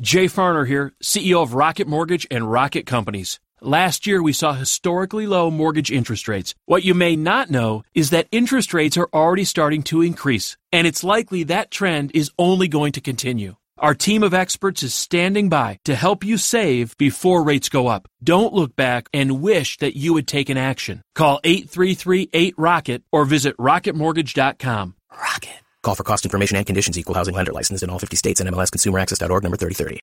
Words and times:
Jay 0.00 0.24
Farner 0.24 0.66
here, 0.66 0.94
CEO 1.02 1.42
of 1.42 1.52
Rocket 1.52 1.86
Mortgage 1.86 2.26
and 2.30 2.50
Rocket 2.50 2.86
Companies. 2.86 3.38
Last 3.60 4.06
year, 4.06 4.22
we 4.22 4.32
saw 4.32 4.54
historically 4.54 5.26
low 5.26 5.50
mortgage 5.50 5.90
interest 5.90 6.26
rates. 6.26 6.54
What 6.64 6.84
you 6.84 6.94
may 6.94 7.16
not 7.16 7.50
know 7.50 7.82
is 7.92 8.08
that 8.08 8.26
interest 8.32 8.72
rates 8.72 8.96
are 8.96 9.10
already 9.12 9.44
starting 9.44 9.82
to 9.84 10.00
increase, 10.00 10.56
and 10.72 10.86
it's 10.86 11.04
likely 11.04 11.42
that 11.44 11.70
trend 11.70 12.12
is 12.14 12.30
only 12.38 12.66
going 12.66 12.92
to 12.92 13.02
continue. 13.02 13.56
Our 13.76 13.94
team 13.94 14.22
of 14.22 14.32
experts 14.32 14.82
is 14.82 14.94
standing 14.94 15.50
by 15.50 15.80
to 15.84 15.94
help 15.94 16.24
you 16.24 16.38
save 16.38 16.96
before 16.96 17.42
rates 17.42 17.68
go 17.68 17.86
up. 17.86 18.08
Don't 18.24 18.54
look 18.54 18.74
back 18.74 19.10
and 19.12 19.42
wish 19.42 19.76
that 19.78 19.98
you 19.98 20.16
had 20.16 20.26
taken 20.26 20.56
action. 20.56 21.02
Call 21.14 21.40
833-8ROCKET 21.44 23.02
or 23.12 23.26
visit 23.26 23.54
rocketmortgage.com. 23.58 24.94
Rocket. 25.10 25.60
Call 25.82 25.94
for 25.94 26.04
cost 26.04 26.26
information 26.26 26.56
and 26.56 26.66
conditions. 26.66 26.98
Equal 26.98 27.14
housing 27.14 27.34
lender 27.34 27.52
licensed 27.52 27.82
in 27.82 27.90
all 27.90 27.98
50 27.98 28.16
states 28.16 28.40
and 28.40 28.50
MLSConsumerAccess.org 28.50 29.42
number 29.42 29.56
3030. 29.56 30.00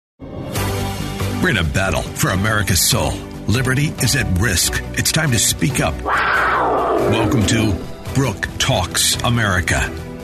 We're 1.42 1.52
in 1.52 1.58
a 1.58 1.64
battle 1.64 2.02
for 2.02 2.30
America's 2.32 2.82
soul. 2.82 3.12
Liberty 3.48 3.88
is 4.02 4.16
at 4.16 4.26
risk. 4.40 4.82
It's 4.94 5.12
time 5.12 5.32
to 5.32 5.40
speak 5.40 5.80
up. 5.80 5.94
Welcome 6.02 7.46
to 7.48 7.80
Brooke 8.16 8.48
Talks 8.58 9.16
America 9.24 9.80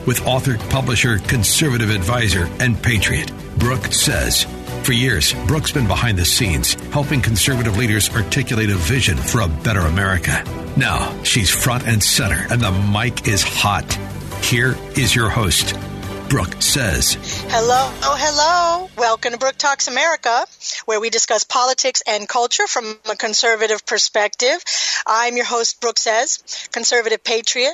with 0.08 0.25
author, 0.25 0.58
publisher, 0.70 1.20
conservative 1.20 1.91
advisor, 1.91 2.49
and 2.59 2.81
patriot, 2.81 3.31
Brooke 3.58 3.85
Says. 3.94 4.45
For 4.81 4.91
years, 4.91 5.33
Brooke's 5.47 5.72
been 5.72 5.88
behind 5.88 6.17
the 6.17 6.25
scenes, 6.25 6.73
helping 6.91 7.22
conservative 7.22 7.77
leaders 7.77 8.09
articulate 8.09 8.70
a 8.70 8.75
vision 8.75 9.17
for 9.17 9.41
a 9.41 9.47
better 9.47 9.81
America. 9.81 10.44
Now, 10.75 11.23
she's 11.23 11.49
front 11.49 11.88
and 11.88 12.03
center, 12.03 12.47
and 12.49 12.59
the 12.59 12.72
mic 12.72 13.27
is 13.27 13.44
hot. 13.44 13.85
Here 14.43 14.75
is 14.97 15.15
your 15.15 15.29
host, 15.29 15.73
Brooke 16.29 16.61
Says. 16.61 17.13
Hello, 17.47 17.91
oh, 18.03 18.15
hello. 18.20 18.89
Welcome 18.97 19.31
to 19.31 19.39
Brooke 19.39 19.57
Talks 19.57 19.88
America, 19.88 20.45
where 20.85 20.99
we 20.99 21.09
discuss 21.09 21.43
politics 21.43 22.03
and 22.05 22.27
culture 22.27 22.67
from 22.67 22.99
a 23.09 23.16
conservative 23.16 23.83
perspective. 23.85 24.63
I'm 25.08 25.38
your 25.38 25.45
host, 25.45 25.81
Brooke 25.81 25.97
Says, 25.97 26.44
conservative 26.72 27.23
patriot, 27.23 27.73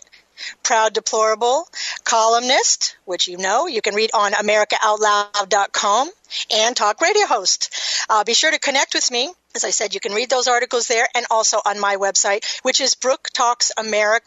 proud 0.64 0.94
deplorable, 0.94 1.68
columnist, 2.06 2.96
which 3.04 3.28
you 3.28 3.38
know 3.38 3.66
you 3.68 3.82
can 3.82 3.96
read 3.96 4.12
on 4.14 4.32
AmericaOutloud.com, 4.32 6.10
and 6.54 6.78
talk 6.78 7.02
radio 7.02 7.26
host. 7.26 7.74
Uh, 8.10 8.24
be 8.24 8.36
sure 8.36 8.52
to 8.52 8.60
connect 8.60 8.94
with 8.94 9.10
me. 9.12 9.34
As 9.56 9.66
I 9.66 9.72
said, 9.72 9.96
you 9.96 10.00
can 10.00 10.14
read 10.14 10.30
those 10.30 10.48
articles 10.48 10.88
there 10.88 11.08
and 11.16 11.26
also 11.32 11.58
on 11.66 11.80
my 11.80 11.98
website, 11.98 12.46
which 12.62 12.80
is 12.80 12.94
Brooke 12.94 13.28
Talks 13.34 13.72
America. 13.78 14.26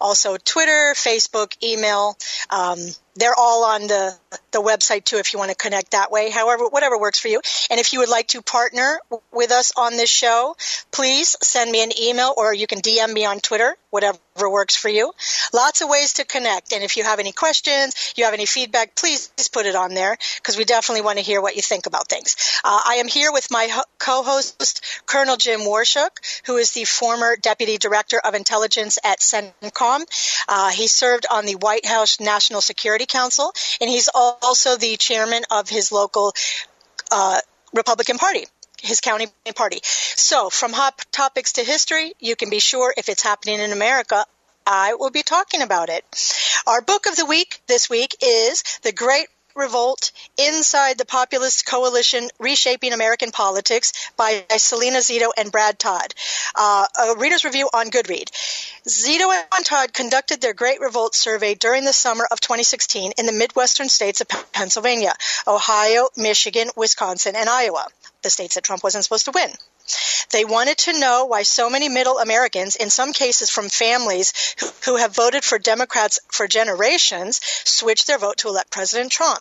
Also, 0.00 0.36
Twitter, 0.36 0.94
Facebook, 0.94 1.62
email. 1.62 2.16
Um, 2.50 2.78
they're 3.16 3.34
all 3.36 3.64
on 3.64 3.82
the, 3.82 4.14
the 4.50 4.60
website 4.60 5.04
too 5.04 5.16
if 5.16 5.32
you 5.32 5.38
want 5.38 5.50
to 5.50 5.56
connect 5.56 5.92
that 5.92 6.10
way. 6.10 6.30
However, 6.30 6.66
whatever 6.68 6.98
works 6.98 7.20
for 7.20 7.28
you. 7.28 7.40
And 7.70 7.78
if 7.78 7.92
you 7.92 8.00
would 8.00 8.08
like 8.08 8.28
to 8.28 8.42
partner 8.42 8.98
with 9.32 9.52
us 9.52 9.72
on 9.76 9.96
this 9.96 10.10
show, 10.10 10.56
please 10.90 11.36
send 11.42 11.70
me 11.70 11.82
an 11.82 11.90
email 12.00 12.34
or 12.36 12.52
you 12.52 12.66
can 12.66 12.80
DM 12.80 13.12
me 13.12 13.24
on 13.24 13.40
Twitter, 13.40 13.76
whatever 13.94 14.18
works 14.50 14.74
for 14.74 14.88
you. 14.88 15.12
Lots 15.52 15.80
of 15.80 15.88
ways 15.88 16.14
to 16.14 16.24
connect. 16.24 16.72
And 16.72 16.82
if 16.82 16.96
you 16.96 17.04
have 17.04 17.20
any 17.20 17.30
questions, 17.30 18.12
you 18.16 18.24
have 18.24 18.34
any 18.34 18.44
feedback, 18.44 18.96
please 18.96 19.30
put 19.52 19.66
it 19.66 19.76
on 19.76 19.94
there 19.94 20.18
because 20.38 20.56
we 20.56 20.64
definitely 20.64 21.02
want 21.02 21.18
to 21.18 21.24
hear 21.24 21.40
what 21.40 21.54
you 21.54 21.62
think 21.62 21.86
about 21.86 22.08
things. 22.08 22.34
Uh, 22.64 22.80
I 22.84 22.94
am 22.96 23.06
here 23.06 23.30
with 23.32 23.52
my 23.52 23.68
co-host, 23.98 24.84
Colonel 25.06 25.36
Jim 25.36 25.60
Waurishuk, 25.60 26.10
who 26.46 26.56
is 26.56 26.72
the 26.72 26.82
former 26.84 27.36
Deputy 27.36 27.78
Director 27.78 28.18
of 28.18 28.34
Intelligence 28.34 28.98
at 29.04 29.20
CENTCOM. 29.20 30.04
Uh, 30.48 30.70
he 30.70 30.88
served 30.88 31.26
on 31.30 31.46
the 31.46 31.54
White 31.54 31.86
House 31.86 32.18
National 32.18 32.60
Security 32.60 33.06
Council, 33.06 33.52
and 33.80 33.88
he's 33.88 34.08
also 34.12 34.76
the 34.76 34.96
chairman 34.96 35.44
of 35.52 35.68
his 35.68 35.92
local 35.92 36.32
uh, 37.12 37.38
Republican 37.72 38.18
Party 38.18 38.46
his 38.84 39.00
county 39.00 39.28
party. 39.54 39.80
So, 39.82 40.50
from 40.50 40.72
hot 40.72 41.04
topics 41.10 41.54
to 41.54 41.64
history, 41.64 42.14
you 42.20 42.36
can 42.36 42.50
be 42.50 42.60
sure 42.60 42.94
if 42.96 43.08
it's 43.08 43.22
happening 43.22 43.60
in 43.60 43.72
America, 43.72 44.24
I 44.66 44.94
will 44.94 45.10
be 45.10 45.22
talking 45.22 45.62
about 45.62 45.90
it. 45.90 46.04
Our 46.66 46.80
book 46.80 47.06
of 47.06 47.16
the 47.16 47.26
week 47.26 47.60
this 47.66 47.90
week 47.90 48.16
is 48.22 48.62
The 48.82 48.92
Great 48.92 49.28
Revolt 49.54 50.10
Inside 50.36 50.98
the 50.98 51.04
Populist 51.04 51.64
Coalition 51.64 52.28
Reshaping 52.38 52.92
American 52.92 53.30
Politics 53.30 53.92
by 54.16 54.44
Selena 54.56 54.98
Zito 54.98 55.30
and 55.36 55.52
Brad 55.52 55.78
Todd. 55.78 56.12
Uh, 56.54 56.86
a 56.98 57.16
reader's 57.16 57.44
review 57.44 57.68
on 57.72 57.90
Goodread. 57.90 58.30
Zito 58.88 59.44
and 59.54 59.64
Todd 59.64 59.92
conducted 59.92 60.40
their 60.40 60.54
Great 60.54 60.80
Revolt 60.80 61.14
survey 61.14 61.54
during 61.54 61.84
the 61.84 61.92
summer 61.92 62.26
of 62.30 62.40
2016 62.40 63.12
in 63.16 63.26
the 63.26 63.32
Midwestern 63.32 63.88
states 63.88 64.20
of 64.20 64.28
Pennsylvania, 64.52 65.14
Ohio, 65.46 66.08
Michigan, 66.16 66.70
Wisconsin, 66.76 67.36
and 67.36 67.48
Iowa, 67.48 67.86
the 68.22 68.30
states 68.30 68.56
that 68.56 68.64
Trump 68.64 68.82
wasn't 68.82 69.04
supposed 69.04 69.26
to 69.26 69.32
win. 69.32 69.50
They 70.30 70.44
wanted 70.44 70.78
to 70.78 70.98
know 70.98 71.26
why 71.26 71.42
so 71.42 71.70
many 71.70 71.88
middle 71.88 72.18
Americans, 72.18 72.76
in 72.76 72.90
some 72.90 73.12
cases 73.12 73.50
from 73.50 73.68
families 73.68 74.32
who, 74.84 74.96
have 74.96 75.14
voted 75.14 75.44
for 75.44 75.58
Democrats 75.58 76.18
for 76.32 76.48
generations, 76.48 77.40
switched 77.64 78.06
their 78.06 78.18
vote 78.18 78.38
to 78.38 78.48
elect 78.48 78.70
President 78.70 79.12
Trump. 79.12 79.40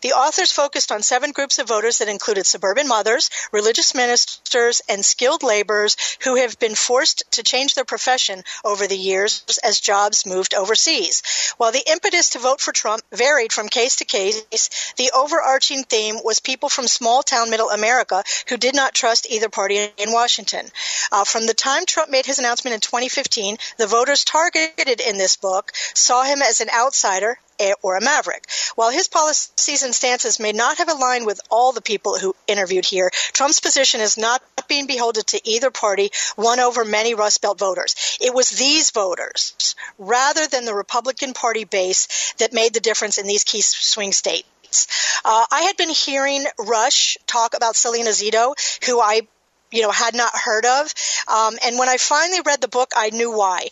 The 0.00 0.12
authors 0.12 0.52
focused 0.52 0.92
on 0.92 1.02
seven 1.02 1.32
groups 1.32 1.58
of 1.58 1.68
voters 1.68 1.98
that 1.98 2.08
included 2.08 2.46
suburban 2.46 2.88
mothers, 2.88 3.30
religious 3.52 3.94
ministers, 3.94 4.80
and 4.88 5.04
skilled 5.04 5.42
laborers 5.42 5.96
who 6.20 6.36
have 6.36 6.58
been 6.58 6.74
forced 6.74 7.24
to 7.32 7.42
change 7.42 7.74
their 7.74 7.84
profession 7.84 8.44
over 8.64 8.86
the 8.86 8.96
years 8.96 9.44
as 9.62 9.80
jobs 9.80 10.24
moved 10.26 10.54
overseas. 10.54 11.22
While 11.56 11.72
the 11.72 11.90
impetus 11.90 12.30
to 12.30 12.38
vote 12.38 12.60
for 12.60 12.72
Trump 12.72 13.02
varied 13.12 13.52
from 13.52 13.68
case 13.68 13.96
to 13.96 14.04
case, 14.04 14.92
the 14.96 15.10
overarching 15.14 15.84
theme 15.84 16.20
was 16.22 16.40
people 16.40 16.68
from 16.68 16.88
small 16.88 17.22
town 17.22 17.50
middle 17.50 17.70
America 17.70 18.22
who 18.48 18.56
did 18.56 18.74
not 18.74 18.94
trust 18.94 19.26
either 19.30 19.48
party 19.48 19.90
in 19.96 20.12
Washington. 20.12 20.70
Uh, 21.10 21.24
from 21.24 21.46
the 21.46 21.54
time 21.54 21.86
Trump 21.86 22.10
made 22.10 22.26
his 22.26 22.38
announcement 22.38 22.74
in 22.74 22.80
2015, 22.80 23.58
the 23.76 23.86
voters 23.86 24.24
targeted 24.24 25.00
in 25.00 25.18
this 25.18 25.36
book 25.36 25.72
saw 25.94 26.22
him 26.22 26.42
as 26.42 26.60
an 26.60 26.68
outsider, 26.70 27.38
or 27.82 27.96
a 27.96 28.00
maverick. 28.00 28.46
While 28.74 28.90
his 28.90 29.08
policies 29.08 29.82
and 29.82 29.94
stances 29.94 30.40
may 30.40 30.52
not 30.52 30.78
have 30.78 30.88
aligned 30.88 31.26
with 31.26 31.40
all 31.50 31.72
the 31.72 31.80
people 31.80 32.18
who 32.18 32.34
interviewed 32.46 32.84
here, 32.84 33.10
Trump's 33.32 33.60
position 33.60 34.00
is 34.00 34.16
not 34.16 34.42
being 34.68 34.86
beholden 34.86 35.24
to 35.24 35.48
either 35.48 35.70
party, 35.70 36.10
won 36.36 36.60
over 36.60 36.84
many 36.84 37.14
Rust 37.14 37.42
Belt 37.42 37.58
voters. 37.58 38.18
It 38.20 38.34
was 38.34 38.50
these 38.50 38.90
voters, 38.90 39.74
rather 39.98 40.46
than 40.46 40.64
the 40.64 40.74
Republican 40.74 41.34
Party 41.34 41.64
base, 41.64 42.34
that 42.38 42.52
made 42.52 42.74
the 42.74 42.80
difference 42.80 43.18
in 43.18 43.26
these 43.26 43.44
key 43.44 43.62
swing 43.62 44.12
states. 44.12 44.86
Uh, 45.24 45.46
I 45.50 45.62
had 45.62 45.76
been 45.76 45.88
hearing 45.88 46.44
Rush 46.58 47.16
talk 47.26 47.54
about 47.54 47.76
Selena 47.76 48.10
Zito, 48.10 48.54
who 48.84 49.00
I 49.00 49.22
you 49.70 49.82
know 49.82 49.90
had 49.90 50.14
not 50.14 50.32
heard 50.34 50.64
of. 50.64 50.92
Um, 51.28 51.58
and 51.64 51.78
when 51.78 51.88
i 51.88 51.96
finally 51.96 52.40
read 52.44 52.60
the 52.60 52.68
book 52.68 52.90
i 52.96 53.10
knew 53.10 53.36
why. 53.36 53.68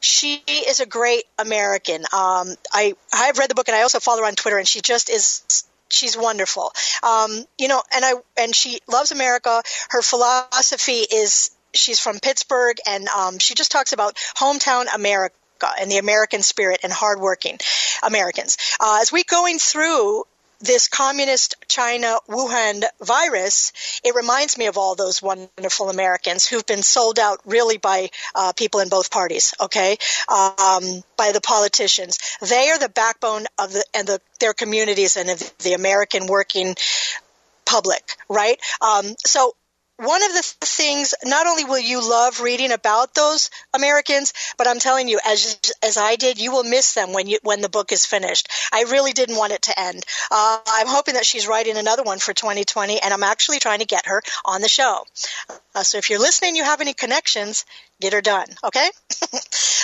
She 0.00 0.42
is 0.48 0.80
a 0.80 0.86
great 0.86 1.24
american. 1.38 2.02
Um, 2.12 2.54
i 2.72 2.94
i've 3.12 3.38
read 3.38 3.50
the 3.50 3.54
book 3.54 3.68
and 3.68 3.76
i 3.76 3.82
also 3.82 4.00
follow 4.00 4.20
her 4.20 4.26
on 4.26 4.34
twitter 4.34 4.58
and 4.58 4.68
she 4.68 4.80
just 4.80 5.10
is 5.10 5.64
she's 5.90 6.16
wonderful. 6.16 6.72
Um, 7.02 7.44
you 7.58 7.68
know 7.68 7.82
and 7.94 8.04
i 8.04 8.14
and 8.36 8.54
she 8.54 8.80
loves 8.88 9.12
america. 9.12 9.62
Her 9.90 10.02
philosophy 10.02 11.04
is 11.12 11.50
she's 11.74 12.00
from 12.00 12.18
pittsburgh 12.18 12.78
and 12.86 13.08
um, 13.08 13.38
she 13.38 13.54
just 13.54 13.70
talks 13.70 13.92
about 13.92 14.16
hometown 14.36 14.86
america 14.94 15.34
and 15.80 15.90
the 15.90 15.98
American 15.98 16.42
spirit 16.42 16.80
and 16.84 16.92
hardworking 16.92 17.58
Americans. 18.02 18.56
Uh, 18.80 18.98
as 19.00 19.10
we 19.12 19.24
going 19.24 19.58
through 19.58 20.24
this 20.60 20.88
communist 20.88 21.54
China 21.68 22.16
Wuhan 22.28 22.82
virus, 23.00 23.72
it 24.04 24.14
reminds 24.14 24.58
me 24.58 24.66
of 24.66 24.76
all 24.76 24.94
those 24.94 25.22
wonderful 25.22 25.90
Americans 25.90 26.46
who've 26.46 26.66
been 26.66 26.82
sold 26.82 27.18
out 27.18 27.40
really 27.44 27.78
by 27.78 28.10
uh, 28.34 28.52
people 28.56 28.80
in 28.80 28.88
both 28.88 29.10
parties, 29.10 29.54
okay, 29.60 29.96
um, 30.28 31.02
by 31.16 31.32
the 31.32 31.40
politicians. 31.42 32.18
They 32.40 32.70
are 32.70 32.78
the 32.78 32.88
backbone 32.88 33.46
of 33.58 33.72
the 33.72 33.84
and 33.94 34.06
the, 34.06 34.20
their 34.40 34.54
communities 34.54 35.16
and 35.16 35.30
of 35.30 35.58
the 35.58 35.74
American 35.74 36.26
working 36.26 36.74
public, 37.64 38.16
right? 38.28 38.58
Um, 38.80 39.14
so 39.24 39.54
one 39.98 40.22
of 40.22 40.32
the 40.32 40.42
things 40.60 41.12
not 41.24 41.48
only 41.48 41.64
will 41.64 41.78
you 41.78 42.08
love 42.08 42.40
reading 42.40 42.70
about 42.70 43.14
those 43.14 43.50
Americans, 43.74 44.32
but 44.56 44.68
I'm 44.68 44.78
telling 44.78 45.08
you, 45.08 45.18
as 45.26 45.60
as 45.82 45.96
I 45.96 46.14
did, 46.14 46.40
you 46.40 46.52
will 46.52 46.62
miss 46.62 46.94
them 46.94 47.12
when 47.12 47.26
you 47.26 47.38
when 47.42 47.60
the 47.62 47.68
book 47.68 47.90
is 47.90 48.06
finished. 48.06 48.48
I 48.72 48.84
really 48.84 49.12
didn't 49.12 49.36
want 49.36 49.52
it 49.52 49.62
to 49.62 49.78
end. 49.78 50.04
Uh, 50.30 50.58
I'm 50.66 50.86
hoping 50.86 51.14
that 51.14 51.26
she's 51.26 51.48
writing 51.48 51.76
another 51.76 52.04
one 52.04 52.20
for 52.20 52.32
2020, 52.32 53.00
and 53.02 53.12
I'm 53.12 53.24
actually 53.24 53.58
trying 53.58 53.80
to 53.80 53.86
get 53.86 54.06
her 54.06 54.22
on 54.44 54.60
the 54.60 54.68
show. 54.68 55.04
Uh, 55.74 55.82
so 55.82 55.98
if 55.98 56.10
you're 56.10 56.20
listening, 56.20 56.54
you 56.54 56.62
have 56.62 56.80
any 56.80 56.94
connections, 56.94 57.66
get 58.00 58.12
her 58.12 58.20
done. 58.20 58.46
Okay. 58.62 58.88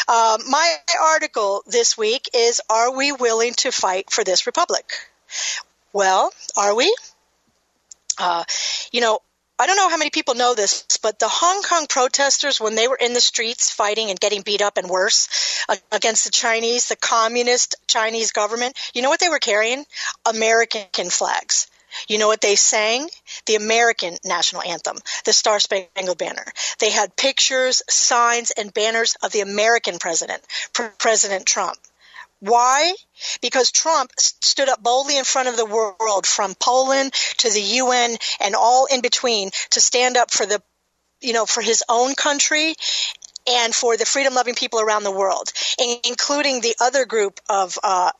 uh, 0.08 0.38
my 0.48 0.76
article 1.02 1.64
this 1.66 1.98
week 1.98 2.30
is: 2.34 2.60
Are 2.70 2.96
we 2.96 3.10
willing 3.10 3.54
to 3.58 3.72
fight 3.72 4.10
for 4.10 4.22
this 4.22 4.46
republic? 4.46 4.92
Well, 5.92 6.32
are 6.56 6.76
we? 6.76 6.94
Uh, 8.16 8.44
you 8.92 9.00
know, 9.00 9.18
I 9.56 9.66
don't 9.66 9.76
know 9.76 9.88
how 9.88 9.96
many 9.96 10.10
people 10.10 10.34
know 10.34 10.54
this, 10.54 10.84
but 11.00 11.20
the 11.20 11.28
Hong 11.28 11.62
Kong 11.62 11.86
protesters, 11.88 12.60
when 12.60 12.74
they 12.74 12.88
were 12.88 12.96
in 12.96 13.12
the 13.12 13.20
streets 13.20 13.70
fighting 13.70 14.10
and 14.10 14.18
getting 14.18 14.42
beat 14.42 14.60
up 14.60 14.76
and 14.76 14.88
worse 14.90 15.28
against 15.92 16.24
the 16.24 16.32
Chinese, 16.32 16.88
the 16.88 16.96
communist 16.96 17.76
Chinese 17.86 18.32
government, 18.32 18.76
you 18.94 19.02
know 19.02 19.10
what 19.10 19.20
they 19.20 19.28
were 19.28 19.38
carrying? 19.38 19.86
American 20.26 21.08
flags. 21.08 21.68
you 22.08 22.18
know 22.18 22.28
what 22.28 22.40
they 22.40 22.56
sang? 22.56 23.08
The 23.46 23.54
American 23.54 24.16
national 24.24 24.62
anthem, 24.62 24.98
the 25.24 25.32
Star 25.32 25.60
Spangled 25.60 26.18
Banner. 26.18 26.44
They 26.78 26.90
had 26.90 27.16
pictures, 27.16 27.82
signs, 27.88 28.50
and 28.50 28.74
banners 28.74 29.16
of 29.22 29.32
the 29.32 29.40
American 29.40 29.98
president, 29.98 30.42
President 30.98 31.46
Trump. 31.46 31.78
Why? 32.44 32.92
Because 33.40 33.70
Trump 33.70 34.12
stood 34.18 34.68
up 34.68 34.82
boldly 34.82 35.16
in 35.16 35.24
front 35.24 35.48
of 35.48 35.56
the 35.56 35.64
world, 35.64 36.26
from 36.26 36.54
Poland 36.54 37.14
to 37.38 37.50
the 37.50 37.60
UN 37.60 38.18
and 38.38 38.54
all 38.54 38.84
in 38.84 39.00
between, 39.00 39.50
to 39.70 39.80
stand 39.80 40.18
up 40.18 40.30
for 40.30 40.44
the, 40.44 40.60
you 41.22 41.32
know, 41.32 41.46
for 41.46 41.62
his 41.62 41.82
own 41.88 42.14
country 42.14 42.74
and 43.46 43.74
for 43.74 43.96
the 43.96 44.04
freedom 44.04 44.34
loving 44.34 44.54
people 44.54 44.78
around 44.78 45.04
the 45.04 45.10
world, 45.10 45.50
including 46.04 46.60
the 46.60 46.76
other 46.82 47.06
group 47.06 47.40
of 47.48 47.78
uh, 47.82 48.10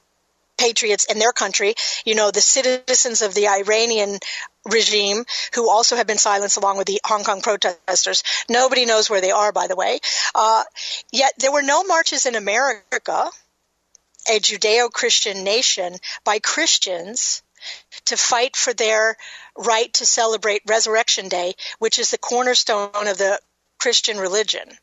patriots 0.56 1.04
in 1.04 1.18
their 1.18 1.32
country, 1.32 1.74
you 2.06 2.14
know, 2.14 2.30
the 2.30 2.40
citizens 2.40 3.20
of 3.20 3.34
the 3.34 3.48
Iranian 3.48 4.20
regime 4.64 5.24
who 5.54 5.68
also 5.68 5.96
have 5.96 6.06
been 6.06 6.16
silenced 6.16 6.56
along 6.56 6.78
with 6.78 6.86
the 6.86 6.98
Hong 7.04 7.24
Kong 7.24 7.42
protesters. 7.42 8.22
Nobody 8.48 8.86
knows 8.86 9.10
where 9.10 9.20
they 9.20 9.32
are, 9.32 9.52
by 9.52 9.66
the 9.66 9.76
way. 9.76 10.00
Uh, 10.34 10.64
yet 11.12 11.34
there 11.38 11.52
were 11.52 11.62
no 11.62 11.84
marches 11.84 12.24
in 12.24 12.36
America, 12.36 13.28
a 14.28 14.40
Judeo 14.40 14.90
Christian 14.90 15.44
nation, 15.44 15.96
by 16.24 16.38
Christians 16.38 17.42
to 18.06 18.16
fight 18.16 18.56
for 18.56 18.72
their 18.72 19.16
right 19.56 19.92
to 19.94 20.06
celebrate 20.06 20.62
Resurrection 20.66 21.28
Day, 21.28 21.54
which 21.78 21.98
is 21.98 22.10
the 22.10 22.18
cornerstone 22.18 23.06
of 23.06 23.18
the 23.18 23.40
Christian 23.78 24.18
religion. 24.18 24.78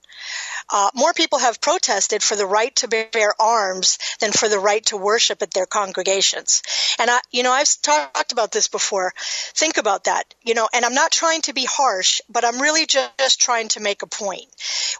Uh, 0.70 0.90
more 0.96 1.14
people 1.14 1.40
have 1.40 1.62
protested 1.62 2.24
for 2.24 2.36
the 2.36 2.46
right 2.46 2.76
to 2.78 2.88
bear 2.88 3.34
arms 3.40 3.98
than 4.20 4.32
for 4.32 4.48
the 4.50 4.60
right 4.60 4.86
to 4.86 4.98
worship 4.98 5.42
at 5.42 5.52
their 5.52 5.66
congregations. 5.66 6.62
And 7.00 7.10
I, 7.10 7.20
you 7.32 7.44
know, 7.44 7.52
I've 7.52 7.70
talked 7.82 8.32
about 8.32 8.52
this 8.52 8.68
before. 8.68 9.14
Think 9.54 9.78
about 9.78 10.06
that, 10.06 10.34
you 10.44 10.54
know, 10.54 10.68
and 10.74 10.86
I'm 10.86 10.94
not 10.94 11.12
trying 11.12 11.42
to 11.44 11.54
be 11.54 11.66
harsh, 11.66 12.22
but 12.30 12.46
I'm 12.46 12.62
really 12.62 12.86
just 12.86 13.42
trying 13.42 13.70
to 13.70 13.80
make 13.80 14.02
a 14.02 14.08
point. 14.08 14.46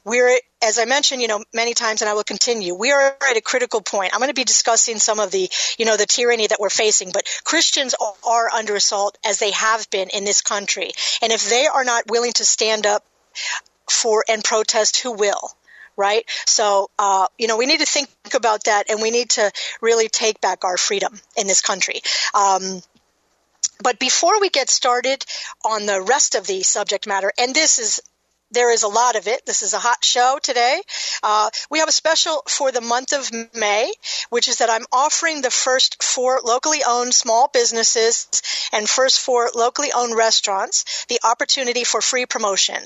We're, 0.04 0.40
as 0.64 0.80
I 0.80 0.86
mentioned, 0.86 1.22
you 1.22 1.28
know, 1.28 1.44
many 1.54 1.74
times, 1.74 2.02
and 2.02 2.10
I 2.10 2.14
will 2.14 2.24
continue, 2.24 2.74
we 2.74 2.92
are 2.92 3.16
at 3.30 3.38
a 3.38 3.42
critical 3.42 3.82
point. 3.82 4.14
I'm 4.14 4.20
going 4.20 4.30
to 4.30 4.34
be 4.34 4.44
discussing 4.44 4.98
some 4.98 5.20
of 5.20 5.32
the, 5.32 5.50
you 5.78 5.86
know, 5.86 5.98
the 5.98 6.06
tyranny 6.06 6.48
that 6.48 6.60
we're 6.60 6.70
facing, 6.70 7.12
but 7.12 7.24
Christians 7.44 7.96
are 8.28 8.50
under 8.50 8.76
assault 8.76 9.18
as 9.26 9.40
they 9.40 9.52
have 9.52 9.90
been 9.90 10.10
in 10.10 10.26
this 10.26 10.42
country. 10.42 10.92
And 11.22 11.32
if 11.32 11.50
they 11.50 11.68
are 11.68 11.84
not 11.84 12.10
willing 12.10 12.34
to 12.34 12.46
stand 12.46 12.86
up 12.86 13.04
for 13.92 14.24
and 14.28 14.44
protest, 14.44 15.00
who 15.00 15.12
will? 15.14 15.52
right? 15.98 16.24
So, 16.48 16.90
uh, 16.98 17.28
you 17.38 17.48
know, 17.48 17.58
we 17.58 17.66
need 17.66 17.82
to 17.82 17.86
think 17.86 18.10
about 18.34 18.64
that 18.64 18.90
and 18.90 19.02
we 19.02 19.12
need 19.12 19.32
to 19.32 19.52
really 19.82 20.08
take 20.08 20.42
back 20.42 20.64
our 20.64 20.78
freedom 20.78 21.20
in 21.38 21.48
this 21.48 21.62
country. 21.62 22.02
Um, 22.34 22.82
but 23.84 24.00
before 24.00 24.40
we 24.40 24.50
get 24.50 24.70
started 24.70 25.26
on 25.66 25.86
the 25.86 26.02
rest 26.02 26.36
of 26.36 26.48
the 26.48 26.64
subject 26.64 27.08
matter, 27.08 27.32
and 27.38 27.54
this 27.54 27.80
is 27.80 28.02
there 28.54 28.72
is 28.72 28.84
a 28.84 28.88
lot 28.90 29.16
of 29.16 29.28
it. 29.28 29.46
This 29.46 29.62
is 29.62 29.74
a 29.74 29.80
hot 29.80 30.04
show 30.04 30.38
today. 30.44 30.82
Uh, 31.24 31.50
we 31.70 31.80
have 31.80 31.88
a 31.88 31.94
special 31.94 32.44
for 32.50 32.70
the 32.72 32.82
month 32.82 33.14
of 33.14 33.32
May, 33.56 33.94
which 34.30 34.50
is 34.50 34.58
that 34.58 34.70
I'm 34.70 34.86
offering 34.92 35.42
the 35.42 35.50
first 35.50 36.04
four 36.04 36.42
locally 36.44 36.82
owned 36.86 37.14
small 37.14 37.48
businesses 37.48 38.28
and 38.74 38.90
first 38.90 39.22
four 39.22 39.52
locally 39.56 39.94
owned 39.94 40.18
restaurants 40.18 41.06
the 41.08 41.22
opportunity 41.24 41.86
for 41.86 42.02
free 42.02 42.26
promotion 42.26 42.82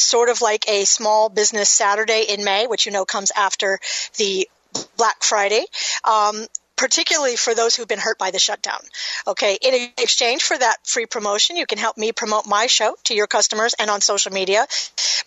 sort 0.00 0.28
of 0.28 0.40
like 0.40 0.68
a 0.68 0.84
small 0.84 1.28
business 1.28 1.68
Saturday 1.68 2.24
in 2.28 2.44
May, 2.44 2.66
which 2.66 2.86
you 2.86 2.92
know 2.92 3.04
comes 3.04 3.30
after 3.36 3.78
the 4.16 4.48
Black 4.96 5.22
Friday. 5.22 5.64
Um, 6.04 6.46
particularly 6.76 7.34
for 7.34 7.54
those 7.54 7.74
who've 7.74 7.88
been 7.88 7.98
hurt 7.98 8.18
by 8.18 8.30
the 8.30 8.38
shutdown. 8.38 8.78
Okay. 9.26 9.58
In 9.60 9.90
exchange 9.98 10.44
for 10.44 10.56
that 10.56 10.76
free 10.84 11.06
promotion, 11.06 11.56
you 11.56 11.66
can 11.66 11.76
help 11.76 11.98
me 11.98 12.12
promote 12.12 12.46
my 12.46 12.68
show 12.68 12.94
to 13.04 13.14
your 13.14 13.26
customers 13.26 13.74
and 13.78 13.90
on 13.90 14.00
social 14.00 14.32
media. 14.32 14.64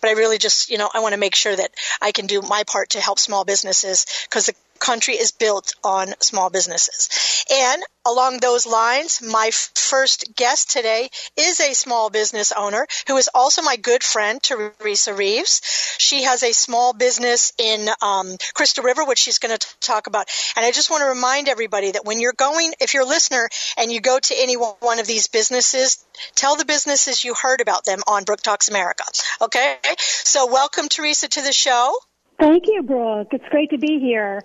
But 0.00 0.08
I 0.08 0.12
really 0.14 0.38
just, 0.38 0.70
you 0.70 0.78
know, 0.78 0.90
I 0.92 1.00
want 1.00 1.12
to 1.12 1.20
make 1.20 1.34
sure 1.34 1.54
that 1.54 1.70
I 2.00 2.10
can 2.10 2.26
do 2.26 2.40
my 2.40 2.64
part 2.66 2.90
to 2.90 3.00
help 3.00 3.18
small 3.18 3.44
businesses 3.44 4.06
because 4.24 4.46
the 4.46 4.54
country 4.82 5.14
is 5.14 5.30
built 5.30 5.74
on 5.84 6.08
small 6.20 6.50
businesses. 6.50 7.44
And 7.50 7.82
along 8.04 8.38
those 8.38 8.66
lines, 8.66 9.22
my 9.22 9.50
first 9.52 10.34
guest 10.34 10.70
today 10.70 11.08
is 11.36 11.60
a 11.60 11.72
small 11.72 12.10
business 12.10 12.50
owner 12.50 12.86
who 13.06 13.16
is 13.16 13.30
also 13.32 13.62
my 13.62 13.76
good 13.76 14.02
friend, 14.02 14.42
Theresa 14.42 15.14
Reeves. 15.14 15.60
She 15.98 16.24
has 16.24 16.42
a 16.42 16.52
small 16.52 16.92
business 16.92 17.52
in 17.58 17.88
um, 18.02 18.36
Crystal 18.54 18.82
River, 18.82 19.04
which 19.04 19.20
she's 19.20 19.38
going 19.38 19.56
to 19.56 19.66
talk 19.80 20.08
about. 20.08 20.26
And 20.56 20.66
I 20.66 20.72
just 20.72 20.90
want 20.90 21.02
to 21.02 21.08
remind 21.08 21.48
everybody 21.48 21.92
that 21.92 22.04
when 22.04 22.20
you're 22.20 22.32
going, 22.32 22.72
if 22.80 22.92
you're 22.92 23.04
a 23.04 23.06
listener 23.06 23.48
and 23.78 23.92
you 23.92 24.00
go 24.00 24.18
to 24.18 24.34
any 24.36 24.54
one 24.54 24.98
of 24.98 25.06
these 25.06 25.28
businesses, 25.28 26.04
tell 26.34 26.56
the 26.56 26.64
businesses 26.64 27.22
you 27.22 27.34
heard 27.40 27.60
about 27.60 27.84
them 27.84 28.00
on 28.08 28.24
Brooke 28.24 28.42
Talks 28.42 28.68
America. 28.68 29.04
Okay? 29.40 29.76
So 30.08 30.50
welcome, 30.50 30.88
Theresa, 30.88 31.28
to 31.28 31.42
the 31.42 31.52
show. 31.52 31.94
Thank 32.40 32.64
you, 32.66 32.82
Brooke. 32.82 33.28
It's 33.30 33.48
great 33.50 33.70
to 33.70 33.78
be 33.78 34.00
here. 34.00 34.42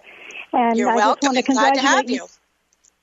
And 0.54 0.78
You're 0.78 0.90
I 0.90 0.96
welcome. 0.96 1.34
Just 1.34 1.36
want 1.36 1.38
to 1.38 1.44
congratulate 1.44 1.82
Glad 1.82 1.82
to 1.82 1.96
have 1.98 2.10
you. 2.10 2.28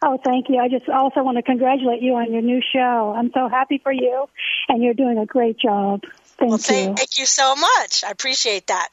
Oh, 0.03 0.21
thank 0.23 0.49
you. 0.51 0.59
I 0.59 0.69
just 0.69 0.89
also 0.89 1.23
want 1.23 1.39
to 1.39 1.43
congratulate 1.43 2.03
you 2.03 2.15
on 2.17 2.31
your 2.33 2.43
new 2.43 2.61
show. 2.61 3.15
I'm 3.17 3.31
so 3.33 3.49
happy 3.49 3.79
for 3.79 3.93
you, 3.93 4.29
and 4.69 4.83
you're 4.83 4.95
doing 4.95 5.19
a 5.19 5.25
great 5.25 5.59
job. 5.59 6.03
Thank 6.37 6.51
well, 6.51 6.59
thank, 6.59 6.89
you. 6.89 6.95
Thank 6.95 7.19
you 7.19 7.27
so 7.27 7.55
much. 7.55 8.05
I 8.05 8.11
appreciate 8.11 8.67
that. 8.67 8.89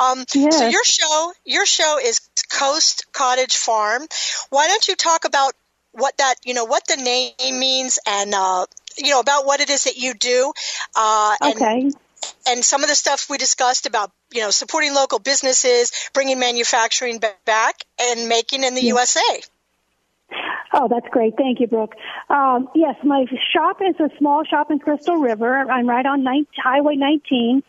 Um, 0.00 0.24
yes. 0.34 0.58
So 0.58 0.68
your 0.68 0.84
show, 0.84 1.32
your 1.44 1.66
show 1.66 1.98
is 2.02 2.20
Coast 2.50 3.12
Cottage 3.12 3.56
Farm. 3.56 4.02
Why 4.50 4.68
don't 4.68 4.86
you 4.88 4.96
talk 4.96 5.24
about 5.26 5.52
what 5.92 6.16
that, 6.16 6.36
you 6.44 6.54
know, 6.54 6.64
what 6.64 6.86
the 6.86 6.96
name 6.96 7.58
means, 7.58 7.98
and 8.06 8.32
uh, 8.32 8.64
you 8.96 9.10
know 9.10 9.20
about 9.20 9.44
what 9.44 9.60
it 9.60 9.68
is 9.68 9.84
that 9.84 9.96
you 9.96 10.14
do. 10.14 10.52
Uh, 10.96 11.34
and, 11.42 11.54
okay 11.56 11.90
and 12.46 12.64
some 12.64 12.82
of 12.82 12.88
the 12.88 12.94
stuff 12.94 13.26
we 13.30 13.38
discussed 13.38 13.86
about 13.86 14.10
you 14.32 14.40
know 14.40 14.50
supporting 14.50 14.94
local 14.94 15.18
businesses, 15.18 15.92
bringing 16.12 16.38
manufacturing 16.38 17.18
back, 17.18 17.76
and 18.00 18.28
making 18.28 18.64
in 18.64 18.74
the 18.74 18.82
USA. 18.82 19.20
Oh, 20.76 20.88
that's 20.88 21.06
great. 21.10 21.36
Thank 21.36 21.60
you, 21.60 21.68
Brooke. 21.68 21.94
Um, 22.28 22.68
yes, 22.74 22.96
my 23.04 23.26
shop 23.52 23.80
is 23.80 23.94
a 24.00 24.10
small 24.18 24.42
shop 24.44 24.72
in 24.72 24.80
Crystal 24.80 25.16
River. 25.16 25.70
I'm 25.70 25.88
right 25.88 26.04
on 26.04 26.24
19, 26.24 26.46
Highway 26.62 26.96
19 26.96 27.62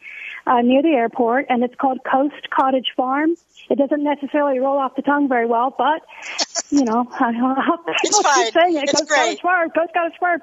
uh, 0.48 0.62
near 0.62 0.81
the 0.81 0.90
airport, 0.90 1.46
and 1.50 1.63
it's 1.63 1.75
called 1.75 2.00
Coast 2.04 2.50
Cottage 2.50 2.94
Farm. 2.96 3.36
It 3.69 3.78
doesn't 3.78 4.04
necessarily 4.04 4.60
roll 4.60 4.78
off 4.78 4.96
the 4.96 5.01
tongue 5.01 5.28
very 5.28 5.48
well, 5.48 5.74
but 5.75 6.01
you 6.69 6.84
know, 6.84 7.08
I 7.19 7.31
don't 7.31 7.42
know 7.42 7.56
how 7.56 7.80
it's 8.04 8.22
fine. 8.22 8.51
saying 8.51 8.75
it. 8.75 8.84
It's 8.84 8.94
Coast 8.94 9.08
great. 9.08 9.19
Cottage 9.19 9.42
Farm, 9.42 9.69
Coast 9.72 9.94
Cottage 9.94 10.19
Farm. 10.19 10.42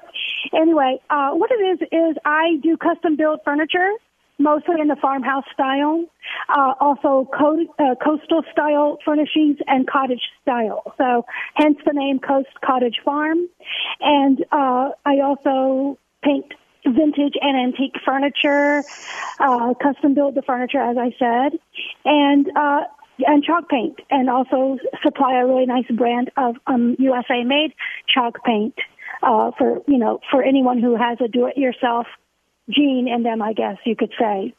Anyway, 0.53 1.01
uh, 1.09 1.31
what 1.31 1.51
it 1.51 1.55
is 1.55 1.87
is 1.91 2.17
I 2.25 2.57
do 2.61 2.77
custom 2.77 3.15
built 3.15 3.41
furniture 3.43 3.91
mostly 4.39 4.81
in 4.81 4.87
the 4.87 4.95
farmhouse 4.95 5.45
style. 5.53 6.05
Uh, 6.49 6.73
also 6.79 7.29
co- 7.37 7.65
uh, 7.79 7.95
coastal 8.03 8.43
style 8.51 8.97
furnishings 9.05 9.57
and 9.67 9.87
cottage 9.87 10.21
style. 10.41 10.93
So 10.97 11.25
hence 11.55 11.77
the 11.85 11.93
name 11.93 12.19
Coast 12.19 12.49
Cottage 12.63 12.99
Farm. 13.03 13.47
And 13.99 14.43
uh, 14.51 14.89
I 15.05 15.19
also 15.21 15.97
paint 16.23 16.53
vintage 16.85 17.35
and 17.41 17.57
antique 17.57 17.95
furniture, 18.05 18.83
uh, 19.39 19.73
custom 19.81 20.13
build 20.13 20.35
the 20.35 20.41
furniture 20.41 20.79
as 20.79 20.97
I 20.97 21.15
said, 21.17 21.59
and 22.05 22.47
uh, 22.55 22.81
and 23.19 23.43
chalk 23.43 23.69
paint, 23.69 23.99
and 24.09 24.29
also 24.29 24.77
supply 25.01 25.39
a 25.39 25.45
really 25.45 25.65
nice 25.65 25.85
brand 25.91 26.31
of 26.35 26.55
um, 26.67 26.95
USA 26.99 27.43
made 27.43 27.73
chalk 28.07 28.43
paint 28.43 28.75
uh, 29.21 29.51
for 29.57 29.81
you 29.87 29.97
know 29.97 30.19
for 30.31 30.43
anyone 30.43 30.79
who 30.79 30.95
has 30.95 31.19
a 31.21 31.27
do-it-yourself 31.27 32.07
gene 32.69 33.07
in 33.07 33.23
them, 33.23 33.41
I 33.41 33.53
guess 33.53 33.77
you 33.85 33.95
could 33.95 34.13
say. 34.19 34.53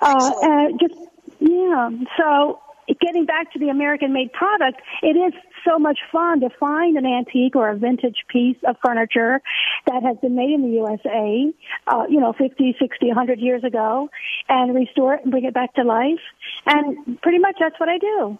Uh, 0.00 0.32
and 0.42 0.80
just 0.80 0.94
yeah, 1.40 1.90
so 2.16 2.60
getting 3.00 3.26
back 3.26 3.52
to 3.52 3.58
the 3.58 3.68
American 3.68 4.12
made 4.12 4.32
product, 4.32 4.80
it 5.02 5.16
is 5.16 5.32
so 5.68 5.78
much 5.78 5.98
fun 6.10 6.40
to 6.40 6.48
find 6.58 6.96
an 6.96 7.06
antique 7.06 7.54
or 7.54 7.68
a 7.68 7.76
vintage 7.76 8.24
piece 8.28 8.56
of 8.66 8.76
furniture 8.84 9.40
that 9.86 10.02
has 10.02 10.16
been 10.18 10.34
made 10.34 10.50
in 10.50 10.62
the 10.62 10.76
USA, 10.78 11.52
uh, 11.86 12.04
you 12.08 12.20
know, 12.20 12.32
50, 12.32 12.76
60, 12.78 13.06
100 13.06 13.40
years 13.40 13.64
ago, 13.64 14.08
and 14.48 14.74
restore 14.74 15.14
it 15.14 15.22
and 15.22 15.30
bring 15.30 15.44
it 15.44 15.54
back 15.54 15.74
to 15.74 15.84
life. 15.84 16.20
And 16.66 17.20
pretty 17.20 17.38
much 17.38 17.56
that's 17.60 17.78
what 17.78 17.88
I 17.88 17.98
do. 17.98 18.38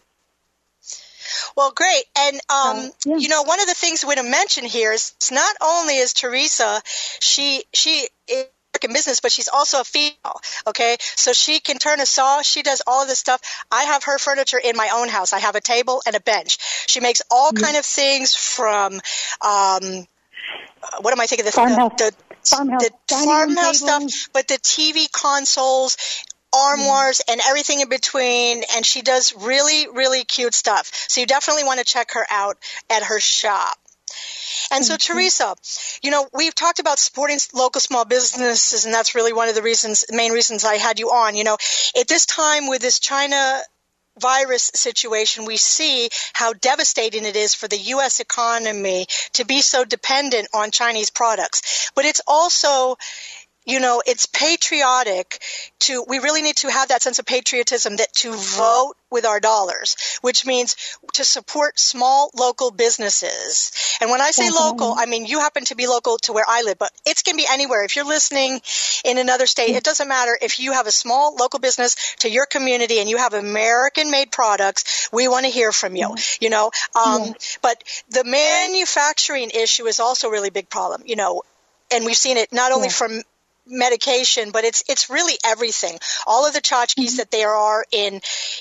Well, 1.56 1.72
great. 1.74 2.04
And, 2.16 2.36
um, 2.36 2.40
uh, 2.50 2.88
yeah. 3.06 3.16
you 3.16 3.28
know, 3.28 3.42
one 3.42 3.60
of 3.60 3.66
the 3.66 3.74
things 3.74 4.04
we're 4.04 4.14
going 4.14 4.26
to 4.26 4.30
mention 4.30 4.64
here 4.64 4.92
is 4.92 5.14
not 5.32 5.56
only 5.62 5.96
is 5.96 6.12
Theresa, 6.12 6.80
she, 7.20 7.64
she, 7.72 8.08
is 8.28 8.46
in 8.84 8.92
business, 8.92 9.20
but 9.20 9.32
she's 9.32 9.48
also 9.48 9.80
a 9.80 9.84
female. 9.84 10.40
Okay, 10.66 10.96
so 11.00 11.32
she 11.32 11.60
can 11.60 11.78
turn 11.78 12.00
a 12.00 12.06
saw. 12.06 12.42
She 12.42 12.62
does 12.62 12.82
all 12.86 13.02
of 13.02 13.08
this 13.08 13.18
stuff. 13.18 13.40
I 13.70 13.84
have 13.84 14.04
her 14.04 14.18
furniture 14.18 14.60
in 14.62 14.76
my 14.76 14.90
own 14.94 15.08
house. 15.08 15.32
I 15.32 15.40
have 15.40 15.54
a 15.54 15.60
table 15.60 16.02
and 16.06 16.16
a 16.16 16.20
bench. 16.20 16.58
She 16.86 17.00
makes 17.00 17.22
all 17.30 17.50
mm-hmm. 17.50 17.64
kind 17.64 17.76
of 17.76 17.84
things 17.84 18.34
from, 18.34 18.94
um, 19.44 20.06
what 21.00 21.12
am 21.12 21.20
I 21.20 21.26
thinking? 21.26 21.46
The 21.46 21.52
farmhouse, 21.52 21.92
the, 21.98 22.14
farmhouse, 22.44 22.84
the 23.08 23.14
farmhouse 23.14 23.78
stuff, 23.78 24.28
but 24.32 24.48
the 24.48 24.58
TV 24.58 25.10
consoles, 25.10 25.96
armoires 26.54 27.20
and 27.28 27.40
everything 27.46 27.80
in 27.80 27.88
between 27.88 28.62
and 28.74 28.84
she 28.84 29.02
does 29.02 29.34
really 29.36 29.88
really 29.88 30.24
cute 30.24 30.54
stuff 30.54 30.90
so 31.08 31.20
you 31.20 31.26
definitely 31.26 31.64
want 31.64 31.78
to 31.78 31.84
check 31.84 32.12
her 32.12 32.26
out 32.30 32.56
at 32.90 33.02
her 33.02 33.20
shop 33.20 33.78
And 34.70 34.84
so, 34.84 34.94
mm-hmm. 34.94 35.12
Theresa, 35.12 35.54
you 36.02 36.10
know, 36.10 36.28
we've 36.32 36.54
talked 36.54 36.78
about 36.78 36.98
supporting 36.98 37.38
local 37.54 37.80
small 37.80 38.04
businesses, 38.04 38.84
and 38.84 38.92
that's 38.92 39.14
really 39.14 39.32
one 39.32 39.48
of 39.48 39.54
the 39.54 39.62
reasons, 39.62 40.04
main 40.10 40.32
reasons 40.32 40.64
I 40.64 40.74
had 40.74 40.98
you 40.98 41.10
on. 41.10 41.36
You 41.36 41.44
know, 41.44 41.56
at 41.98 42.08
this 42.08 42.26
time 42.26 42.68
with 42.68 42.82
this 42.82 42.98
China 42.98 43.60
virus 44.18 44.70
situation, 44.74 45.44
we 45.44 45.56
see 45.56 46.08
how 46.32 46.52
devastating 46.52 47.24
it 47.24 47.36
is 47.36 47.54
for 47.54 47.68
the 47.68 47.78
U.S. 47.78 48.20
economy 48.20 49.06
to 49.34 49.44
be 49.44 49.60
so 49.60 49.84
dependent 49.84 50.48
on 50.52 50.70
Chinese 50.70 51.10
products. 51.10 51.90
But 51.94 52.04
it's 52.04 52.20
also 52.26 52.96
you 53.68 53.80
know, 53.80 54.02
it's 54.06 54.26
patriotic 54.26 55.40
to, 55.80 56.02
we 56.08 56.18
really 56.18 56.40
need 56.40 56.56
to 56.56 56.70
have 56.70 56.88
that 56.88 57.02
sense 57.02 57.18
of 57.18 57.26
patriotism 57.26 57.96
that 57.96 58.12
to 58.14 58.32
vote 58.32 58.94
with 59.10 59.26
our 59.26 59.40
dollars, 59.40 59.96
which 60.22 60.46
means 60.46 60.76
to 61.14 61.24
support 61.24 61.78
small 61.78 62.30
local 62.34 62.70
businesses. 62.70 63.70
And 64.00 64.10
when 64.10 64.22
I 64.22 64.30
say 64.30 64.48
Definitely. 64.48 64.70
local, 64.70 64.94
I 64.98 65.04
mean 65.06 65.26
you 65.26 65.40
happen 65.40 65.66
to 65.66 65.74
be 65.74 65.86
local 65.86 66.16
to 66.18 66.32
where 66.32 66.44
I 66.48 66.62
live, 66.62 66.78
but 66.78 66.90
it 67.06 67.22
can 67.22 67.36
be 67.36 67.46
anywhere. 67.50 67.84
If 67.84 67.94
you're 67.94 68.06
listening 68.06 68.60
in 69.04 69.18
another 69.18 69.46
state, 69.46 69.76
it 69.76 69.84
doesn't 69.84 70.08
matter. 70.08 70.36
If 70.40 70.60
you 70.60 70.72
have 70.72 70.86
a 70.86 70.92
small 70.92 71.36
local 71.36 71.58
business 71.58 71.94
to 72.20 72.30
your 72.30 72.46
community 72.46 73.00
and 73.00 73.08
you 73.08 73.18
have 73.18 73.34
American 73.34 74.10
made 74.10 74.32
products, 74.32 75.08
we 75.12 75.28
want 75.28 75.44
to 75.44 75.52
hear 75.52 75.72
from 75.72 75.94
you, 75.94 76.08
mm-hmm. 76.08 76.44
you 76.44 76.50
know. 76.50 76.70
Um, 76.94 77.24
yeah. 77.24 77.32
But 77.62 77.84
the 78.10 78.24
manufacturing 78.24 79.50
issue 79.50 79.86
is 79.86 80.00
also 80.00 80.28
a 80.28 80.30
really 80.30 80.50
big 80.50 80.70
problem, 80.70 81.02
you 81.06 81.16
know, 81.16 81.42
and 81.90 82.04
we've 82.04 82.16
seen 82.16 82.36
it 82.36 82.52
not 82.52 82.72
only 82.72 82.88
yeah. 82.88 82.92
from 82.92 83.22
medication, 83.68 84.50
but 84.50 84.64
it's 84.64 84.82
it's 84.88 85.10
really 85.10 85.34
everything. 85.44 85.98
All 86.26 86.46
of 86.46 86.54
the 86.54 86.60
tchotchkes 86.60 86.94
mm-hmm. 86.94 87.16
that 87.16 87.30
there 87.30 87.50
are 87.50 87.84
in, 87.92 88.20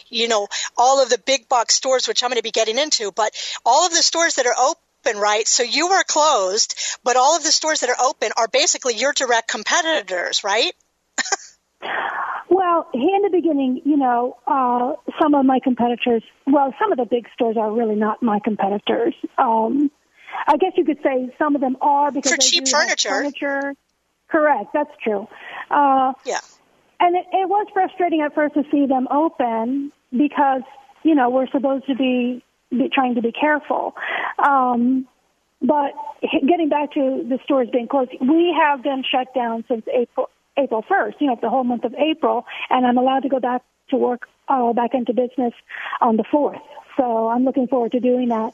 you 0.10 0.28
know, 0.28 0.48
all 0.78 1.02
of 1.02 1.10
the 1.10 1.18
big 1.18 1.50
box 1.50 1.76
stores, 1.76 2.08
which 2.08 2.24
I'm 2.24 2.30
going 2.30 2.38
to 2.38 2.44
be 2.44 2.52
getting 2.52 2.78
into, 2.78 3.12
but 3.12 3.32
all 3.66 3.86
of 3.86 3.92
the 3.92 4.04
stores 4.04 4.36
that 4.36 4.46
are 4.46 4.56
open 4.58 4.78
right? 5.16 5.48
So 5.48 5.64
you 5.64 5.88
are 5.88 6.04
closed, 6.04 6.76
but 7.04 7.16
all 7.16 7.38
of 7.38 7.44
the 7.44 7.52
stores 7.52 7.80
that 7.80 7.90
are 7.90 7.96
open 8.04 8.32
are 8.36 8.50
basically 8.50 8.96
your 8.96 9.14
direct 9.14 9.48
competitors, 9.48 10.44
right? 10.44 10.74
well, 12.50 12.88
in 12.94 13.22
the 13.24 13.30
beginning, 13.32 13.82
you 13.86 13.96
know, 13.96 14.38
uh, 14.46 14.94
some 15.22 15.34
of 15.34 15.46
my 15.46 15.60
competitors, 15.64 16.24
well, 16.46 16.74
some 16.80 16.92
of 16.92 16.98
the 16.98 17.06
big 17.06 17.28
stores 17.34 17.56
are 17.58 17.72
really 17.72 17.96
not 17.96 18.22
my 18.22 18.40
competitors. 18.44 19.16
Um, 19.38 19.92
I 20.46 20.58
guess 20.58 20.74
you 20.76 20.86
could 20.86 21.00
say 21.04 21.34
some 21.38 21.56
of 21.56 21.62
them 21.62 21.78
are 21.82 22.12
because 22.12 22.32
for 22.32 22.38
cheap 22.38 22.68
furniture. 22.68 23.10
furniture. 23.10 23.74
Correct. 24.30 24.72
That's 24.74 24.92
true. 25.04 25.28
Uh, 25.70 26.14
yeah. 26.26 26.40
And 27.00 27.16
it, 27.16 27.26
it 27.32 27.48
was 27.48 27.68
frustrating 27.74 28.22
at 28.22 28.34
first 28.34 28.56
to 28.56 28.64
see 28.72 28.86
them 28.86 29.08
open 29.12 29.92
because, 30.12 30.64
you 31.04 31.16
know, 31.16 31.30
we're 31.30 31.48
supposed 31.48 31.86
to 31.88 31.96
be, 31.96 32.44
be 32.72 32.90
trying 32.92 33.16
to 33.16 33.22
be 33.22 33.32
careful. 33.32 33.94
Um, 34.40 35.08
but 35.62 35.94
getting 36.22 36.70
back 36.70 36.94
to 36.94 37.26
the 37.28 37.40
stores 37.44 37.70
being 37.72 37.88
closed, 37.88 38.12
we 38.20 38.56
have 38.60 38.84
been 38.84 39.04
shut 39.10 39.34
down 39.34 39.64
since 39.68 39.86
April, 39.94 40.30
April 40.58 40.84
1st, 40.84 41.14
you 41.20 41.28
know, 41.28 41.38
the 41.42 41.50
whole 41.50 41.64
month 41.64 41.84
of 41.84 41.94
April, 41.96 42.46
and 42.70 42.86
I'm 42.86 42.98
allowed 42.98 43.24
to 43.24 43.30
go 43.30 43.40
back 43.40 43.64
to 43.90 43.96
work, 43.96 44.28
uh, 44.48 44.74
back 44.74 44.94
into 44.94 45.14
business 45.14 45.54
on 46.02 46.18
the 46.18 46.24
4th. 46.24 46.62
So 46.98 47.30
I'm 47.30 47.44
looking 47.44 47.68
forward 47.68 47.92
to 47.94 48.00
doing 48.00 48.30
that. 48.30 48.54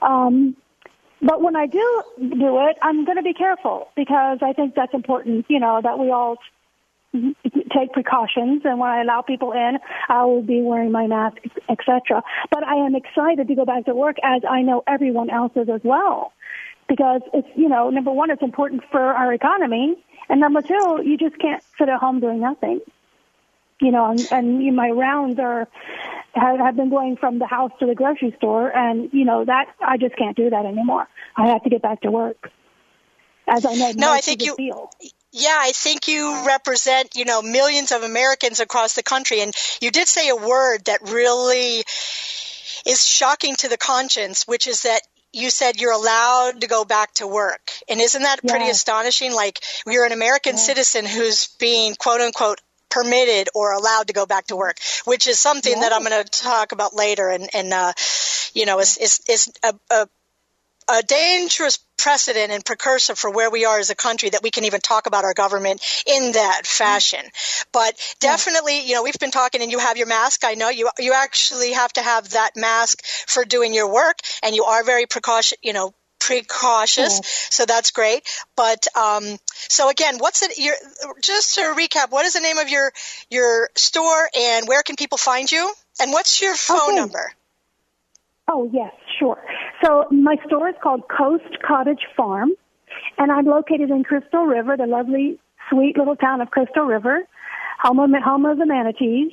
Um, 0.00 0.56
but 1.22 1.42
when 1.42 1.56
I 1.56 1.66
do 1.66 2.02
do 2.18 2.58
it, 2.68 2.76
I'm 2.82 3.04
going 3.04 3.16
to 3.16 3.22
be 3.22 3.34
careful 3.34 3.88
because 3.96 4.38
I 4.42 4.52
think 4.52 4.74
that's 4.74 4.94
important, 4.94 5.46
you 5.48 5.60
know, 5.60 5.80
that 5.82 5.98
we 5.98 6.10
all 6.10 6.38
take 7.12 7.92
precautions 7.92 8.62
and 8.64 8.78
when 8.78 8.88
I 8.88 9.02
allow 9.02 9.22
people 9.22 9.52
in, 9.52 9.78
I 10.08 10.24
will 10.24 10.42
be 10.42 10.62
wearing 10.62 10.92
my 10.92 11.06
mask, 11.06 11.38
etc. 11.68 12.22
But 12.50 12.64
I 12.64 12.86
am 12.86 12.94
excited 12.94 13.48
to 13.48 13.54
go 13.54 13.64
back 13.64 13.86
to 13.86 13.94
work 13.94 14.16
as 14.22 14.42
I 14.48 14.62
know 14.62 14.82
everyone 14.86 15.28
else 15.30 15.52
is 15.56 15.68
as 15.68 15.80
well. 15.82 16.32
Because 16.88 17.22
it's, 17.32 17.48
you 17.54 17.68
know, 17.68 17.90
number 17.90 18.10
one, 18.10 18.30
it's 18.30 18.42
important 18.42 18.82
for 18.90 19.00
our 19.00 19.32
economy. 19.32 19.96
And 20.28 20.40
number 20.40 20.62
two, 20.62 21.02
you 21.04 21.16
just 21.16 21.38
can't 21.38 21.62
sit 21.78 21.88
at 21.88 21.98
home 21.98 22.20
doing 22.20 22.40
nothing 22.40 22.80
you 23.80 23.90
know, 23.90 24.10
and, 24.10 24.28
and 24.30 24.76
my 24.76 24.90
rounds 24.90 25.38
are 25.38 25.68
have, 26.34 26.58
have 26.58 26.76
been 26.76 26.90
going 26.90 27.16
from 27.16 27.38
the 27.38 27.46
house 27.46 27.72
to 27.80 27.86
the 27.86 27.94
grocery 27.94 28.34
store, 28.36 28.74
and 28.74 29.10
you 29.12 29.24
know 29.24 29.44
that 29.44 29.66
I 29.80 29.96
just 29.96 30.16
can't 30.16 30.36
do 30.36 30.50
that 30.50 30.64
anymore. 30.66 31.08
I 31.36 31.48
have 31.48 31.62
to 31.64 31.70
get 31.70 31.82
back 31.82 32.02
to 32.02 32.10
work. 32.10 32.50
As 33.48 33.64
I 33.64 33.74
know, 33.74 33.92
no, 33.96 34.12
I 34.12 34.20
think 34.20 34.42
you. 34.42 34.54
Feel. 34.54 34.90
Yeah, 35.32 35.56
I 35.58 35.70
think 35.72 36.08
you 36.08 36.44
represent, 36.44 37.10
you 37.14 37.24
know, 37.24 37.40
millions 37.40 37.92
of 37.92 38.02
Americans 38.02 38.58
across 38.58 38.94
the 38.94 39.02
country. 39.02 39.40
And 39.42 39.54
you 39.80 39.92
did 39.92 40.08
say 40.08 40.28
a 40.28 40.34
word 40.34 40.86
that 40.86 41.02
really 41.08 41.84
is 42.84 43.06
shocking 43.06 43.54
to 43.56 43.68
the 43.68 43.76
conscience, 43.76 44.48
which 44.48 44.66
is 44.66 44.82
that 44.82 45.02
you 45.32 45.50
said 45.50 45.80
you're 45.80 45.92
allowed 45.92 46.60
to 46.62 46.66
go 46.66 46.84
back 46.84 47.14
to 47.14 47.28
work. 47.28 47.70
And 47.88 48.00
isn't 48.00 48.22
that 48.22 48.40
pretty 48.44 48.68
astonishing? 48.68 49.32
Like 49.32 49.60
you're 49.86 50.04
an 50.04 50.12
American 50.12 50.58
citizen 50.58 51.06
who's 51.06 51.46
being 51.60 51.94
quote 51.94 52.20
unquote 52.20 52.60
permitted 52.90 53.48
or 53.54 53.72
allowed 53.72 54.08
to 54.08 54.12
go 54.12 54.26
back 54.26 54.46
to 54.48 54.56
work, 54.56 54.78
which 55.04 55.26
is 55.26 55.38
something 55.38 55.72
yeah. 55.72 55.80
that 55.80 55.92
I'm 55.92 56.04
going 56.04 56.24
to 56.24 56.30
talk 56.30 56.72
about 56.72 56.94
later. 56.94 57.28
And, 57.28 57.48
and 57.54 57.72
uh, 57.72 57.92
you 58.54 58.66
know, 58.66 58.80
is 58.80 58.96
is 58.98 59.20
is 59.28 59.52
a, 59.62 59.74
a, 59.90 60.08
a 60.90 61.02
dangerous 61.02 61.78
precedent 61.98 62.50
and 62.50 62.64
precursor 62.64 63.14
for 63.14 63.30
where 63.30 63.50
we 63.50 63.64
are 63.64 63.78
as 63.78 63.90
a 63.90 63.94
country 63.94 64.30
that 64.30 64.42
we 64.42 64.50
can 64.50 64.64
even 64.64 64.80
talk 64.80 65.06
about 65.06 65.24
our 65.24 65.34
government 65.34 65.82
in 66.06 66.32
that 66.32 66.62
fashion. 66.64 67.20
But 67.72 67.94
definitely, 68.20 68.86
you 68.86 68.94
know, 68.94 69.02
we've 69.02 69.18
been 69.18 69.30
talking 69.30 69.62
and 69.62 69.70
you 69.70 69.78
have 69.78 69.98
your 69.98 70.06
mask. 70.06 70.44
I 70.44 70.54
know 70.54 70.70
you, 70.70 70.88
you 70.98 71.12
actually 71.12 71.72
have 71.72 71.92
to 71.94 72.02
have 72.02 72.30
that 72.30 72.52
mask 72.56 73.04
for 73.04 73.44
doing 73.44 73.74
your 73.74 73.92
work 73.92 74.16
and 74.42 74.54
you 74.54 74.64
are 74.64 74.82
very 74.82 75.06
precaution, 75.06 75.58
you 75.62 75.72
know, 75.72 75.92
precautious. 76.20 77.14
Yeah. 77.14 77.20
So 77.50 77.66
that's 77.66 77.90
great. 77.90 78.22
But 78.56 78.86
um, 78.96 79.24
so 79.50 79.90
again, 79.90 80.18
what's 80.18 80.42
it? 80.42 80.58
Your, 80.58 80.74
just 81.20 81.56
to 81.56 81.62
recap, 81.62 82.10
what 82.10 82.24
is 82.26 82.34
the 82.34 82.40
name 82.40 82.58
of 82.58 82.68
your 82.68 82.92
your 83.30 83.70
store 83.74 84.28
and 84.38 84.68
where 84.68 84.82
can 84.82 84.96
people 84.96 85.18
find 85.18 85.50
you? 85.50 85.72
And 86.00 86.12
what's 86.12 86.40
your 86.40 86.54
phone 86.54 86.90
okay. 86.90 86.96
number? 86.96 87.32
Oh 88.48 88.68
yes, 88.72 88.92
sure. 89.18 89.42
So 89.84 90.06
my 90.10 90.36
store 90.46 90.68
is 90.68 90.74
called 90.82 91.02
Coast 91.08 91.58
Cottage 91.66 92.06
Farm, 92.16 92.50
and 93.18 93.30
I'm 93.30 93.46
located 93.46 93.90
in 93.90 94.04
Crystal 94.04 94.44
River, 94.44 94.76
the 94.76 94.86
lovely, 94.86 95.38
sweet 95.70 95.96
little 95.96 96.16
town 96.16 96.40
of 96.40 96.50
Crystal 96.50 96.84
River, 96.84 97.20
home 97.80 97.98
of, 97.98 98.10
home 98.22 98.46
of 98.46 98.58
the 98.58 98.66
manatees. 98.66 99.32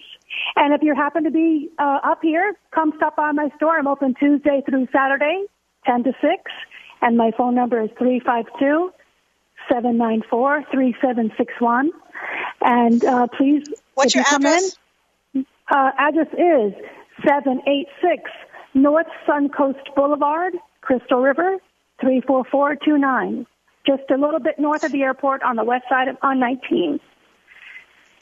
And 0.56 0.74
if 0.74 0.84
you 0.84 0.94
happen 0.94 1.24
to 1.24 1.32
be 1.32 1.70
uh, 1.79 2.00
up 2.03 2.20
here, 2.22 2.53
come 2.74 2.94
stop 2.98 3.15
by 3.15 3.32
my 3.32 3.50
store. 3.56 3.77
I'm 3.77 3.88
open 3.88 4.13
Tuesday 4.20 4.62
through 4.67 4.88
Saturday, 4.91 5.46
10 5.88 6.03
to 6.03 6.12
6 6.22 6.51
and 7.01 7.17
my 7.17 7.32
phone 7.38 7.56
number 7.56 7.82
is 7.82 7.89
352 7.98 8.91
794 9.70 10.63
3761. 10.72 11.91
And 12.62 13.03
uh, 13.03 13.27
please, 13.38 13.67
what's 13.96 14.15
your 14.15 14.24
you 14.29 14.36
address? 14.36 14.77
In, 15.34 15.46
uh, 15.70 15.91
address 15.98 16.27
is 16.34 16.74
786 17.25 18.29
North 18.74 19.08
Suncoast 19.27 19.96
Boulevard, 19.96 20.53
Crystal 20.82 21.20
River, 21.20 21.58
34429. 22.01 23.46
Just 23.86 24.03
a 24.12 24.17
little 24.17 24.39
bit 24.39 24.60
north 24.60 24.84
of 24.84 24.91
the 24.91 25.03
airport 25.03 25.44
on 25.44 25.56
the 25.56 25.63
west 25.63 25.86
side 25.89 26.08
of 26.08 26.17
on 26.22 26.39
19. 26.39 27.00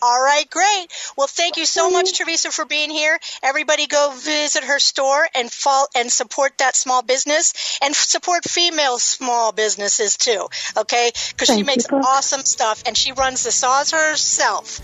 All 0.01 0.21
right, 0.21 0.49
great. 0.49 0.87
Well, 1.17 1.27
thank 1.27 1.57
you 1.57 1.65
so 1.65 1.89
much, 1.89 2.17
Theresa, 2.17 2.51
for 2.51 2.65
being 2.65 2.89
here. 2.89 3.17
Everybody 3.41 3.87
go 3.87 4.13
visit 4.15 4.63
her 4.63 4.79
store 4.79 5.27
and 5.33 5.51
fall 5.51 5.87
and 5.95 6.11
support 6.11 6.57
that 6.57 6.75
small 6.75 7.01
business 7.01 7.79
and 7.81 7.95
support 7.95 8.43
female 8.43 8.99
small 8.99 9.51
businesses 9.51 10.17
too. 10.17 10.47
Okay, 10.77 11.11
because 11.29 11.55
she 11.55 11.63
makes 11.63 11.87
you. 11.89 11.97
awesome 11.97 12.41
stuff 12.41 12.83
and 12.85 12.97
she 12.97 13.13
runs 13.13 13.43
the 13.43 13.51
saws 13.51 13.91
herself. 13.91 14.81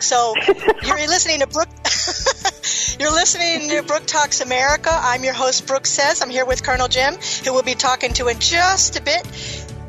So 0.00 0.34
you're 0.82 0.96
listening 0.96 1.40
to 1.40 1.46
Brooke. 1.46 1.68
you're 2.98 3.12
listening 3.12 3.68
to 3.68 3.82
Brooke 3.82 4.06
Talks 4.06 4.40
America. 4.40 4.90
I'm 4.90 5.22
your 5.22 5.34
host, 5.34 5.66
Brooke 5.66 5.86
Says. 5.86 6.22
I'm 6.22 6.30
here 6.30 6.46
with 6.46 6.62
Colonel 6.62 6.88
Jim, 6.88 7.14
who 7.44 7.52
we'll 7.52 7.62
be 7.62 7.74
talking 7.74 8.14
to 8.14 8.28
in 8.28 8.38
just 8.40 8.98
a 8.98 9.02
bit. 9.02 9.26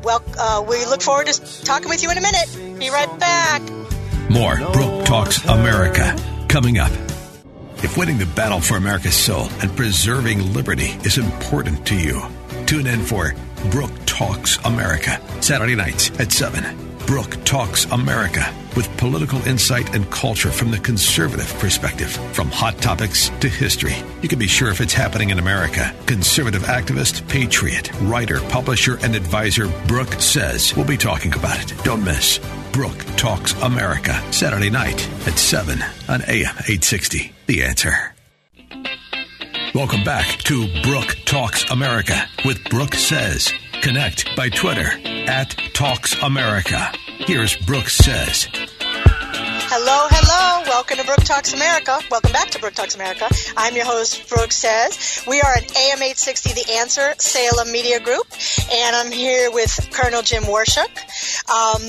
Well, 0.02 0.22
uh, 0.38 0.64
we 0.68 0.84
look 0.84 1.00
forward 1.00 1.28
to 1.28 1.64
talking 1.64 1.88
with 1.88 2.02
you 2.02 2.10
in 2.10 2.18
a 2.18 2.20
minute. 2.20 2.78
Be 2.78 2.90
right 2.90 3.18
back. 3.18 3.62
More 4.32 4.56
Brooke 4.72 5.04
Talks 5.04 5.44
America 5.44 6.16
coming 6.48 6.78
up. 6.78 6.90
If 7.82 7.98
winning 7.98 8.16
the 8.16 8.24
battle 8.24 8.60
for 8.60 8.78
America's 8.78 9.14
soul 9.14 9.48
and 9.60 9.76
preserving 9.76 10.54
liberty 10.54 10.96
is 11.04 11.18
important 11.18 11.86
to 11.88 11.94
you, 11.94 12.22
tune 12.64 12.86
in 12.86 13.00
for 13.00 13.34
Brooke 13.70 13.92
Talks 14.06 14.56
America, 14.64 15.20
Saturday 15.42 15.74
nights 15.74 16.10
at 16.18 16.32
7 16.32 16.91
Brooke 17.12 17.44
Talks 17.44 17.84
America 17.92 18.42
with 18.74 18.88
political 18.96 19.38
insight 19.46 19.94
and 19.94 20.10
culture 20.10 20.50
from 20.50 20.70
the 20.70 20.78
conservative 20.78 21.52
perspective. 21.58 22.10
From 22.34 22.50
hot 22.50 22.78
topics 22.78 23.28
to 23.40 23.50
history, 23.50 23.96
you 24.22 24.30
can 24.30 24.38
be 24.38 24.46
sure 24.46 24.70
if 24.70 24.80
it's 24.80 24.94
happening 24.94 25.28
in 25.28 25.38
America. 25.38 25.94
Conservative 26.06 26.62
activist, 26.62 27.28
patriot, 27.28 27.92
writer, 28.00 28.40
publisher, 28.48 28.96
and 29.02 29.14
advisor 29.14 29.68
Brooke 29.86 30.14
says 30.22 30.74
we'll 30.74 30.86
be 30.86 30.96
talking 30.96 31.34
about 31.34 31.62
it. 31.62 31.76
Don't 31.84 32.02
miss 32.02 32.40
Brooke 32.72 33.04
Talks 33.18 33.52
America, 33.60 34.14
Saturday 34.32 34.70
night 34.70 35.06
at 35.28 35.38
7 35.38 35.82
on 36.08 36.22
AM 36.22 36.56
860. 36.64 37.30
The 37.46 37.62
answer. 37.64 38.14
Welcome 39.74 40.02
back 40.02 40.38
to 40.44 40.66
Brooke 40.82 41.18
Talks 41.26 41.70
America 41.70 42.26
with 42.46 42.64
Brooke 42.70 42.94
Says. 42.94 43.52
Connect 43.82 44.36
by 44.36 44.48
Twitter 44.48 44.92
at 45.28 45.56
Talks 45.74 46.14
America. 46.22 46.92
Here's 47.18 47.56
Brooks 47.56 47.96
Says. 47.96 48.46
Hello, 48.54 50.06
hello. 50.08 50.62
Welcome 50.68 50.98
to 50.98 51.04
Brooke 51.04 51.24
Talks 51.24 51.52
America. 51.52 51.98
Welcome 52.08 52.30
back 52.30 52.50
to 52.50 52.60
Brooke 52.60 52.74
Talks 52.74 52.94
America. 52.94 53.28
I'm 53.56 53.74
your 53.74 53.84
host, 53.84 54.28
Brooke 54.28 54.52
Says. 54.52 55.24
We 55.26 55.40
are 55.40 55.52
an 55.56 55.64
AM 55.64 55.98
860 55.98 56.52
The 56.52 56.72
Answer 56.74 57.14
Salem 57.18 57.72
Media 57.72 57.98
Group, 57.98 58.28
and 58.72 58.94
I'm 58.94 59.10
here 59.10 59.50
with 59.50 59.88
Colonel 59.92 60.22
Jim 60.22 60.44
Waurishuk. 60.44 60.86
Um, 61.50 61.82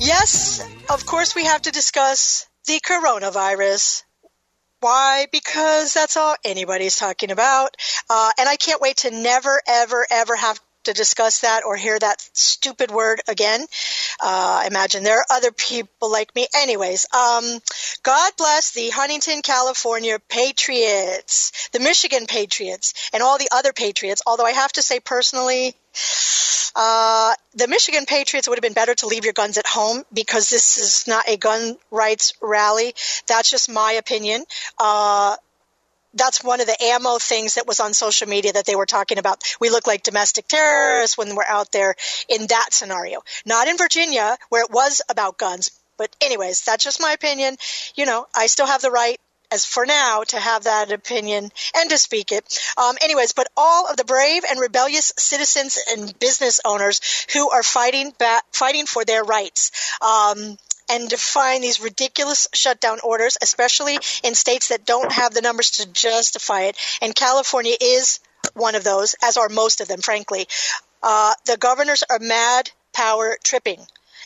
yes, 0.00 0.66
of 0.88 1.04
course, 1.04 1.34
we 1.34 1.44
have 1.44 1.60
to 1.62 1.70
discuss 1.70 2.48
the 2.66 2.80
coronavirus. 2.80 4.04
Why? 4.82 5.26
Because 5.30 5.94
that's 5.94 6.16
all 6.16 6.34
anybody's 6.44 6.96
talking 6.96 7.30
about. 7.30 7.76
Uh, 8.10 8.30
and 8.36 8.48
I 8.48 8.56
can't 8.56 8.80
wait 8.80 8.96
to 8.98 9.12
never, 9.12 9.62
ever, 9.68 10.04
ever 10.10 10.34
have 10.34 10.58
to 10.84 10.92
discuss 10.92 11.40
that 11.40 11.64
or 11.64 11.76
hear 11.76 11.98
that 11.98 12.20
stupid 12.32 12.90
word 12.90 13.20
again. 13.28 13.60
Uh, 14.22 14.62
I 14.64 14.66
imagine 14.66 15.02
there 15.02 15.18
are 15.18 15.26
other 15.30 15.52
people 15.52 16.10
like 16.10 16.34
me. 16.34 16.46
Anyways, 16.54 17.06
um, 17.14 17.44
God 18.02 18.32
bless 18.36 18.72
the 18.72 18.90
Huntington, 18.90 19.42
California 19.42 20.18
Patriots, 20.28 21.68
the 21.72 21.80
Michigan 21.80 22.26
Patriots, 22.26 23.10
and 23.12 23.22
all 23.22 23.38
the 23.38 23.48
other 23.52 23.72
Patriots. 23.72 24.22
Although 24.26 24.46
I 24.46 24.52
have 24.52 24.72
to 24.72 24.82
say 24.82 25.00
personally, 25.00 25.74
uh, 26.74 27.34
the 27.54 27.68
Michigan 27.68 28.06
Patriots 28.06 28.48
would 28.48 28.56
have 28.56 28.62
been 28.62 28.72
better 28.72 28.94
to 28.94 29.06
leave 29.06 29.24
your 29.24 29.34
guns 29.34 29.58
at 29.58 29.66
home 29.66 30.04
because 30.12 30.48
this 30.48 30.78
is 30.78 31.06
not 31.06 31.28
a 31.28 31.36
gun 31.36 31.76
rights 31.90 32.32
rally. 32.40 32.94
That's 33.26 33.50
just 33.50 33.70
my 33.70 33.92
opinion. 33.92 34.44
Uh, 34.78 35.36
that's 36.14 36.44
one 36.44 36.60
of 36.60 36.66
the 36.66 36.82
ammo 36.82 37.18
things 37.18 37.54
that 37.54 37.66
was 37.66 37.80
on 37.80 37.94
social 37.94 38.28
media 38.28 38.52
that 38.52 38.66
they 38.66 38.76
were 38.76 38.86
talking 38.86 39.18
about. 39.18 39.42
We 39.60 39.70
look 39.70 39.86
like 39.86 40.02
domestic 40.02 40.48
terrorists 40.48 41.16
when 41.16 41.34
we're 41.34 41.44
out 41.44 41.72
there 41.72 41.94
in 42.28 42.46
that 42.48 42.68
scenario. 42.72 43.22
Not 43.46 43.68
in 43.68 43.76
Virginia, 43.76 44.36
where 44.48 44.64
it 44.64 44.70
was 44.70 45.02
about 45.08 45.38
guns. 45.38 45.70
But 45.98 46.14
anyways, 46.20 46.62
that's 46.62 46.84
just 46.84 47.00
my 47.00 47.12
opinion. 47.12 47.56
You 47.94 48.06
know, 48.06 48.26
I 48.34 48.46
still 48.46 48.66
have 48.66 48.82
the 48.82 48.90
right 48.90 49.20
as 49.52 49.64
for 49.66 49.84
now 49.84 50.22
to 50.24 50.40
have 50.40 50.64
that 50.64 50.90
opinion 50.90 51.50
and 51.76 51.90
to 51.90 51.98
speak 51.98 52.32
it. 52.32 52.58
Um, 52.78 52.96
anyways, 53.02 53.32
but 53.32 53.48
all 53.56 53.88
of 53.88 53.96
the 53.96 54.04
brave 54.04 54.44
and 54.48 54.58
rebellious 54.58 55.12
citizens 55.18 55.78
and 55.90 56.18
business 56.18 56.60
owners 56.64 57.00
who 57.32 57.50
are 57.50 57.62
fighting 57.62 58.12
back, 58.18 58.44
fighting 58.52 58.86
for 58.86 59.04
their 59.04 59.22
rights. 59.22 59.70
Um, 60.00 60.56
and 60.92 61.08
define 61.08 61.62
these 61.62 61.80
ridiculous 61.80 62.48
shutdown 62.52 62.98
orders, 63.02 63.38
especially 63.42 63.98
in 64.22 64.34
states 64.34 64.68
that 64.68 64.84
don't 64.84 65.10
have 65.10 65.32
the 65.32 65.40
numbers 65.40 65.72
to 65.72 65.90
justify 65.90 66.62
it. 66.62 66.76
And 67.00 67.14
California 67.14 67.74
is 67.80 68.20
one 68.54 68.74
of 68.74 68.84
those, 68.84 69.14
as 69.22 69.36
are 69.36 69.48
most 69.48 69.80
of 69.80 69.88
them, 69.88 70.00
frankly. 70.00 70.46
Uh, 71.02 71.32
the 71.46 71.56
governors 71.56 72.04
are 72.08 72.18
mad 72.18 72.70
power 72.92 73.38
tripping. 73.42 73.80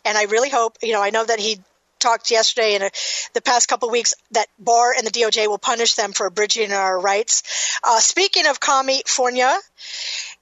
And 0.05 0.19
I 0.19 0.25
really 0.25 0.51
hope, 0.51 0.77
you 0.83 0.93
know, 0.93 1.03
I 1.03 1.11
know 1.11 1.25
that 1.25 1.41
he 1.41 1.61
talked 1.99 2.31
yesterday 2.31 2.75
and 2.75 2.91
the 3.35 3.43
past 3.43 3.69
couple 3.69 3.91
weeks 3.91 4.15
that 4.33 4.47
Barr 4.59 4.95
and 4.97 5.07
the 5.07 5.11
DOJ 5.11 5.49
will 5.49 5.59
punish 5.59 5.95
them 5.95 6.13
for 6.13 6.27
abridging 6.27 6.73
our 6.73 6.99
rights. 6.99 7.43
Uh, 7.83 8.01
speaking 8.01 8.47
of 8.47 8.61
California, 8.61 9.57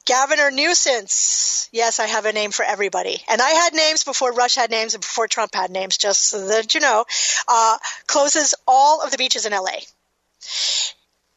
Governor 0.07 0.51
Nuisance. 0.51 1.69
Yes, 1.73 1.99
I 1.99 2.07
have 2.07 2.27
a 2.27 2.33
name 2.33 2.51
for 2.51 2.65
everybody. 2.65 3.23
And 3.29 3.41
I 3.41 3.51
had 3.51 3.75
names 3.75 4.05
before 4.05 4.33
Rush 4.33 4.55
had 4.55 4.71
names 4.71 4.95
and 4.95 5.01
before 5.01 5.29
Trump 5.29 5.55
had 5.55 5.71
names, 5.71 5.97
just 5.97 6.29
so 6.29 6.47
that 6.49 6.75
you 6.75 6.81
know. 6.81 7.05
Uh, 7.49 7.79
closes 8.07 8.55
all 8.67 9.03
of 9.03 9.11
the 9.11 9.19
beaches 9.19 9.47
in 9.47 9.53
LA. 9.53 9.79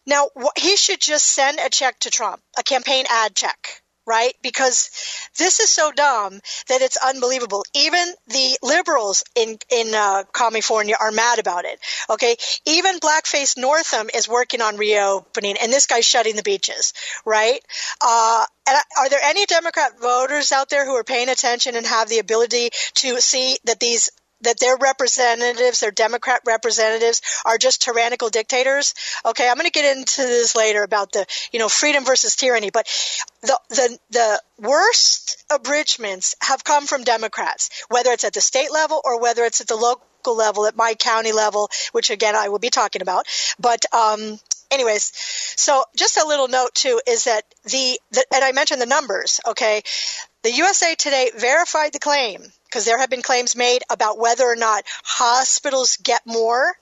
Now, 0.05 0.29
he 0.57 0.75
should 0.75 1.01
just 1.01 1.25
send 1.27 1.59
a 1.59 1.69
check 1.69 1.99
to 1.99 2.09
Trump, 2.09 2.41
a 2.57 2.63
campaign 2.63 3.05
ad 3.09 3.35
check 3.35 3.81
right? 4.07 4.33
Because 4.41 4.89
this 5.37 5.59
is 5.59 5.69
so 5.69 5.91
dumb 5.91 6.39
that 6.69 6.81
it's 6.81 6.97
unbelievable. 6.97 7.63
Even 7.75 8.13
the 8.27 8.57
liberals 8.63 9.23
in 9.35 9.59
in 9.69 9.93
uh, 9.93 10.23
California 10.33 10.95
are 10.99 11.11
mad 11.11 11.37
about 11.37 11.65
it. 11.65 11.79
Okay, 12.09 12.37
even 12.65 12.99
blackface 12.99 13.57
Northam 13.57 14.09
is 14.15 14.27
working 14.27 14.61
on 14.61 14.77
reopening, 14.77 15.57
and 15.61 15.71
this 15.71 15.85
guy's 15.85 16.05
shutting 16.05 16.35
the 16.35 16.43
beaches, 16.43 16.93
right? 17.25 17.59
Uh, 18.01 18.45
and 18.67 18.77
are 18.97 19.09
there 19.09 19.19
any 19.23 19.45
Democrat 19.45 19.99
voters 19.99 20.51
out 20.51 20.69
there 20.69 20.85
who 20.85 20.95
are 20.95 21.03
paying 21.03 21.29
attention 21.29 21.75
and 21.75 21.85
have 21.85 22.09
the 22.09 22.19
ability 22.19 22.69
to 22.95 23.19
see 23.21 23.57
that 23.65 23.79
these 23.79 24.09
that 24.41 24.59
their 24.59 24.77
representatives, 24.77 25.79
their 25.79 25.91
Democrat 25.91 26.41
representatives, 26.45 27.21
are 27.45 27.57
just 27.57 27.81
tyrannical 27.81 28.29
dictators. 28.29 28.93
Okay, 29.25 29.47
I'm 29.47 29.55
going 29.55 29.65
to 29.65 29.71
get 29.71 29.97
into 29.97 30.21
this 30.21 30.55
later 30.55 30.83
about 30.83 31.11
the 31.11 31.25
you 31.51 31.59
know 31.59 31.69
freedom 31.69 32.05
versus 32.05 32.35
tyranny, 32.35 32.69
but 32.69 32.87
the 33.41 33.59
the 33.69 33.99
the 34.11 34.41
worst 34.59 35.43
abridgments 35.49 36.35
have 36.41 36.63
come 36.63 36.87
from 36.87 37.03
Democrats, 37.03 37.69
whether 37.89 38.11
it's 38.11 38.23
at 38.23 38.33
the 38.33 38.41
state 38.41 38.71
level 38.71 39.01
or 39.03 39.21
whether 39.21 39.43
it's 39.43 39.61
at 39.61 39.67
the 39.67 39.75
local 39.75 40.35
level, 40.35 40.65
at 40.65 40.75
my 40.75 40.93
county 40.93 41.31
level, 41.31 41.69
which 41.91 42.09
again 42.09 42.35
I 42.35 42.49
will 42.49 42.59
be 42.59 42.69
talking 42.69 43.01
about. 43.01 43.25
But 43.59 43.85
um, 43.93 44.39
anyways, 44.71 45.11
so 45.55 45.83
just 45.95 46.17
a 46.17 46.27
little 46.27 46.47
note 46.47 46.73
too 46.73 47.01
is 47.07 47.25
that 47.25 47.43
the, 47.65 47.99
the 48.11 48.25
and 48.33 48.43
I 48.43 48.51
mentioned 48.51 48.81
the 48.81 48.85
numbers. 48.85 49.39
Okay, 49.47 49.81
the 50.43 50.51
USA 50.51 50.95
Today 50.95 51.31
verified 51.35 51.93
the 51.93 51.99
claim 51.99 52.43
because 52.67 52.85
there 52.85 52.99
have 52.99 53.09
been 53.09 53.21
claims 53.21 53.55
made 53.55 53.83
about 53.89 54.19
whether 54.19 54.45
or 54.45 54.55
not 54.55 54.83
hospitals 55.03 55.97
get 55.97 56.21
more 56.25 56.75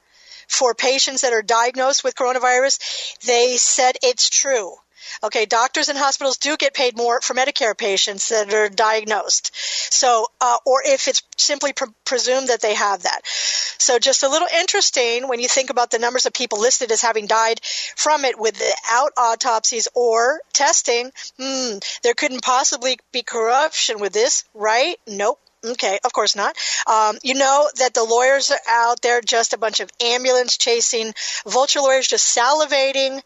for 0.48 0.74
patients 0.74 1.22
that 1.22 1.34
are 1.34 1.42
diagnosed 1.42 2.04
with 2.04 2.16
coronavirus. 2.16 2.80
They 3.26 3.58
said 3.58 3.98
it's 4.04 4.30
true. 4.30 4.76
Okay, 5.24 5.46
doctors 5.46 5.90
and 5.90 5.98
hospitals 5.98 6.38
do 6.38 6.58
get 6.58 6.74
paid 6.74 6.98
more 6.98 7.22
for 7.22 7.34
Medicare 7.34 7.78
patients 7.78 8.30
that 8.30 8.54
are 8.54 8.70
diagnosed. 8.70 9.52
So, 9.94 10.28
uh, 10.42 10.58
or 10.66 10.82
if 10.86 11.08
it's 11.08 11.22
simply 11.38 11.74
pre- 11.74 11.94
presumed 12.06 12.50
that 12.50 12.62
they 12.62 12.74
have 12.74 13.04
that. 13.04 13.22
So, 13.26 14.00
just 14.00 14.24
a 14.24 14.30
little 14.30 14.48
interesting 14.60 15.28
when 15.28 15.40
you 15.40 15.48
think 15.48 15.70
about 15.70 15.92
the 15.92 16.00
numbers 16.00 16.26
of 16.26 16.34
people 16.34 16.60
listed 16.60 16.92
as 16.92 17.02
having 17.02 17.28
died 17.28 17.62
from 17.96 18.26
it 18.26 18.40
without 18.40 19.12
autopsies 19.18 19.88
or 19.94 20.42
testing. 20.54 21.12
Hmm, 21.40 21.78
there 22.04 22.14
couldn't 22.14 22.42
possibly 22.42 22.98
be 23.12 23.22
corruption 23.22 24.00
with 24.00 24.14
this, 24.14 24.44
right? 24.54 24.98
Nope. 25.08 25.40
Okay, 25.66 26.00
of 26.04 26.14
course 26.14 26.36
not. 26.36 26.56
Um, 26.88 27.18
you 27.24 27.34
know 27.34 27.70
that 27.78 27.94
the 27.94 28.04
lawyers 28.04 28.52
are 28.52 28.60
out 28.68 29.02
there, 29.02 29.22
just 29.22 29.54
a 29.54 29.58
bunch 29.58 29.80
of 29.80 29.90
ambulance 30.02 30.58
chasing 30.58 31.14
vulture 31.48 31.82
lawyers, 31.82 32.08
just 32.08 32.36
salivating 32.38 33.22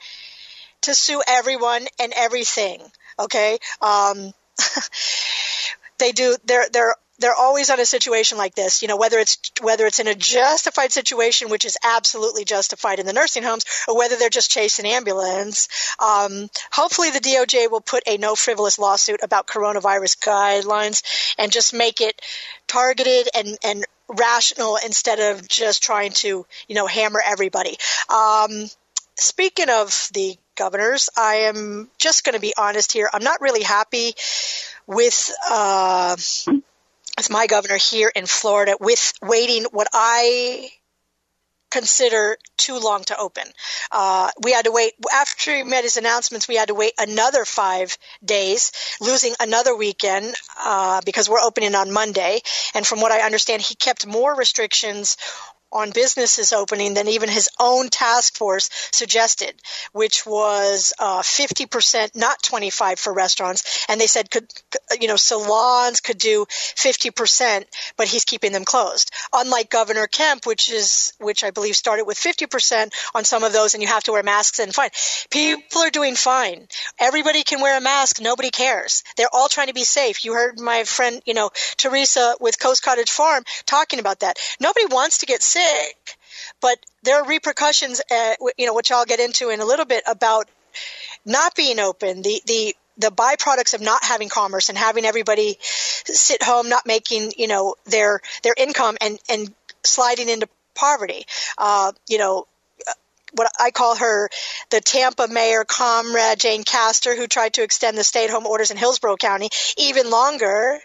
to 0.82 0.96
sue 0.96 1.22
everyone 1.28 1.88
and 2.00 2.14
everything. 2.16 2.82
Okay, 3.20 3.60
um, 3.82 4.34
they 6.00 6.12
do. 6.12 6.38
They're 6.46 6.70
they're 6.72 6.96
they're 7.20 7.36
always 7.36 7.70
on 7.70 7.80
a 7.80 7.86
situation 7.86 8.38
like 8.38 8.56
this, 8.56 8.82
you 8.82 8.88
know, 8.88 8.98
whether 8.98 9.20
it's 9.20 9.38
whether 9.62 9.86
it's 9.86 10.00
in 10.00 10.08
a 10.08 10.16
justified 10.16 10.92
situation, 10.92 11.50
which 11.50 11.66
is 11.66 11.78
absolutely 11.84 12.46
justified 12.46 13.00
in 13.00 13.06
the 13.06 13.14
nursing 13.14 13.44
homes, 13.44 13.66
or 13.88 13.98
whether 13.98 14.16
they're 14.16 14.30
just 14.30 14.52
chasing 14.52 14.86
ambulance. 14.86 15.68
Um, 16.00 16.50
hopefully, 16.72 17.12
the 17.12 17.20
DOJ 17.20 17.70
will 17.70 17.82
put 17.82 18.04
a 18.08 18.18
no 18.18 18.36
frivolous 18.36 18.80
lawsuit 18.80 19.20
about 19.22 19.48
coronavirus 19.48 20.20
guidelines 20.20 21.04
and 21.38 21.52
just 21.52 21.74
make 21.74 22.02
it 22.02 22.22
targeted 22.68 23.30
and 23.36 23.58
and 23.64 23.86
rational 24.08 24.78
instead 24.84 25.20
of 25.20 25.48
just 25.48 25.84
trying 25.84 26.12
to 26.12 26.46
you 26.68 26.76
know 26.76 26.88
hammer 26.88 27.22
everybody. 27.26 27.78
Um, 28.10 28.70
speaking 29.16 29.70
of 29.70 30.10
the 30.14 30.38
governors, 30.56 31.10
I 31.18 31.36
am 31.48 31.90
just 31.98 32.24
going 32.24 32.36
to 32.36 32.42
be 32.42 32.54
honest 32.58 32.92
here. 32.92 33.10
I'm 33.14 33.24
not 33.24 33.42
really 33.42 33.64
happy 33.64 34.14
with. 34.88 35.32
Uh, 35.50 36.16
with 37.20 37.30
my 37.30 37.48
governor 37.48 37.76
here 37.76 38.10
in 38.16 38.26
Florida 38.26 38.78
with 38.80 39.12
waiting 39.22 39.66
what 39.72 39.90
I 39.92 40.70
consider 41.70 42.38
too 42.56 42.80
long 42.80 43.04
to 43.04 43.18
open. 43.18 43.44
Uh, 43.92 44.30
we 44.42 44.54
had 44.54 44.64
to 44.66 44.72
wait 44.72 44.94
after 45.14 45.54
he 45.54 45.64
made 45.64 45.84
his 45.84 45.98
announcements. 45.98 46.48
We 46.48 46.56
had 46.56 46.70
to 46.70 46.74
wait 46.74 46.94
another 46.98 47.44
five 47.44 47.98
days, 48.24 48.72
losing 49.02 49.34
another 49.38 49.76
weekend 49.76 50.34
uh, 50.64 51.02
because 51.06 51.30
we're 51.30 51.42
opening 51.42 51.76
on 51.76 51.92
Monday. 51.92 52.40
And 52.74 52.88
from 52.88 53.02
what 53.02 53.12
I 53.12 53.20
understand, 53.20 53.62
he 53.64 53.76
kept 53.76 54.08
more 54.08 54.34
restrictions 54.34 55.18
on 55.72 55.92
businesses 55.92 56.52
opening 56.52 56.96
than 56.96 57.08
even 57.08 57.30
his 57.30 57.50
own 57.60 57.90
task 57.90 58.36
force 58.36 58.70
suggested, 58.92 59.54
which 59.92 60.26
was 60.26 60.94
uh, 61.00 61.22
50%, 61.22 62.16
not 62.16 62.42
25 62.42 63.00
for 63.00 63.14
restaurants. 63.14 63.86
And 63.88 64.02
they 64.02 64.08
said 64.08 64.32
could, 64.32 64.52
you 65.00 65.08
know, 65.08 65.16
salons 65.16 66.00
could 66.00 66.18
do 66.18 66.46
50%, 66.50 67.66
but 67.98 68.08
he's 68.08 68.26
keeping 68.26 68.52
them 68.52 68.66
closed. 68.66 69.12
Unlike 69.32 69.70
Governor 69.70 70.08
Kemp, 70.08 70.46
which 70.46 70.72
is, 70.72 71.14
which 71.20 71.44
I 71.44 71.52
believe 71.52 71.76
started 71.76 72.06
with 72.06 72.18
50% 72.18 72.92
on 73.14 73.24
some 73.24 73.44
of 73.44 73.54
those 73.54 73.74
and 73.74 73.84
you 73.84 73.90
have 73.90 74.04
to 74.06 74.12
wear 74.14 74.24
masks 74.24 74.60
and 74.60 74.74
fine. 74.74 74.90
People 75.30 75.84
are 75.84 75.92
doing 75.92 76.16
fine. 76.16 76.68
Everybody 76.98 77.44
can 77.44 77.62
wear 77.62 77.78
a 77.78 77.82
mask. 77.82 78.20
Nobody 78.22 78.50
cares. 78.50 79.04
They're 79.18 79.28
all 79.32 79.50
trying 79.50 79.68
to 79.68 79.74
be 79.74 79.84
safe. 79.84 80.26
You 80.26 80.34
heard 80.34 80.60
my 80.60 80.84
friend, 80.84 81.22
you 81.26 81.34
know, 81.34 81.52
Theresa 81.78 82.36
with 82.40 82.60
Coast 82.60 82.82
Cottage 82.82 83.12
Farm 83.12 83.44
talking 83.66 84.00
about 84.00 84.22
that. 84.22 84.38
Nobody 84.60 84.86
wants 84.88 85.20
to 85.20 85.26
get 85.26 85.44
sick 85.44 85.59
sick, 85.60 86.18
but 86.62 86.78
there 87.04 87.22
are 87.22 87.28
repercussions, 87.28 88.02
uh, 88.12 88.36
you 88.58 88.66
know, 88.66 88.74
which 88.74 88.92
I'll 88.92 89.06
get 89.06 89.20
into 89.20 89.50
in 89.50 89.60
a 89.60 89.66
little 89.66 89.86
bit 89.86 90.04
about 90.08 90.50
not 91.26 91.56
being 91.56 91.80
open. 91.80 92.22
The 92.22 92.42
the 92.46 92.76
the 92.98 93.12
byproducts 93.12 93.74
of 93.74 93.82
not 93.82 94.04
having 94.04 94.30
commerce 94.30 94.70
and 94.70 94.78
having 94.78 95.06
everybody 95.06 95.58
sit 95.62 96.44
home, 96.44 96.70
not 96.70 96.86
making 96.86 97.34
you 97.38 97.48
know 97.48 97.76
their 97.86 98.22
their 98.44 98.56
income 98.58 98.98
and 99.02 99.20
and 99.30 99.54
sliding 99.84 100.30
into 100.30 100.48
poverty. 100.76 101.26
Uh, 101.58 101.92
you 102.08 102.18
know, 102.18 102.48
what 103.34 103.50
I 103.60 103.72
call 103.72 103.96
her 103.96 104.30
the 104.70 104.82
Tampa 104.82 105.28
Mayor 105.28 105.64
Comrade 105.66 106.40
Jane 106.40 106.64
Castor, 106.64 107.16
who 107.16 107.28
tried 107.28 107.54
to 107.54 107.64
extend 107.64 107.98
the 107.98 108.04
stay 108.04 108.26
at 108.26 108.30
home 108.30 108.46
orders 108.46 108.72
in 108.72 108.78
Hillsborough 108.78 109.18
County 109.18 109.50
even 109.78 110.10
longer, 110.10 110.80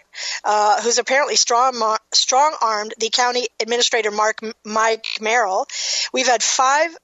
uh, 0.44 0.80
who's 0.82 0.98
apparently 0.98 1.36
strong 1.36 1.96
strong 2.12 2.56
armed 2.60 2.94
the 2.98 3.10
county 3.10 3.48
administrator 3.60 4.10
Mark 4.10 4.40
Mike 4.64 5.06
Merrill. 5.20 5.66
We've 6.12 6.26
had 6.26 6.42
five 6.42 6.96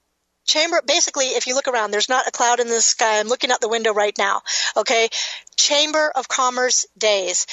chamber 0.47 0.83
basically 0.85 1.27
if 1.27 1.47
you 1.47 1.55
look 1.55 1.69
around 1.69 1.93
there's 1.93 2.09
not 2.09 2.27
a 2.27 2.31
cloud 2.33 2.61
in 2.61 2.69
the 2.69 2.81
sky. 2.81 3.21
I'm 3.21 3.29
looking 3.29 3.53
out 3.53 3.61
the 3.61 3.69
window 3.69 3.93
right 3.93 4.17
now 4.19 4.43
okay? 4.77 5.09
Chamber 5.57 6.11
of 6.15 6.29
commerce 6.29 6.87
days. 6.99 7.47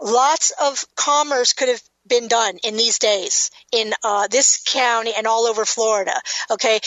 Lots 0.00 0.52
of 0.60 0.84
commerce 0.96 1.52
could 1.52 1.68
have 1.68 1.82
been 2.10 2.28
done 2.28 2.58
in 2.62 2.76
these 2.76 2.98
days 2.98 3.50
in 3.72 3.94
uh, 4.04 4.26
this 4.26 4.62
county 4.66 5.12
and 5.16 5.26
all 5.26 5.46
over 5.46 5.64
Florida. 5.64 6.20
Okay, 6.50 6.80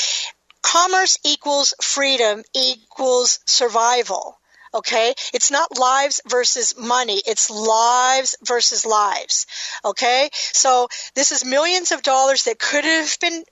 commerce 0.61 1.17
equals 1.25 1.73
freedom 1.81 2.43
equals 2.53 3.39
survival. 3.47 4.37
Okay, 4.75 5.13
it's 5.33 5.51
not 5.51 5.77
lives 5.77 6.19
versus 6.27 6.75
money; 6.77 7.21
it's 7.25 7.49
lives 7.49 8.35
versus 8.43 8.85
lives. 8.85 9.45
Okay, 9.85 10.29
so 10.33 10.87
this 11.15 11.31
is 11.31 11.45
millions 11.45 11.91
of 11.91 12.01
dollars 12.01 12.43
that 12.45 12.59
could 12.59 12.83
have 12.83 13.17
been 13.19 13.43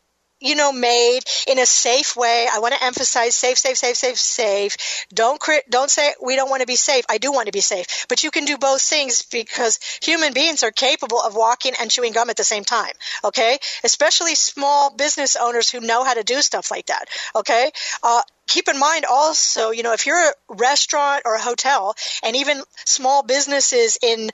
you 0.42 0.56
know, 0.56 0.72
made 0.72 1.22
in 1.48 1.60
a 1.60 1.66
safe 1.66 2.16
way. 2.16 2.48
I 2.52 2.60
want 2.60 2.74
to 2.74 2.84
emphasize 2.84 3.36
safe, 3.36 3.58
safe, 3.58 3.78
safe, 3.78 3.96
safe, 3.96 4.18
safe. 4.18 4.78
Don't 5.14 5.40
crit, 5.40 5.70
don't 5.70 5.90
say 5.90 6.14
we 6.22 6.36
don't 6.36 6.50
want 6.50 6.62
to 6.62 6.68
be 6.68 6.76
safe. 6.76 7.06
I 7.10 7.18
do 7.18 7.32
want 7.32 7.46
to 7.46 7.52
be 7.52 7.62
safe, 7.62 8.06
but 8.10 8.24
you 8.24 8.32
can 8.32 8.46
do 8.46 8.58
both 8.58 8.82
things 8.82 9.24
because 9.24 9.80
human 10.02 10.34
beings 10.34 10.64
are 10.64 10.72
capable 10.72 11.22
of 11.22 11.36
walking 11.36 11.74
and 11.80 11.90
chewing 11.90 12.14
gum 12.14 12.30
at 12.30 12.38
the 12.38 12.44
same 12.44 12.64
time. 12.64 12.94
Okay, 13.24 13.60
especially 13.84 14.36
small 14.36 14.90
business 14.96 15.36
owners 15.36 15.70
who 15.70 15.80
know 15.80 16.04
how 16.04 16.14
to 16.14 16.24
do 16.24 16.42
stuff 16.42 16.72
like 16.72 16.88
that. 16.88 17.06
Okay, 17.36 17.72
uh, 18.04 18.22
keep 18.52 18.68
in 18.68 18.78
mind 18.78 19.06
also, 19.10 19.72
you 19.72 19.82
know, 19.82 19.94
if 19.94 20.06
you're 20.06 20.30
a 20.30 20.34
restaurant 20.50 21.22
or 21.26 21.36
a 21.36 21.42
hotel 21.42 21.96
and 22.22 22.36
even 22.36 22.62
small 22.86 23.24
businesses 23.24 23.98
in 24.02 24.30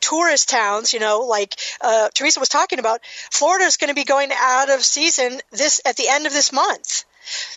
tourist 0.00 0.50
towns, 0.50 0.92
you 0.92 1.00
know, 1.00 1.20
like 1.20 1.56
uh, 1.80 2.10
Theresa 2.14 2.38
was 2.38 2.50
talking 2.50 2.78
about, 2.78 3.00
Florida 3.32 3.64
is 3.64 3.78
going 3.78 3.88
to 3.88 3.94
be 3.94 4.04
going 4.04 4.30
out 4.36 4.68
of 4.68 4.84
season 4.84 5.40
this 5.52 5.80
at 5.86 5.96
the 5.96 6.08
end 6.08 6.26
of 6.26 6.34
this 6.34 6.52
month. 6.52 7.04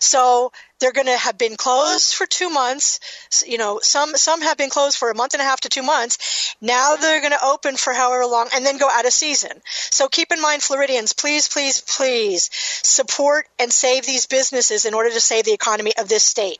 So 0.00 0.52
they're 0.78 0.92
going 0.92 1.06
to 1.06 1.16
have 1.16 1.38
been 1.38 1.56
closed 1.56 2.14
for 2.14 2.26
two 2.26 2.50
months. 2.50 3.00
You 3.46 3.58
know, 3.58 3.80
some 3.82 4.16
some 4.16 4.42
have 4.42 4.56
been 4.56 4.70
closed 4.70 4.96
for 4.98 5.10
a 5.10 5.14
month 5.14 5.34
and 5.34 5.40
a 5.40 5.44
half 5.44 5.60
to 5.62 5.68
two 5.68 5.82
months. 5.82 6.54
Now 6.60 6.96
they're 6.96 7.20
going 7.20 7.32
to 7.32 7.44
open 7.44 7.76
for 7.76 7.92
however 7.92 8.26
long 8.26 8.48
and 8.54 8.64
then 8.64 8.78
go 8.78 8.88
out 8.90 9.06
of 9.06 9.12
season. 9.12 9.52
So 9.64 10.08
keep 10.08 10.32
in 10.32 10.40
mind, 10.40 10.62
Floridians, 10.62 11.12
please, 11.12 11.48
please, 11.48 11.80
please 11.80 12.50
support 12.52 13.46
and 13.58 13.72
save 13.72 14.06
these 14.06 14.26
businesses 14.26 14.84
in 14.84 14.94
order 14.94 15.10
to 15.10 15.20
save 15.20 15.44
the 15.44 15.52
economy 15.52 15.92
of 15.98 16.08
this 16.08 16.24
state. 16.24 16.58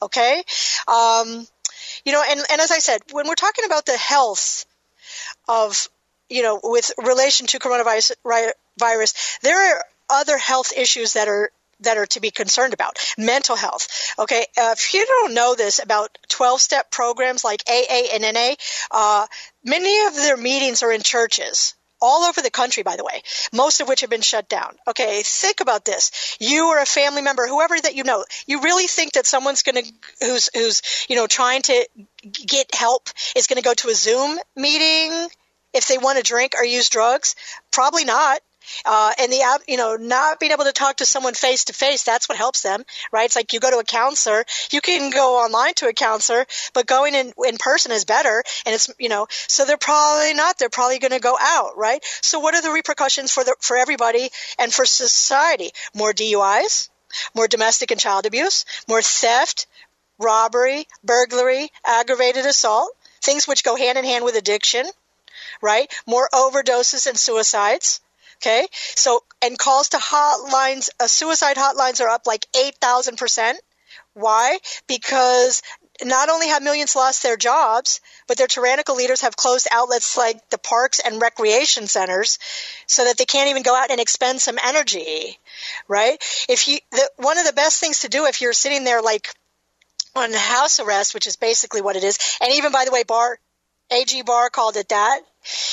Okay, 0.00 0.42
um, 0.88 1.46
you 2.04 2.12
know, 2.12 2.22
and 2.28 2.40
and 2.50 2.60
as 2.60 2.70
I 2.70 2.78
said, 2.78 3.00
when 3.12 3.28
we're 3.28 3.34
talking 3.34 3.64
about 3.64 3.86
the 3.86 3.96
health 3.96 4.66
of 5.48 5.88
you 6.32 6.42
know, 6.42 6.58
with 6.62 6.90
relation 6.98 7.46
to 7.46 7.58
coronavirus, 7.58 8.12
virus, 8.78 9.38
there 9.42 9.76
are 9.76 9.84
other 10.08 10.38
health 10.38 10.72
issues 10.76 11.12
that 11.12 11.28
are 11.28 11.50
that 11.82 11.98
are 11.98 12.06
to 12.06 12.20
be 12.20 12.30
concerned 12.30 12.74
about. 12.74 12.98
Mental 13.18 13.56
health. 13.56 13.88
Okay, 14.18 14.46
uh, 14.56 14.74
if 14.76 14.94
you 14.94 15.04
don't 15.06 15.34
know 15.34 15.54
this 15.54 15.80
about 15.82 16.16
12 16.28 16.60
step 16.60 16.90
programs 16.90 17.44
like 17.44 17.62
AA 17.68 18.14
and 18.14 18.22
NA, 18.22 18.54
uh, 18.90 19.26
many 19.64 20.06
of 20.06 20.14
their 20.14 20.36
meetings 20.36 20.82
are 20.82 20.92
in 20.92 21.02
churches 21.02 21.74
all 22.02 22.24
over 22.24 22.42
the 22.42 22.50
country, 22.50 22.82
by 22.82 22.96
the 22.96 23.04
way, 23.04 23.22
most 23.52 23.80
of 23.80 23.88
which 23.88 24.00
have 24.00 24.10
been 24.10 24.20
shut 24.20 24.48
down. 24.48 24.76
Okay, 24.88 25.22
think 25.24 25.60
about 25.60 25.84
this. 25.84 26.36
You 26.40 26.66
or 26.68 26.78
a 26.78 26.84
family 26.84 27.22
member, 27.22 27.46
whoever 27.46 27.80
that 27.80 27.94
you 27.94 28.02
know, 28.02 28.24
you 28.46 28.60
really 28.60 28.88
think 28.88 29.12
that 29.12 29.24
someone's 29.24 29.62
going 29.62 29.84
to, 29.84 29.92
who's, 30.20 30.50
who's, 30.52 30.82
you 31.08 31.14
know, 31.14 31.28
trying 31.28 31.62
to 31.62 31.88
get 32.22 32.74
help 32.74 33.08
is 33.36 33.46
going 33.46 33.62
to 33.62 33.62
go 33.62 33.74
to 33.74 33.88
a 33.88 33.94
Zoom 33.94 34.38
meeting 34.56 35.28
if 35.72 35.86
they 35.86 35.96
want 35.96 36.18
to 36.18 36.24
drink 36.24 36.54
or 36.58 36.64
use 36.64 36.88
drugs? 36.88 37.36
Probably 37.70 38.04
not. 38.04 38.40
Uh, 38.84 39.12
and 39.18 39.32
the 39.32 39.60
you 39.66 39.76
know 39.76 39.96
not 39.96 40.40
being 40.40 40.52
able 40.52 40.64
to 40.64 40.72
talk 40.72 40.96
to 40.96 41.06
someone 41.06 41.34
face 41.34 41.64
to 41.64 41.72
face 41.72 42.02
that's 42.02 42.28
what 42.28 42.38
helps 42.38 42.62
them 42.62 42.84
right? 43.12 43.26
It's 43.26 43.36
like 43.36 43.52
you 43.52 43.60
go 43.60 43.70
to 43.70 43.78
a 43.78 43.84
counselor 43.84 44.44
you 44.70 44.80
can 44.80 45.10
go 45.10 45.36
online 45.36 45.74
to 45.74 45.88
a 45.88 45.92
counselor 45.92 46.46
but 46.74 46.86
going 46.86 47.14
in 47.14 47.32
in 47.46 47.58
person 47.58 47.92
is 47.92 48.04
better 48.04 48.42
and 48.66 48.74
it's 48.74 48.90
you 48.98 49.08
know 49.08 49.26
so 49.30 49.64
they're 49.64 49.76
probably 49.76 50.34
not 50.34 50.58
they're 50.58 50.68
probably 50.68 50.98
going 50.98 51.12
to 51.12 51.20
go 51.20 51.36
out 51.40 51.76
right? 51.76 52.04
So 52.20 52.40
what 52.40 52.54
are 52.54 52.62
the 52.62 52.70
repercussions 52.70 53.32
for 53.32 53.44
the 53.44 53.54
for 53.60 53.76
everybody 53.76 54.30
and 54.58 54.72
for 54.72 54.84
society? 54.84 55.70
More 55.94 56.12
DUIs 56.12 56.88
more 57.34 57.46
domestic 57.46 57.90
and 57.90 58.00
child 58.00 58.24
abuse 58.24 58.64
more 58.88 59.02
theft 59.02 59.66
robbery 60.18 60.86
burglary 61.04 61.70
aggravated 61.84 62.46
assault 62.46 62.90
things 63.20 63.46
which 63.46 63.64
go 63.64 63.76
hand 63.76 63.98
in 63.98 64.04
hand 64.04 64.24
with 64.24 64.34
addiction 64.34 64.86
right? 65.60 65.92
More 66.06 66.28
overdoses 66.32 67.06
and 67.06 67.18
suicides 67.18 68.00
Okay. 68.42 68.66
So, 68.72 69.22
and 69.40 69.56
calls 69.56 69.90
to 69.90 69.98
hotlines, 69.98 70.90
uh, 70.98 71.06
suicide 71.06 71.56
hotlines 71.56 72.00
are 72.00 72.08
up 72.08 72.26
like 72.26 72.46
8,000%. 72.56 73.54
Why? 74.14 74.58
Because 74.88 75.62
not 76.02 76.28
only 76.28 76.48
have 76.48 76.62
millions 76.62 76.96
lost 76.96 77.22
their 77.22 77.36
jobs, 77.36 78.00
but 78.26 78.36
their 78.36 78.48
tyrannical 78.48 78.96
leaders 78.96 79.20
have 79.20 79.36
closed 79.36 79.68
outlets 79.70 80.16
like 80.16 80.50
the 80.50 80.58
parks 80.58 80.98
and 80.98 81.22
recreation 81.22 81.86
centers 81.86 82.40
so 82.86 83.04
that 83.04 83.16
they 83.16 83.26
can't 83.26 83.50
even 83.50 83.62
go 83.62 83.76
out 83.76 83.92
and 83.92 84.00
expend 84.00 84.40
some 84.40 84.58
energy, 84.64 85.38
right? 85.86 86.18
If 86.48 86.66
you, 86.66 86.78
the, 86.90 87.10
one 87.18 87.38
of 87.38 87.46
the 87.46 87.52
best 87.52 87.78
things 87.78 88.00
to 88.00 88.08
do 88.08 88.26
if 88.26 88.40
you're 88.40 88.52
sitting 88.52 88.82
there 88.82 89.02
like 89.02 89.28
on 90.16 90.32
house 90.32 90.80
arrest, 90.80 91.14
which 91.14 91.28
is 91.28 91.36
basically 91.36 91.80
what 91.80 91.96
it 91.96 92.02
is, 92.02 92.18
and 92.40 92.52
even 92.54 92.72
by 92.72 92.84
the 92.86 92.90
way, 92.90 93.04
Barr, 93.04 93.38
AG 93.92 94.22
Barr 94.22 94.50
called 94.50 94.76
it 94.76 94.88
that, 94.88 95.20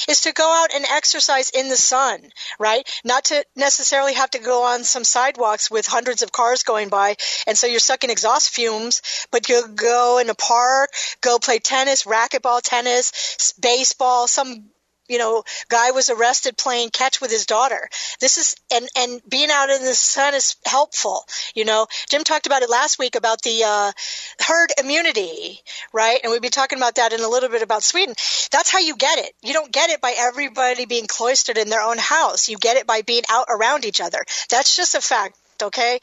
is 0.07 0.21
to 0.21 0.33
go 0.33 0.49
out 0.63 0.73
and 0.73 0.85
exercise 0.85 1.49
in 1.49 1.69
the 1.69 1.77
sun, 1.77 2.31
right? 2.59 2.87
Not 3.03 3.25
to 3.25 3.45
necessarily 3.55 4.13
have 4.13 4.31
to 4.31 4.39
go 4.39 4.63
on 4.63 4.83
some 4.83 5.03
sidewalks 5.03 5.69
with 5.69 5.87
hundreds 5.87 6.21
of 6.21 6.31
cars 6.31 6.63
going 6.63 6.89
by 6.89 7.15
and 7.47 7.57
so 7.57 7.67
you're 7.67 7.79
sucking 7.79 8.09
exhaust 8.09 8.49
fumes, 8.49 9.01
but 9.31 9.49
you 9.49 9.67
go 9.67 10.19
in 10.19 10.29
a 10.29 10.35
park, 10.35 10.91
go 11.21 11.39
play 11.39 11.59
tennis, 11.59 12.03
racquetball 12.03 12.61
tennis, 12.61 13.53
baseball, 13.59 14.27
some 14.27 14.69
you 15.09 15.17
know, 15.17 15.43
guy 15.67 15.91
was 15.91 16.09
arrested 16.09 16.57
playing 16.57 16.89
catch 16.91 17.19
with 17.19 17.31
his 17.31 17.45
daughter. 17.45 17.89
This 18.21 18.37
is 18.37 18.55
and 18.73 18.87
and 18.95 19.21
being 19.27 19.49
out 19.51 19.69
in 19.69 19.83
the 19.83 19.95
sun 19.95 20.33
is 20.35 20.55
helpful. 20.65 21.25
You 21.55 21.65
know, 21.65 21.87
Jim 22.09 22.23
talked 22.23 22.45
about 22.45 22.61
it 22.61 22.69
last 22.69 22.99
week 22.99 23.15
about 23.15 23.41
the 23.41 23.63
uh, 23.65 23.91
herd 24.39 24.71
immunity, 24.81 25.59
right? 25.91 26.19
And 26.23 26.31
we'll 26.31 26.39
be 26.39 26.49
talking 26.49 26.77
about 26.77 26.95
that 26.95 27.11
in 27.11 27.21
a 27.21 27.27
little 27.27 27.49
bit 27.49 27.63
about 27.63 27.83
Sweden. 27.83 28.15
That's 28.51 28.71
how 28.71 28.79
you 28.79 28.95
get 28.95 29.19
it. 29.19 29.33
You 29.41 29.53
don't 29.53 29.71
get 29.71 29.89
it 29.89 30.01
by 30.01 30.13
everybody 30.17 30.85
being 30.85 31.07
cloistered 31.07 31.57
in 31.57 31.69
their 31.69 31.81
own 31.81 31.97
house. 31.97 32.47
You 32.47 32.57
get 32.57 32.77
it 32.77 32.87
by 32.87 33.01
being 33.01 33.23
out 33.29 33.47
around 33.49 33.85
each 33.85 34.01
other. 34.01 34.23
That's 34.49 34.75
just 34.75 34.95
a 34.95 35.01
fact 35.01 35.35
okay? 35.63 35.99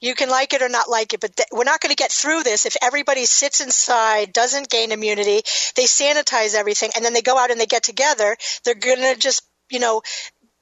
You 0.00 0.14
can 0.14 0.28
like 0.28 0.52
it 0.52 0.62
or 0.62 0.68
not 0.68 0.88
like 0.88 1.14
it, 1.14 1.20
but 1.20 1.36
th- 1.36 1.48
we're 1.52 1.64
not 1.64 1.80
going 1.80 1.90
to 1.90 1.96
get 1.96 2.12
through 2.12 2.42
this 2.42 2.66
if 2.66 2.76
everybody 2.82 3.24
sits 3.24 3.60
inside, 3.60 4.32
doesn't 4.32 4.70
gain 4.70 4.92
immunity, 4.92 5.42
they 5.74 5.84
sanitize 5.84 6.54
everything, 6.54 6.90
and 6.94 7.04
then 7.04 7.12
they 7.12 7.22
go 7.22 7.38
out 7.38 7.50
and 7.50 7.60
they 7.60 7.66
get 7.66 7.82
together. 7.82 8.36
They're 8.64 8.74
going 8.74 9.00
to 9.00 9.16
just, 9.18 9.42
you 9.70 9.78
know, 9.78 10.02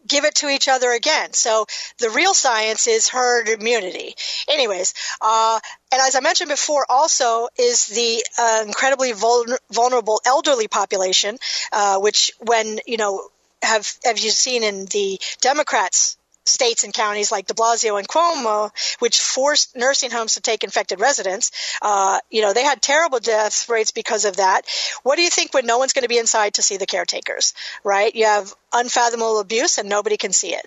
give 0.07 0.25
it 0.25 0.35
to 0.37 0.49
each 0.49 0.69
other 0.69 0.91
again. 0.93 1.33
So 1.33 1.67
the 1.99 2.11
real 2.11 2.35
science 2.35 2.87
is 2.87 3.09
herd 3.09 3.49
immunity. 3.49 4.15
Anyways, 4.49 4.95
uh, 5.21 5.59
and 5.93 6.01
as 6.01 6.15
I 6.15 6.21
mentioned 6.21 6.51
before, 6.51 6.87
also 6.89 7.49
is 7.59 7.87
the 7.87 8.25
uh, 8.39 8.65
incredibly 8.67 9.13
vul- 9.13 9.47
vulnerable 9.73 10.21
elderly 10.27 10.69
population, 10.69 11.39
uh, 11.73 11.99
which 11.99 12.33
when 12.41 12.81
you 12.87 12.97
know 12.97 13.29
have 13.63 13.91
have 14.05 14.19
you 14.19 14.31
seen 14.31 14.63
in 14.63 14.87
the 14.87 15.19
Democrats 15.41 16.17
states 16.45 16.85
and 16.85 16.93
counties 16.93 17.33
like 17.33 17.47
de 17.47 17.55
Blasio 17.55 17.99
and 17.99 18.07
Cuomo, 18.07 18.71
which 18.99 19.19
forced 19.19 19.77
nursing 19.77 20.11
homes 20.11 20.35
to 20.35 20.41
take 20.41 20.65
infected 20.65 21.01
residents. 21.01 21.51
Uh, 21.81 22.19
you 22.31 22.43
know, 22.43 22.53
they 22.53 22.65
had 22.65 22.83
terrible 22.83 23.19
death 23.19 23.69
rates 23.69 23.91
because 23.91 24.25
of 24.25 24.37
that. 24.37 24.63
What 25.03 25.17
do 25.17 25.23
you 25.23 25.31
think 25.31 25.55
when 25.55 25.67
no 25.67 25.79
one's 25.79 25.93
going 25.93 26.03
to 26.03 26.09
be 26.09 26.19
inside 26.19 26.55
to 26.55 26.63
see 26.63 26.77
the 26.77 26.87
caretakers, 26.87 27.55
right? 27.83 28.15
You 28.15 28.27
have 28.27 28.53
unfathomable 28.73 29.41
abuse 29.41 29.79
and 29.79 29.89
nobody 29.89 30.17
can 30.17 30.33
see 30.33 30.55
it. 30.55 30.67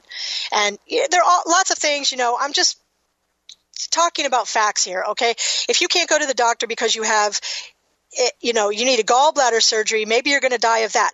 And 0.52 0.78
there 0.90 1.24
are 1.24 1.42
lots 1.48 1.72
of 1.72 1.78
things, 1.78 2.12
you 2.12 2.18
know, 2.18 2.38
I'm 2.40 2.54
just 2.54 2.80
talking 3.92 4.26
about 4.26 4.48
facts 4.48 4.84
here, 4.84 5.04
okay? 5.10 5.36
If 5.70 5.82
you 5.82 5.88
can't 5.88 6.10
go 6.10 6.18
to 6.18 6.26
the 6.26 6.34
doctor 6.34 6.68
because 6.68 6.96
you 6.96 7.04
have 7.04 7.40
it, 8.12 8.34
you 8.42 8.54
know, 8.54 8.70
you 8.70 8.86
need 8.86 9.00
a 9.00 9.04
gallbladder 9.04 9.62
surgery, 9.62 10.06
maybe 10.06 10.32
you're 10.32 10.40
going 10.40 10.52
to 10.52 10.58
die 10.58 10.80
of 10.80 10.94
that. 10.94 11.12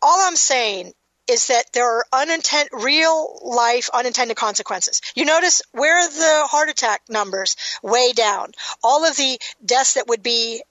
All 0.00 0.20
I'm 0.20 0.36
saying 0.36 0.92
is 1.28 1.48
that 1.48 1.64
there 1.72 1.98
are 1.98 2.04
unintended, 2.12 2.70
real 2.72 3.40
life 3.42 3.88
unintended 3.92 4.36
consequences. 4.36 5.00
You 5.14 5.24
notice 5.24 5.62
where 5.72 6.06
the 6.06 6.46
heart 6.50 6.68
attack 6.68 7.02
numbers 7.08 7.56
way 7.82 8.12
down, 8.12 8.52
all 8.82 9.04
of 9.04 9.16
the 9.16 9.38
deaths 9.64 9.94
that 9.94 10.08
would 10.08 10.22
be 10.22 10.62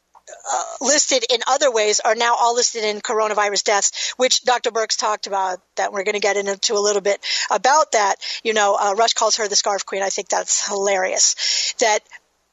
uh, 0.51 0.63
listed 0.79 1.25
in 1.29 1.41
other 1.47 1.71
ways 1.71 1.99
are 1.99 2.15
now 2.15 2.35
all 2.39 2.55
listed 2.55 2.83
in 2.83 3.01
coronavirus 3.01 3.63
deaths, 3.63 4.13
which 4.17 4.43
Dr. 4.43 4.71
Birx 4.71 4.97
talked 4.97 5.27
about. 5.27 5.59
That 5.75 5.91
we're 5.91 6.03
going 6.03 6.13
to 6.13 6.21
get 6.21 6.37
into 6.37 6.73
a 6.73 6.79
little 6.79 7.01
bit 7.01 7.19
about 7.51 7.91
that. 7.91 8.15
You 8.43 8.53
know, 8.53 8.77
uh, 8.79 8.93
Rush 8.95 9.13
calls 9.13 9.37
her 9.37 9.47
the 9.47 9.55
scarf 9.55 9.85
queen. 9.85 10.01
I 10.01 10.09
think 10.09 10.29
that's 10.29 10.65
hilarious. 10.67 11.73
That 11.79 11.99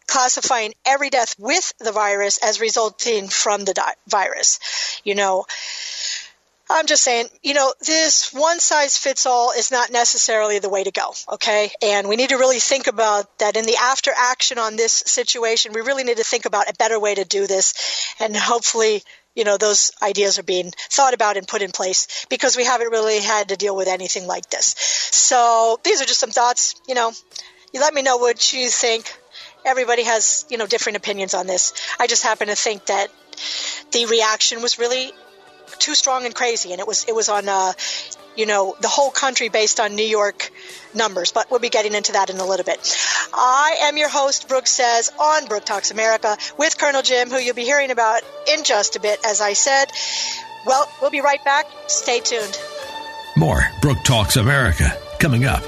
classifying 0.06 0.74
every 0.84 1.10
death 1.10 1.36
with 1.38 1.72
the 1.78 1.92
virus 1.92 2.38
as 2.38 2.60
resulting 2.60 3.28
from 3.28 3.64
the 3.64 3.74
di- 3.74 3.94
virus. 4.08 4.58
You 5.04 5.14
know, 5.14 5.46
I'm 6.72 6.86
just 6.86 7.02
saying, 7.02 7.26
you 7.42 7.54
know, 7.54 7.74
this 7.84 8.32
one 8.32 8.60
size 8.60 8.96
fits 8.96 9.26
all 9.26 9.50
is 9.50 9.72
not 9.72 9.90
necessarily 9.90 10.60
the 10.60 10.68
way 10.68 10.84
to 10.84 10.92
go, 10.92 11.12
okay? 11.32 11.70
And 11.82 12.08
we 12.08 12.14
need 12.14 12.28
to 12.28 12.36
really 12.36 12.60
think 12.60 12.86
about 12.86 13.38
that 13.40 13.56
in 13.56 13.66
the 13.66 13.76
after 13.76 14.12
action 14.16 14.58
on 14.58 14.76
this 14.76 14.92
situation. 14.92 15.72
We 15.72 15.80
really 15.80 16.04
need 16.04 16.18
to 16.18 16.24
think 16.24 16.44
about 16.44 16.70
a 16.70 16.74
better 16.78 17.00
way 17.00 17.14
to 17.16 17.24
do 17.24 17.48
this. 17.48 17.74
And 18.20 18.36
hopefully, 18.36 19.02
you 19.34 19.42
know, 19.42 19.56
those 19.56 19.90
ideas 20.00 20.38
are 20.38 20.44
being 20.44 20.70
thought 20.90 21.12
about 21.12 21.36
and 21.36 21.46
put 21.46 21.62
in 21.62 21.72
place 21.72 22.26
because 22.30 22.56
we 22.56 22.64
haven't 22.64 22.90
really 22.90 23.20
had 23.20 23.48
to 23.48 23.56
deal 23.56 23.74
with 23.74 23.88
anything 23.88 24.28
like 24.28 24.48
this. 24.50 24.76
So 24.76 25.80
these 25.82 26.00
are 26.00 26.06
just 26.06 26.20
some 26.20 26.30
thoughts, 26.30 26.76
you 26.86 26.94
know, 26.94 27.12
you 27.72 27.80
let 27.80 27.94
me 27.94 28.02
know 28.02 28.16
what 28.16 28.52
you 28.52 28.68
think. 28.68 29.12
Everybody 29.64 30.04
has, 30.04 30.46
you 30.48 30.56
know, 30.56 30.66
different 30.66 30.98
opinions 30.98 31.34
on 31.34 31.46
this. 31.46 31.72
I 31.98 32.06
just 32.06 32.22
happen 32.22 32.48
to 32.48 32.56
think 32.56 32.86
that 32.86 33.08
the 33.92 34.06
reaction 34.06 34.62
was 34.62 34.78
really 34.78 35.12
too 35.78 35.94
strong 35.94 36.26
and 36.26 36.34
crazy, 36.34 36.72
and 36.72 36.80
it 36.80 36.86
was 36.86 37.04
it 37.08 37.14
was 37.14 37.28
on 37.28 37.48
uh, 37.48 37.72
you 38.36 38.46
know 38.46 38.76
the 38.80 38.88
whole 38.88 39.10
country 39.10 39.48
based 39.48 39.80
on 39.80 39.94
New 39.94 40.06
York 40.06 40.50
numbers. 40.94 41.32
But 41.32 41.50
we'll 41.50 41.60
be 41.60 41.68
getting 41.68 41.94
into 41.94 42.12
that 42.12 42.30
in 42.30 42.36
a 42.36 42.44
little 42.44 42.64
bit. 42.64 42.96
I 43.32 43.78
am 43.82 43.96
your 43.96 44.08
host, 44.08 44.48
Brooke 44.48 44.66
says 44.66 45.10
on 45.20 45.46
Brooke 45.46 45.64
Talks 45.64 45.90
America 45.90 46.36
with 46.58 46.78
Colonel 46.78 47.02
Jim, 47.02 47.30
who 47.30 47.38
you'll 47.38 47.54
be 47.54 47.64
hearing 47.64 47.90
about 47.90 48.22
in 48.52 48.64
just 48.64 48.96
a 48.96 49.00
bit. 49.00 49.18
As 49.24 49.40
I 49.40 49.52
said, 49.52 49.86
well, 50.66 50.90
we'll 51.00 51.10
be 51.10 51.20
right 51.20 51.44
back. 51.44 51.66
Stay 51.88 52.20
tuned. 52.20 52.58
More 53.36 53.62
Brooke 53.80 54.02
Talks 54.04 54.36
America 54.36 54.96
coming 55.18 55.44
up. 55.44 55.62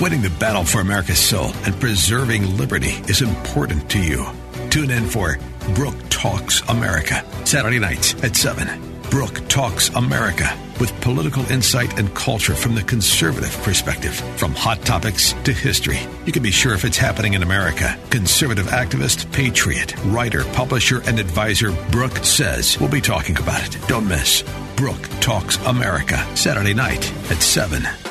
Winning 0.00 0.22
the 0.22 0.30
battle 0.30 0.64
for 0.64 0.80
America's 0.80 1.18
soul 1.18 1.52
and 1.64 1.78
preserving 1.78 2.56
liberty 2.56 2.92
is 3.08 3.20
important 3.20 3.90
to 3.90 3.98
you, 3.98 4.24
tune 4.70 4.90
in 4.90 5.04
for 5.04 5.38
Brooke 5.74 6.08
Talks 6.08 6.62
America, 6.68 7.24
Saturday 7.44 7.78
nights 7.78 8.14
at 8.24 8.34
7. 8.34 8.68
Brooke 9.10 9.46
Talks 9.48 9.88
America 9.90 10.56
with 10.78 10.98
political 11.02 11.44
insight 11.52 11.98
and 11.98 12.14
culture 12.14 12.54
from 12.54 12.74
the 12.74 12.82
conservative 12.82 13.54
perspective. 13.62 14.14
From 14.38 14.54
hot 14.54 14.80
topics 14.82 15.34
to 15.44 15.52
history, 15.52 15.98
you 16.24 16.32
can 16.32 16.42
be 16.42 16.50
sure 16.50 16.72
if 16.72 16.86
it's 16.86 16.96
happening 16.96 17.34
in 17.34 17.42
America. 17.42 17.98
Conservative 18.08 18.66
activist, 18.66 19.30
patriot, 19.32 19.94
writer, 20.06 20.44
publisher, 20.52 21.02
and 21.02 21.18
advisor 21.18 21.72
Brooke 21.90 22.16
says 22.18 22.78
we'll 22.80 22.88
be 22.88 23.02
talking 23.02 23.36
about 23.36 23.62
it. 23.62 23.76
Don't 23.88 24.08
miss 24.08 24.42
Brooke 24.76 25.08
Talks 25.20 25.58
America, 25.66 26.16
Saturday 26.34 26.72
night 26.72 27.12
at 27.30 27.42
7. 27.42 28.09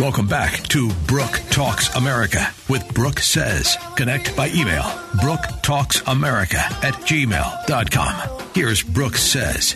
Welcome 0.00 0.28
back 0.28 0.62
to 0.68 0.90
Brooke 1.06 1.42
Talks 1.50 1.94
America 1.94 2.48
with 2.70 2.94
Brooke 2.94 3.18
Says. 3.18 3.76
Connect 3.96 4.34
by 4.34 4.48
email, 4.48 4.82
Brooke 5.20 5.44
Talks 5.60 6.00
America 6.06 6.56
at 6.56 6.94
gmail.com. 7.04 8.40
Here's 8.54 8.82
Brooke 8.82 9.16
Says. 9.16 9.74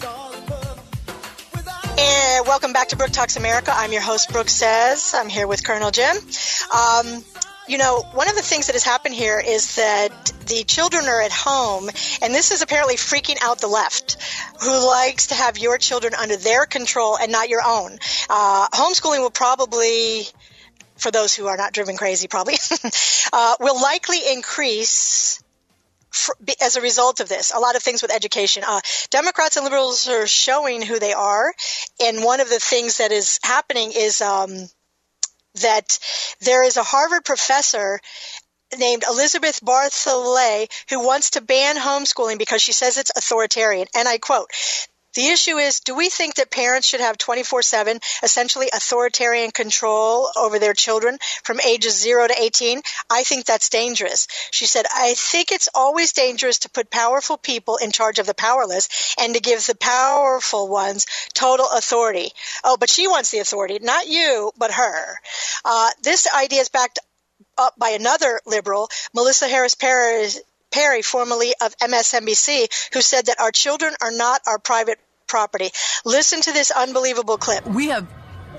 And 1.98 2.46
welcome 2.46 2.72
back 2.72 2.88
to 2.88 2.96
Brooke 2.96 3.10
Talks 3.10 3.37
America. 3.37 3.70
I'm 3.74 3.92
your 3.92 4.00
host, 4.00 4.32
Brooke 4.32 4.48
Says. 4.48 5.12
I'm 5.14 5.28
here 5.28 5.46
with 5.46 5.62
Colonel 5.62 5.90
Jim. 5.90 6.16
Um, 6.16 7.22
you 7.66 7.79
know, 7.79 8.03
one 8.12 8.29
of 8.29 8.37
the 8.37 8.42
things 8.42 8.66
that 8.66 8.74
has 8.74 8.85
happened 8.85 9.14
here 9.14 9.42
is 9.44 9.77
that 9.77 10.33
the 10.46 10.64
children 10.64 11.07
are 11.07 11.22
at 11.22 11.33
home, 11.33 11.88
and 12.22 12.35
this 12.35 12.50
is 12.50 12.62
apparently 12.62 12.96
freaking 12.96 13.37
out 13.42 13.61
the 13.61 13.68
left, 13.68 14.16
who 14.61 14.87
likes 14.87 15.29
to 15.29 15.35
have 15.35 15.59
your 15.59 15.79
children 15.79 16.14
under 16.14 16.37
their 16.37 16.66
control 16.66 17.16
and 17.16 17.33
not 17.33 17.48
your 17.48 17.62
own. 17.64 17.98
Uh, 18.29 18.68
homeschooling 18.68 19.20
will 19.20 19.31
probably 19.31 20.27
for 20.96 21.11
those 21.11 21.35
who 21.35 21.46
are 21.46 21.57
not 21.57 21.72
driven 21.72 21.96
crazy, 21.96 22.29
probably, 22.29 22.55
uh, 23.33 23.57
will 23.61 23.81
likely 23.81 24.18
increase 24.33 25.42
as 26.62 26.77
a 26.77 26.81
result 26.81 27.20
of 27.20 27.29
this. 27.29 27.53
A 27.55 27.59
lot 27.59 27.74
of 27.77 27.83
things 27.83 28.03
with 28.03 28.14
education. 28.14 28.62
Uh, 28.66 28.81
Democrats 29.11 29.57
and 29.57 29.64
liberals 29.64 30.09
are 30.09 30.27
showing 30.27 30.83
who 30.83 30.98
they 30.98 31.12
are, 31.12 31.53
and 32.00 32.22
one 32.22 32.40
of 32.40 32.48
the 32.48 32.61
things 32.61 32.98
that 32.98 33.11
is 33.11 33.40
happening 33.42 33.92
is 33.94 34.20
um, 34.20 34.68
that 35.56 35.98
there 36.40 36.62
is 36.64 36.76
a 36.76 36.82
Harvard 36.82 37.24
professor 37.24 38.00
named 38.78 39.04
Elizabeth 39.08 39.60
Bartholet 39.60 40.70
who 40.90 41.06
wants 41.06 41.30
to 41.30 41.40
ban 41.40 41.76
homeschooling 41.76 42.38
because 42.38 42.62
she 42.62 42.72
says 42.72 42.96
it's 42.96 43.12
authoritarian. 43.16 43.86
And 43.94 44.08
I 44.08 44.18
quote, 44.18 44.50
the 45.14 45.27
issue 45.29 45.57
is, 45.57 45.81
do 45.81 45.94
we 45.94 46.09
think 46.09 46.37
that 46.37 46.50
parents 46.50 46.88
should 46.88 47.00
have 47.00 47.18
24-7 47.18 48.03
essentially 48.22 48.68
authoritarian 48.72 49.50
control 49.50 50.31
over 50.37 50.59
their 50.59 50.74
children 50.74 51.18
from 51.42 51.61
ages 51.61 52.00
0 52.00 52.29
to 52.29 52.35
18? 52.40 52.83
I 53.11 53.22
think 53.22 53.44
that's 53.44 53.68
dangerous. 53.68 54.27
She 54.50 54.66
said, 54.66 54.87
I 54.92 55.14
think 55.14 55.53
it's 55.53 55.68
always 55.74 56.12
dangerous 56.12 56.61
to 56.61 56.70
put 56.70 56.90
powerful 56.90 57.37
people 57.37 57.77
in 57.77 57.92
charge 57.92 58.18
of 58.18 58.27
the 58.27 58.35
powerless 58.35 59.14
and 59.18 59.35
to 59.35 59.40
give 59.40 59.64
the 59.66 59.77
powerful 59.77 60.68
ones 60.68 61.07
total 61.33 61.66
authority. 61.72 62.31
Oh, 62.62 62.77
but 62.79 62.90
she 62.90 63.09
wants 63.09 63.31
the 63.31 63.38
authority, 63.38 63.79
not 63.81 64.09
you, 64.09 64.53
but 64.59 64.72
her. 64.72 65.18
Uh, 65.64 65.90
this 66.03 66.27
idea 66.35 66.61
is 66.61 66.68
backed 66.68 66.98
up 67.57 67.74
by 67.79 67.90
another 67.90 68.40
liberal, 68.46 68.88
Melissa 69.14 69.48
Harris 69.48 69.74
Perry, 69.74 70.29
Perry, 70.70 71.03
formerly 71.03 71.55
of 71.61 71.77
MSNBC, 71.79 72.66
who 72.92 73.00
said 73.00 73.27
that 73.27 73.40
our 73.40 73.53
children 73.53 73.94
are 74.03 74.11
not 74.11 74.40
our 74.46 74.59
private 74.59 74.98
property. 75.26 75.70
Listen 76.04 76.40
to 76.42 76.52
this 76.52 76.70
unbelievable 76.70 77.38
clip. 77.38 77.66
We 77.66 77.88
have 77.88 78.08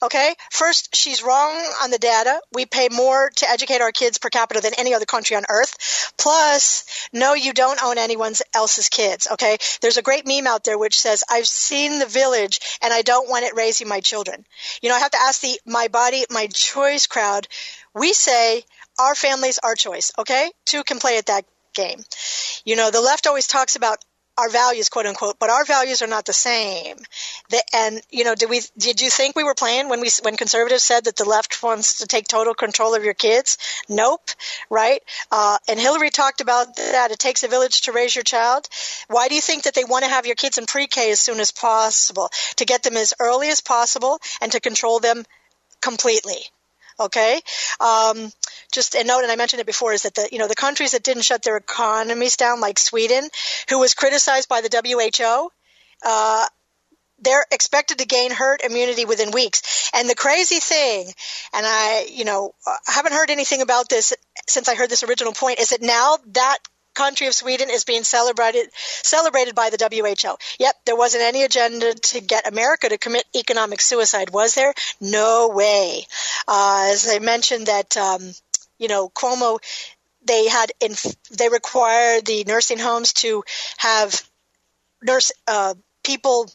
Okay. 0.00 0.34
First, 0.52 0.94
she's 0.94 1.24
wrong 1.24 1.54
on 1.82 1.90
the 1.90 1.98
data. 1.98 2.40
We 2.52 2.66
pay 2.66 2.88
more 2.88 3.30
to 3.36 3.50
educate 3.50 3.80
our 3.80 3.90
kids 3.90 4.18
per 4.18 4.30
capita 4.30 4.60
than 4.60 4.74
any 4.78 4.94
other 4.94 5.06
country 5.06 5.36
on 5.36 5.44
earth. 5.48 6.12
Plus, 6.16 6.84
no, 7.12 7.34
you 7.34 7.52
don't 7.52 7.82
own 7.82 7.98
anyone 7.98 8.34
else's 8.54 8.88
kids. 8.88 9.26
Okay. 9.32 9.58
There's 9.80 9.96
a 9.96 10.02
great 10.02 10.26
meme 10.26 10.46
out 10.46 10.62
there 10.62 10.78
which 10.78 11.00
says, 11.00 11.24
I've 11.28 11.48
seen 11.48 11.98
the 11.98 12.06
village 12.06 12.60
and 12.80 12.92
I 12.92 13.02
don't 13.02 13.28
want 13.28 13.44
it 13.44 13.56
raising 13.56 13.88
my 13.88 14.00
children. 14.00 14.44
You 14.82 14.88
know, 14.88 14.94
I 14.94 15.00
have 15.00 15.10
to 15.10 15.20
ask 15.20 15.40
the 15.40 15.58
my 15.66 15.88
body, 15.88 16.24
my 16.30 16.46
choice 16.46 17.06
crowd. 17.06 17.48
We 17.92 18.12
say 18.12 18.62
our 19.00 19.16
family's 19.16 19.58
our 19.58 19.74
choice. 19.74 20.12
Okay. 20.16 20.50
Two 20.64 20.84
can 20.84 21.00
play 21.00 21.18
at 21.18 21.26
that 21.26 21.44
game. 21.74 22.04
You 22.64 22.76
know, 22.76 22.90
the 22.90 23.00
left 23.00 23.26
always 23.26 23.46
talks 23.46 23.76
about 23.76 23.98
our 24.38 24.48
values, 24.48 24.88
quote 24.88 25.06
unquote, 25.06 25.38
but 25.38 25.50
our 25.50 25.64
values 25.64 26.00
are 26.00 26.06
not 26.06 26.24
the 26.24 26.32
same. 26.32 26.96
The, 27.50 27.62
and 27.74 28.00
you 28.10 28.24
know, 28.24 28.34
did 28.34 28.48
we 28.48 28.62
did 28.78 29.00
you 29.00 29.10
think 29.10 29.34
we 29.34 29.42
were 29.42 29.54
playing 29.54 29.88
when 29.88 30.00
we 30.00 30.10
when 30.22 30.36
conservatives 30.36 30.84
said 30.84 31.04
that 31.04 31.16
the 31.16 31.28
left 31.28 31.62
wants 31.62 31.98
to 31.98 32.06
take 32.06 32.28
total 32.28 32.54
control 32.54 32.94
of 32.94 33.04
your 33.04 33.14
kids? 33.14 33.58
Nope, 33.88 34.30
right? 34.70 35.02
Uh, 35.30 35.58
and 35.68 35.80
Hillary 35.80 36.10
talked 36.10 36.40
about 36.40 36.76
that. 36.76 37.10
It 37.10 37.18
takes 37.18 37.42
a 37.42 37.48
village 37.48 37.82
to 37.82 37.92
raise 37.92 38.14
your 38.14 38.24
child. 38.24 38.68
Why 39.08 39.28
do 39.28 39.34
you 39.34 39.40
think 39.40 39.64
that 39.64 39.74
they 39.74 39.84
want 39.84 40.04
to 40.04 40.10
have 40.10 40.26
your 40.26 40.36
kids 40.36 40.56
in 40.56 40.66
pre-K 40.66 41.10
as 41.10 41.20
soon 41.20 41.40
as 41.40 41.50
possible 41.50 42.30
to 42.56 42.64
get 42.64 42.84
them 42.84 42.96
as 42.96 43.14
early 43.18 43.48
as 43.48 43.60
possible 43.60 44.20
and 44.40 44.52
to 44.52 44.60
control 44.60 45.00
them 45.00 45.24
completely? 45.80 46.50
Okay. 47.00 47.40
Um, 47.80 48.30
just 48.72 48.94
a 48.94 49.04
note, 49.04 49.22
and 49.22 49.30
I 49.30 49.36
mentioned 49.36 49.60
it 49.60 49.66
before, 49.66 49.92
is 49.92 50.02
that 50.02 50.14
the 50.14 50.28
you 50.32 50.38
know 50.38 50.48
the 50.48 50.54
countries 50.54 50.92
that 50.92 51.02
didn't 51.02 51.22
shut 51.22 51.42
their 51.42 51.56
economies 51.56 52.36
down, 52.36 52.60
like 52.60 52.78
Sweden, 52.78 53.28
who 53.68 53.78
was 53.78 53.94
criticized 53.94 54.48
by 54.48 54.60
the 54.60 54.68
WHO, 54.68 55.50
uh, 56.04 56.46
they're 57.20 57.46
expected 57.50 57.98
to 57.98 58.06
gain 58.06 58.30
herd 58.30 58.60
immunity 58.62 59.04
within 59.04 59.30
weeks. 59.30 59.90
And 59.94 60.08
the 60.08 60.14
crazy 60.14 60.60
thing, 60.60 61.06
and 61.52 61.66
I, 61.66 62.06
you 62.12 62.24
know, 62.24 62.52
I 62.66 62.92
haven't 62.92 63.12
heard 63.12 63.30
anything 63.30 63.62
about 63.62 63.88
this 63.88 64.12
since 64.46 64.68
I 64.68 64.74
heard 64.74 64.90
this 64.90 65.02
original 65.02 65.32
point, 65.32 65.58
is 65.58 65.70
that 65.70 65.82
now 65.82 66.18
that 66.34 66.58
country 66.98 67.28
of 67.28 67.34
Sweden 67.34 67.70
is 67.70 67.84
being 67.84 68.04
celebrated 68.04 68.68
celebrated 68.74 69.54
by 69.54 69.70
the 69.70 69.78
WHO. 69.78 70.36
Yep, 70.58 70.74
there 70.84 70.96
wasn't 70.96 71.22
any 71.22 71.44
agenda 71.44 71.94
to 71.94 72.20
get 72.20 72.48
America 72.48 72.88
to 72.88 72.98
commit 72.98 73.24
economic 73.34 73.80
suicide, 73.80 74.30
was 74.30 74.54
there? 74.54 74.74
No 75.00 75.48
way. 75.48 76.06
Uh, 76.48 76.88
as 76.92 77.08
I 77.08 77.20
mentioned, 77.20 77.66
that 77.66 77.96
um, 77.96 78.22
you 78.78 78.88
know 78.88 79.08
Cuomo, 79.08 79.58
they 80.24 80.48
had 80.48 80.72
in, 80.80 80.94
they 81.30 81.48
required 81.48 82.26
the 82.26 82.44
nursing 82.44 82.78
homes 82.78 83.12
to 83.24 83.44
have 83.76 84.20
nurse 85.02 85.30
uh, 85.46 85.74
people 86.02 86.50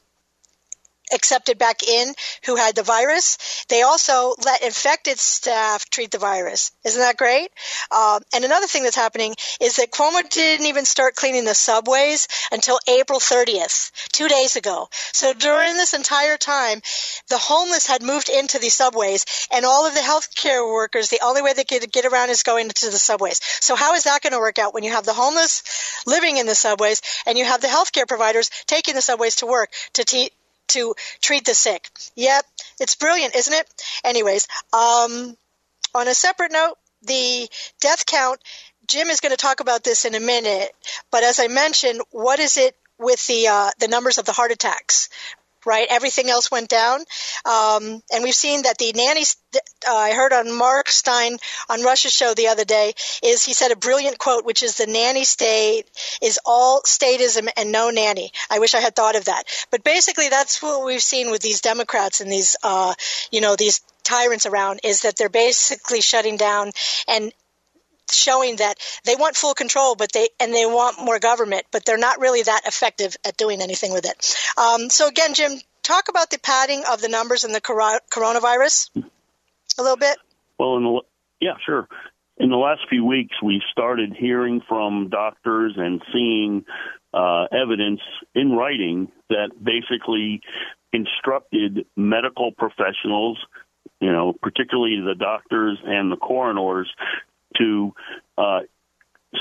accepted 1.13 1.57
back 1.57 1.83
in 1.83 2.13
who 2.45 2.55
had 2.55 2.75
the 2.75 2.83
virus. 2.83 3.65
They 3.69 3.81
also 3.81 4.35
let 4.45 4.61
infected 4.61 5.19
staff 5.19 5.89
treat 5.89 6.11
the 6.11 6.17
virus. 6.17 6.71
Isn't 6.83 7.01
that 7.01 7.17
great? 7.17 7.49
Um, 7.91 8.21
and 8.33 8.43
another 8.43 8.67
thing 8.67 8.83
that's 8.83 8.95
happening 8.95 9.35
is 9.61 9.77
that 9.77 9.91
Cuomo 9.91 10.27
didn't 10.29 10.65
even 10.65 10.85
start 10.85 11.15
cleaning 11.15 11.45
the 11.45 11.55
subways 11.55 12.27
until 12.51 12.79
April 12.87 13.19
30th, 13.19 13.91
two 14.11 14.27
days 14.27 14.55
ago. 14.55 14.89
So 15.11 15.33
during 15.33 15.73
this 15.73 15.93
entire 15.93 16.37
time, 16.37 16.81
the 17.29 17.37
homeless 17.37 17.85
had 17.85 18.01
moved 18.01 18.29
into 18.29 18.59
the 18.59 18.69
subways, 18.69 19.25
and 19.51 19.65
all 19.65 19.85
of 19.87 19.93
the 19.93 19.99
healthcare 19.99 20.65
workers, 20.67 21.09
the 21.09 21.21
only 21.23 21.41
way 21.41 21.53
they 21.53 21.63
could 21.63 21.91
get 21.91 22.05
around 22.05 22.29
is 22.29 22.43
going 22.43 22.67
into 22.67 22.89
the 22.89 22.97
subways. 22.97 23.39
So 23.61 23.75
how 23.75 23.95
is 23.95 24.03
that 24.03 24.21
going 24.21 24.33
to 24.33 24.39
work 24.39 24.59
out 24.59 24.73
when 24.73 24.83
you 24.83 24.91
have 24.91 25.05
the 25.05 25.13
homeless 25.13 25.63
living 26.05 26.37
in 26.37 26.45
the 26.45 26.55
subways 26.55 27.01
and 27.25 27.37
you 27.37 27.45
have 27.45 27.61
the 27.61 27.67
healthcare 27.67 28.07
providers 28.07 28.49
taking 28.67 28.95
the 28.95 29.01
subways 29.01 29.37
to 29.37 29.45
work 29.45 29.71
to 29.93 30.03
te- 30.03 30.31
to 30.69 30.95
treat 31.21 31.45
the 31.45 31.53
sick. 31.53 31.89
Yep, 32.15 32.45
it's 32.79 32.95
brilliant, 32.95 33.35
isn't 33.35 33.53
it? 33.53 33.67
Anyways, 34.03 34.47
um, 34.73 35.35
on 35.95 36.07
a 36.07 36.13
separate 36.13 36.51
note, 36.51 36.75
the 37.03 37.49
death 37.81 38.05
count, 38.05 38.39
Jim 38.87 39.07
is 39.09 39.19
going 39.19 39.31
to 39.31 39.37
talk 39.37 39.59
about 39.59 39.83
this 39.83 40.05
in 40.05 40.15
a 40.15 40.19
minute, 40.19 40.71
but 41.11 41.23
as 41.23 41.39
I 41.39 41.47
mentioned, 41.47 42.01
what 42.11 42.39
is 42.39 42.57
it 42.57 42.75
with 42.97 43.25
the 43.27 43.47
uh, 43.47 43.71
the 43.79 43.87
numbers 43.87 44.17
of 44.17 44.25
the 44.25 44.31
heart 44.31 44.51
attacks? 44.51 45.09
Right? 45.65 45.87
Everything 45.89 46.29
else 46.29 46.51
went 46.51 46.69
down. 46.69 46.99
Um, 47.45 48.01
and 48.11 48.23
we've 48.23 48.35
seen 48.35 48.63
that 48.63 48.77
the 48.77 48.91
nannies, 48.93 49.37
uh, 49.55 49.95
I 49.95 50.11
heard 50.11 50.33
on 50.33 50.51
Mark 50.57 50.89
Steyn 50.89 51.37
on 51.69 51.83
Rush's 51.83 52.13
show 52.13 52.33
the 52.33 52.49
other 52.49 52.65
day, 52.65 52.93
is 53.21 53.43
he 53.43 53.53
said 53.53 53.71
a 53.71 53.75
brilliant 53.75 54.17
quote, 54.17 54.45
which 54.45 54.63
is 54.63 54.77
the 54.77 54.87
nanny 54.87 55.23
state 55.23 55.85
is 56.21 56.39
all 56.45 56.81
statism 56.81 57.49
and 57.57 57.71
no 57.71 57.89
nanny. 57.89 58.31
I 58.49 58.59
wish 58.59 58.75
I 58.75 58.79
had 58.79 58.95
thought 58.95 59.15
of 59.15 59.25
that. 59.25 59.43
But 59.71 59.83
basically, 59.83 60.29
that's 60.29 60.61
what 60.61 60.85
we've 60.85 61.01
seen 61.01 61.31
with 61.31 61.41
these 61.41 61.61
Democrats 61.61 62.21
and 62.21 62.31
these, 62.31 62.55
uh, 62.63 62.93
you 63.31 63.41
know, 63.41 63.55
these 63.55 63.81
tyrants 64.03 64.45
around 64.45 64.81
is 64.83 65.01
that 65.01 65.15
they're 65.15 65.29
basically 65.29 66.01
shutting 66.01 66.37
down 66.37 66.71
and 67.07 67.31
showing 68.11 68.57
that 68.57 68.75
they 69.05 69.15
want 69.15 69.35
full 69.35 69.53
control, 69.53 69.95
but 69.95 70.11
they 70.11 70.29
and 70.39 70.53
they 70.53 70.65
want 70.65 70.99
more 70.99 71.19
government, 71.19 71.65
but 71.71 71.85
they're 71.85 71.97
not 71.97 72.19
really 72.19 72.43
that 72.43 72.61
effective 72.65 73.15
at 73.25 73.37
doing 73.37 73.61
anything 73.61 73.91
with 73.93 74.05
it. 74.05 74.35
Um, 74.57 74.89
so 74.89 75.07
again, 75.07 75.33
Jim, 75.33 75.59
talk 75.81 76.09
about 76.09 76.29
the 76.29 76.39
padding 76.39 76.83
of 76.89 77.01
the 77.01 77.09
numbers 77.09 77.43
in 77.43 77.51
the 77.51 77.61
coronavirus 77.61 78.89
a 79.77 79.81
little 79.81 79.97
bit. 79.97 80.17
Well, 80.59 80.77
in 80.77 80.83
the, 80.83 81.01
yeah, 81.39 81.53
sure. 81.65 81.87
In 82.37 82.49
the 82.49 82.57
last 82.57 82.81
few 82.89 83.05
weeks, 83.05 83.35
we 83.43 83.61
started 83.71 84.15
hearing 84.17 84.61
from 84.67 85.09
doctors 85.09 85.73
and 85.77 86.01
seeing 86.11 86.65
uh, 87.13 87.45
evidence 87.51 88.01
in 88.33 88.51
writing 88.51 89.11
that 89.29 89.51
basically 89.61 90.41
instructed 90.91 91.85
medical 91.95 92.51
professionals 92.51 93.37
you 94.03 94.11
know, 94.11 94.33
particularly 94.41 94.99
the 94.99 95.15
doctors 95.15 95.77
and 95.85 96.11
the 96.11 96.17
coroners, 96.17 96.91
to 97.57 97.93
uh, 98.37 98.59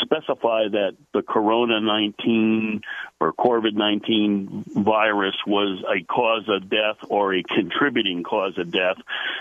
specify 0.00 0.68
that 0.68 0.96
the 1.12 1.22
Corona 1.22 1.80
19 1.80 2.80
or 3.20 3.32
COVID 3.32 3.74
19 3.74 4.64
virus 4.76 5.36
was 5.46 5.82
a 5.88 6.04
cause 6.04 6.48
of 6.48 6.68
death 6.68 6.96
or 7.08 7.34
a 7.34 7.42
contributing 7.42 8.22
cause 8.22 8.56
of 8.58 8.70
death. 8.70 8.96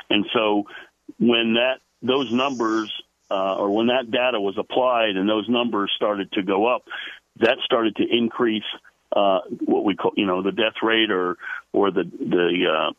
And 0.10 0.26
so 0.34 0.66
when 1.20 1.54
that 1.54 1.80
those 2.02 2.32
numbers 2.32 2.92
uh, 3.30 3.56
or 3.56 3.72
when 3.72 3.88
that 3.88 4.12
data 4.12 4.40
was 4.40 4.58
applied 4.58 5.16
and 5.16 5.30
those 5.30 5.48
numbers 5.48 5.92
started 5.96 6.32
to 6.34 6.44
go 6.44 6.68
up, 6.68 6.84
that 7.40 7.58
started 7.64 7.96
to 7.98 8.04
increase 8.04 8.64
uh, 9.16 9.40
what 9.60 9.84
we 9.84 9.96
call, 9.96 10.12
you 10.16 10.26
know, 10.26 10.42
the 10.42 10.52
death 10.52 10.82
rate 10.82 11.12
or 11.12 11.38
or 11.74 11.92
the 11.92 12.04
the 12.04 12.66
uh, 12.68 12.92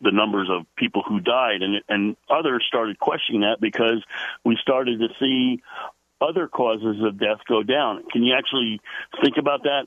the 0.00 0.12
numbers 0.12 0.48
of 0.50 0.66
people 0.76 1.02
who 1.06 1.20
died, 1.20 1.62
and 1.62 1.82
and 1.88 2.16
others 2.28 2.64
started 2.66 2.98
questioning 2.98 3.42
that 3.42 3.60
because 3.60 4.04
we 4.44 4.56
started 4.60 5.00
to 5.00 5.08
see 5.18 5.62
other 6.20 6.48
causes 6.48 7.02
of 7.02 7.18
death 7.18 7.38
go 7.48 7.62
down. 7.62 8.04
Can 8.10 8.22
you 8.22 8.34
actually 8.34 8.80
think 9.22 9.36
about 9.36 9.64
that? 9.64 9.86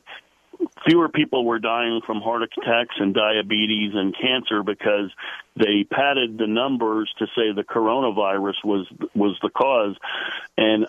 Fewer 0.86 1.10
people 1.10 1.44
were 1.44 1.60
dying 1.60 2.02
from 2.06 2.22
heart 2.22 2.44
attacks 2.44 2.96
and 3.00 3.14
diabetes 3.14 3.94
and 3.96 4.16
cancer 4.16 4.62
because 4.64 5.12
they 5.56 5.84
padded 5.84 6.38
the 6.38 6.46
numbers 6.46 7.12
to 7.18 7.26
say 7.36 7.52
the 7.52 7.64
coronavirus 7.64 8.64
was 8.64 8.88
was 9.16 9.38
the 9.42 9.50
cause, 9.50 9.96
and 10.58 10.88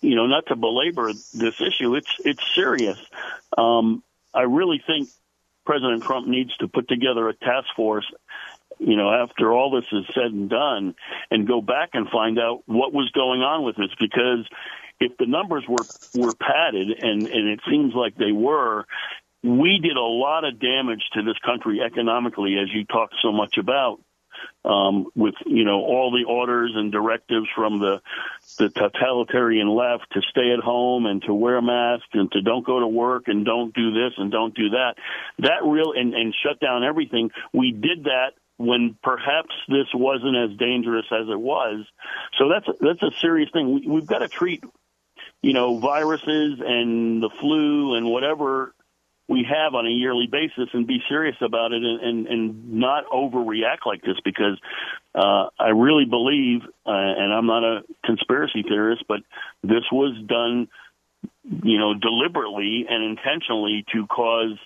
you 0.00 0.16
know, 0.16 0.26
not 0.26 0.46
to 0.46 0.56
belabor 0.56 1.12
this 1.34 1.60
issue, 1.60 1.94
it's 1.94 2.14
it's 2.24 2.54
serious. 2.54 2.98
Um, 3.56 4.02
I 4.34 4.42
really 4.42 4.82
think 4.86 5.08
President 5.68 6.02
Trump 6.02 6.26
needs 6.26 6.56
to 6.56 6.66
put 6.66 6.88
together 6.88 7.28
a 7.28 7.34
task 7.34 7.66
force, 7.76 8.06
you 8.78 8.96
know, 8.96 9.12
after 9.12 9.52
all 9.52 9.70
this 9.70 9.84
is 9.92 10.06
said 10.14 10.32
and 10.32 10.48
done, 10.48 10.94
and 11.30 11.46
go 11.46 11.60
back 11.60 11.90
and 11.92 12.08
find 12.08 12.38
out 12.38 12.62
what 12.64 12.94
was 12.94 13.10
going 13.10 13.42
on 13.42 13.66
with 13.66 13.76
this. 13.76 13.90
Because 14.00 14.48
if 14.98 15.12
the 15.18 15.26
numbers 15.26 15.64
were 15.68 15.84
were 16.14 16.32
padded, 16.32 16.88
and 16.98 17.26
and 17.26 17.48
it 17.48 17.60
seems 17.68 17.92
like 17.94 18.16
they 18.16 18.32
were, 18.32 18.86
we 19.42 19.78
did 19.82 19.98
a 19.98 20.00
lot 20.00 20.44
of 20.44 20.58
damage 20.58 21.02
to 21.12 21.22
this 21.22 21.36
country 21.44 21.82
economically, 21.84 22.56
as 22.56 22.72
you 22.72 22.86
talked 22.86 23.16
so 23.20 23.30
much 23.30 23.58
about 23.58 24.00
um, 24.64 25.06
with 25.14 25.34
you 25.46 25.64
know 25.64 25.80
all 25.80 26.10
the 26.10 26.24
orders 26.30 26.72
and 26.74 26.92
directives 26.92 27.46
from 27.54 27.78
the 27.78 28.00
the 28.58 28.68
totalitarian 28.70 29.68
left 29.68 30.12
to 30.12 30.20
stay 30.30 30.52
at 30.52 30.62
home 30.62 31.06
and 31.06 31.22
to 31.22 31.34
wear 31.34 31.62
masks 31.62 32.08
and 32.12 32.30
to 32.32 32.42
don't 32.42 32.66
go 32.66 32.80
to 32.80 32.86
work 32.86 33.24
and 33.28 33.44
don't 33.44 33.74
do 33.74 33.92
this 33.92 34.12
and 34.18 34.30
don't 34.30 34.54
do 34.54 34.70
that. 34.70 34.94
That 35.38 35.64
real 35.64 35.92
and, 35.92 36.14
and 36.14 36.34
shut 36.42 36.60
down 36.60 36.84
everything. 36.84 37.30
We 37.52 37.72
did 37.72 38.04
that 38.04 38.32
when 38.58 38.96
perhaps 39.02 39.54
this 39.68 39.86
wasn't 39.94 40.36
as 40.36 40.56
dangerous 40.58 41.06
as 41.12 41.28
it 41.28 41.40
was. 41.40 41.86
So 42.38 42.48
that's 42.48 42.66
that's 42.80 43.02
a 43.02 43.16
serious 43.20 43.50
thing. 43.52 43.72
We, 43.72 43.86
we've 43.86 44.06
got 44.06 44.18
to 44.18 44.28
treat 44.28 44.64
you 45.42 45.52
know 45.52 45.78
viruses 45.78 46.60
and 46.64 47.22
the 47.22 47.30
flu 47.40 47.94
and 47.94 48.06
whatever 48.06 48.74
we 49.28 49.46
have 49.48 49.74
on 49.74 49.86
a 49.86 49.90
yearly 49.90 50.26
basis 50.26 50.70
and 50.72 50.86
be 50.86 51.00
serious 51.08 51.36
about 51.42 51.72
it 51.72 51.82
and, 51.82 52.00
and, 52.00 52.26
and 52.26 52.72
not 52.72 53.04
overreact 53.12 53.84
like 53.84 54.00
this 54.02 54.16
because 54.24 54.58
uh, 55.14 55.48
I 55.58 55.68
really 55.68 56.06
believe, 56.06 56.62
uh, 56.86 56.90
and 56.90 57.32
I'm 57.32 57.46
not 57.46 57.62
a 57.62 57.82
conspiracy 58.04 58.62
theorist, 58.62 59.04
but 59.06 59.20
this 59.62 59.84
was 59.92 60.16
done, 60.26 60.68
you 61.44 61.78
know, 61.78 61.92
deliberately 61.94 62.86
and 62.88 63.04
intentionally 63.04 63.84
to 63.92 64.06
cause 64.06 64.58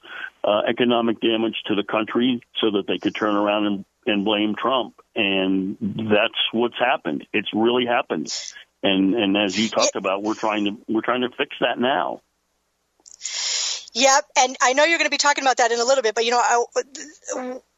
uh, 0.45 0.63
economic 0.69 1.21
damage 1.21 1.57
to 1.67 1.75
the 1.75 1.85
country 1.85 2.41
so 2.61 2.71
that 2.73 2.87
they 2.87 2.99
could 2.99 3.17
turn 3.17 3.35
around 3.35 3.67
and, 3.67 3.85
and 4.07 4.25
blame 4.25 4.55
Trump. 4.55 4.95
And 5.17 5.77
that's 5.81 6.39
what's 6.53 6.79
happened. 6.79 7.27
It's 7.33 7.51
really 7.53 7.87
happened. 7.87 8.33
And 8.85 9.15
and 9.15 9.37
as 9.37 9.57
you 9.57 9.69
talked 9.69 9.95
about, 9.95 10.23
we're 10.23 10.35
trying 10.35 10.65
to 10.65 10.77
we're 10.89 11.03
trying 11.03 11.21
to 11.21 11.31
fix 11.31 11.55
that 11.61 11.79
now. 11.79 12.21
Yep, 13.95 14.25
and 14.39 14.57
I 14.63 14.73
know 14.73 14.85
you're 14.85 14.99
going 14.99 15.07
to 15.07 15.11
be 15.11 15.19
talking 15.19 15.45
about 15.45 15.59
that 15.59 15.71
in 15.71 15.79
a 15.81 15.85
little 15.85 16.03
bit, 16.03 16.15
but 16.15 16.25
you 16.25 16.31
know, 16.31 16.41
I, 16.41 16.65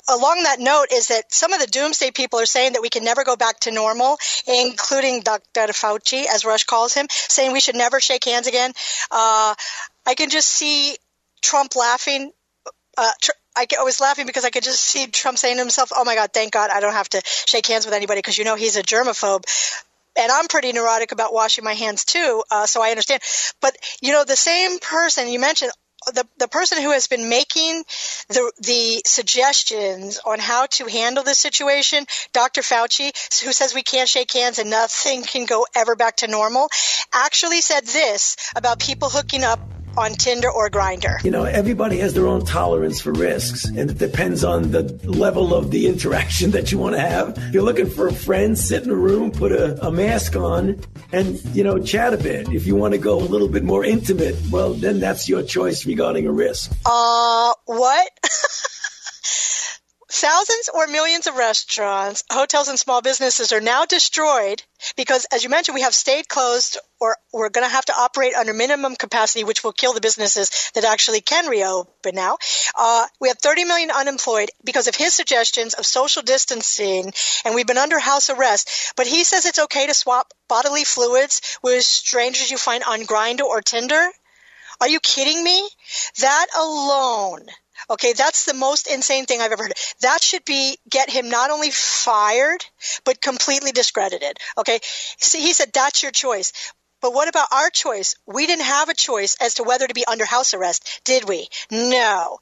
along 0.09 0.43
that 0.45 0.61
note 0.61 0.87
is 0.93 1.09
that 1.09 1.33
some 1.33 1.53
of 1.53 1.61
the 1.61 1.67
doomsday 1.67 2.13
people 2.13 2.39
are 2.39 2.47
saying 2.47 2.75
that 2.75 2.83
we 2.83 2.89
can 2.89 3.05
never 3.05 3.25
go 3.25 3.37
back 3.37 3.61
to 3.61 3.73
normal, 3.73 4.19
including 4.47 5.23
Dr. 5.23 5.73
Fauci, 5.73 6.25
as 6.27 6.45
Rush 6.45 6.65
calls 6.65 6.95
him, 6.95 7.07
saying 7.11 7.53
we 7.53 7.61
should 7.61 7.75
never 7.75 8.01
shake 8.01 8.25
hands 8.25 8.47
again. 8.47 8.73
Uh, 9.11 9.55
I 10.07 10.15
can 10.15 10.31
just 10.31 10.49
see 10.49 10.97
Trump 11.43 11.75
laughing. 11.75 12.31
Uh, 12.97 13.11
tr- 13.21 13.33
I 13.57 13.67
was 13.85 14.01
laughing 14.01 14.27
because 14.27 14.45
I 14.45 14.51
could 14.51 14.65
just 14.65 14.81
see 14.81 15.07
Trump 15.07 15.39
saying 15.39 15.57
to 15.57 15.63
himself, 15.63 15.91
"Oh 15.95 16.05
my 16.05 16.17
God, 16.17 16.31
thank 16.33 16.53
God 16.53 16.71
I 16.73 16.81
don't 16.81 16.93
have 16.93 17.09
to 17.11 17.23
shake 17.25 17.67
hands 17.67 17.87
with 17.87 17.95
anybody," 17.95 18.19
because 18.19 18.37
you 18.37 18.45
know 18.45 18.57
he's 18.57 18.77
a 18.77 18.83
germaphobe 18.83 19.45
and 20.17 20.31
I'm 20.31 20.47
pretty 20.47 20.73
neurotic 20.73 21.13
about 21.13 21.33
washing 21.33 21.65
my 21.65 21.75
hands 21.75 22.05
too, 22.05 22.43
uh, 22.51 22.67
so 22.67 22.83
I 22.83 22.91
understand. 22.91 23.23
But 23.61 23.77
you 24.01 24.13
know, 24.13 24.25
the 24.25 24.37
same 24.37 24.79
person 24.79 25.29
you 25.29 25.41
mentioned 25.41 25.73
the, 26.07 26.27
the 26.39 26.49
person 26.49 26.81
who 26.81 26.91
has 26.91 27.07
been 27.07 27.29
making 27.29 27.85
the, 28.29 28.53
the 28.61 29.03
suggestions 29.07 30.21
on 30.25 30.39
how 30.39 30.67
to 30.67 30.87
handle 30.87 31.25
this 31.25 31.39
situation, 31.39 32.07
Dr. 32.33 32.63
Fauci, 32.63 33.13
who 33.43 33.53
says 33.53 33.75
we 33.75 33.83
can't 33.83 34.09
shake 34.09 34.33
hands 34.33 34.59
and 34.59 34.71
nothing 34.71 35.23
can 35.23 35.47
go 35.47 35.67
ever 35.75 35.97
back 35.97 36.17
to 36.17 36.29
normal, 36.29 36.69
actually 37.13 37.61
said 37.61 37.87
this 37.87 38.37
about 38.57 38.79
people 38.79 39.09
hooking 39.11 39.45
up 39.45 39.74
on 39.97 40.13
Tinder 40.13 40.51
or 40.51 40.71
Grindr? 40.71 41.23
You 41.25 41.31
know, 41.31 41.45
everybody 41.45 41.99
has 41.99 42.15
their 42.15 42.27
own 42.27 42.45
tolerance 42.45 43.01
for 43.01 43.13
risks, 43.13 43.65
and 43.65 43.91
it 43.91 43.99
depends 43.99 44.45
on 44.45 44.71
the 44.71 44.83
level 45.05 45.55
of 45.55 45.71
the 45.71 45.87
interaction 45.93 46.53
that 46.53 46.73
you 46.73 46.79
want 46.79 46.95
to 46.95 47.01
have. 47.01 47.39
You're 47.53 47.63
looking 47.63 47.89
for 47.89 48.09
a 48.09 48.13
friend, 48.13 48.59
sit 48.59 48.85
in 48.85 48.91
a 48.91 48.95
room, 48.95 49.31
put 49.31 49.53
a, 49.53 49.87
a 49.87 49.91
mask 49.91 50.37
on, 50.37 50.81
and, 51.13 51.43
you 51.55 51.65
know, 51.65 51.79
chat 51.79 52.15
a 52.15 52.19
bit. 52.19 52.53
If 52.53 52.67
you 52.67 52.77
want 52.77 52.93
to 52.93 52.99
go 52.99 53.19
a 53.19 53.21
little 53.21 53.49
bit 53.49 53.65
more 53.65 53.85
intimate, 53.85 54.37
well, 54.51 54.75
then 54.75 55.01
that's 55.01 55.29
your 55.29 55.43
choice 55.43 55.87
regarding 55.87 56.27
a 56.27 56.33
risk. 56.33 56.73
Uh, 56.85 57.55
what? 57.67 58.11
Thousands 60.25 60.71
or 60.73 60.87
millions 60.87 61.27
of 61.27 61.37
restaurants, 61.37 62.25
hotels, 62.33 62.69
and 62.69 62.79
small 62.79 63.03
businesses 63.03 63.53
are 63.53 63.61
now 63.61 63.85
destroyed 63.85 64.63
because, 64.97 65.27
as 65.31 65.45
you 65.45 65.51
mentioned, 65.51 65.75
we 65.75 65.83
have 65.83 65.95
stayed 65.95 66.31
closed 66.31 66.79
or 66.99 67.19
we're 67.31 67.51
going 67.51 67.67
to 67.67 67.71
have 67.71 67.85
to 67.85 67.95
operate 67.95 68.33
under 68.33 68.55
minimum 68.55 68.97
capacity, 68.97 69.45
which 69.45 69.63
will 69.63 69.75
kill 69.75 69.93
the 69.93 70.01
businesses 70.01 70.71
that 70.75 70.85
actually 70.85 71.21
can 71.21 71.47
reopen 71.47 72.15
now. 72.15 72.39
Uh, 72.75 73.05
we 73.21 73.29
have 73.29 73.37
30 73.39 73.65
million 73.65 73.91
unemployed 73.91 74.49
because 74.65 74.87
of 74.89 74.97
his 74.97 75.13
suggestions 75.13 75.75
of 75.75 75.85
social 75.85 76.23
distancing, 76.23 77.13
and 77.45 77.55
we've 77.55 77.67
been 77.67 77.77
under 77.77 77.99
house 77.99 78.31
arrest. 78.31 78.95
But 78.97 79.07
he 79.07 79.25
says 79.25 79.45
it's 79.45 79.59
okay 79.59 79.89
to 79.89 79.93
swap 79.93 80.33
bodily 80.49 80.85
fluids 80.85 81.59
with 81.63 81.85
strangers 81.85 82.51
you 82.51 82.57
find 82.57 82.83
on 82.83 83.01
Grindr 83.01 83.43
or 83.43 83.61
Tinder. 83.61 84.09
Are 84.81 84.89
you 84.89 85.01
kidding 85.01 85.45
me? 85.45 85.69
That 86.23 86.47
alone 86.59 87.45
Okay, 87.91 88.13
that's 88.13 88.45
the 88.45 88.55
most 88.55 88.87
insane 88.87 89.27
thing 89.27 89.41
I've 89.41 89.53
ever 89.53 89.65
heard. 89.65 89.73
That 90.01 90.23
should 90.23 90.45
be 90.45 90.79
get 90.89 91.11
him 91.11 91.29
not 91.29 91.51
only 91.51 91.71
fired, 91.71 92.65
but 93.05 93.21
completely 93.21 93.73
discredited. 93.73 94.39
Okay, 94.59 94.81
see, 94.83 95.41
he 95.41 95.53
said 95.53 95.73
that's 95.73 96.03
your 96.03 96.13
choice. 96.13 96.53
But 97.01 97.13
what 97.13 97.29
about 97.29 97.53
our 97.53 97.69
choice? 97.69 98.15
We 98.27 98.47
didn't 98.47 98.65
have 98.65 98.89
a 98.89 98.95
choice 98.95 99.37
as 99.41 99.55
to 99.55 99.63
whether 99.63 99.87
to 99.87 99.93
be 99.93 100.07
under 100.07 100.25
house 100.25 100.55
arrest, 100.55 101.03
did 101.05 101.29
we? 101.29 101.49
No 101.71 102.39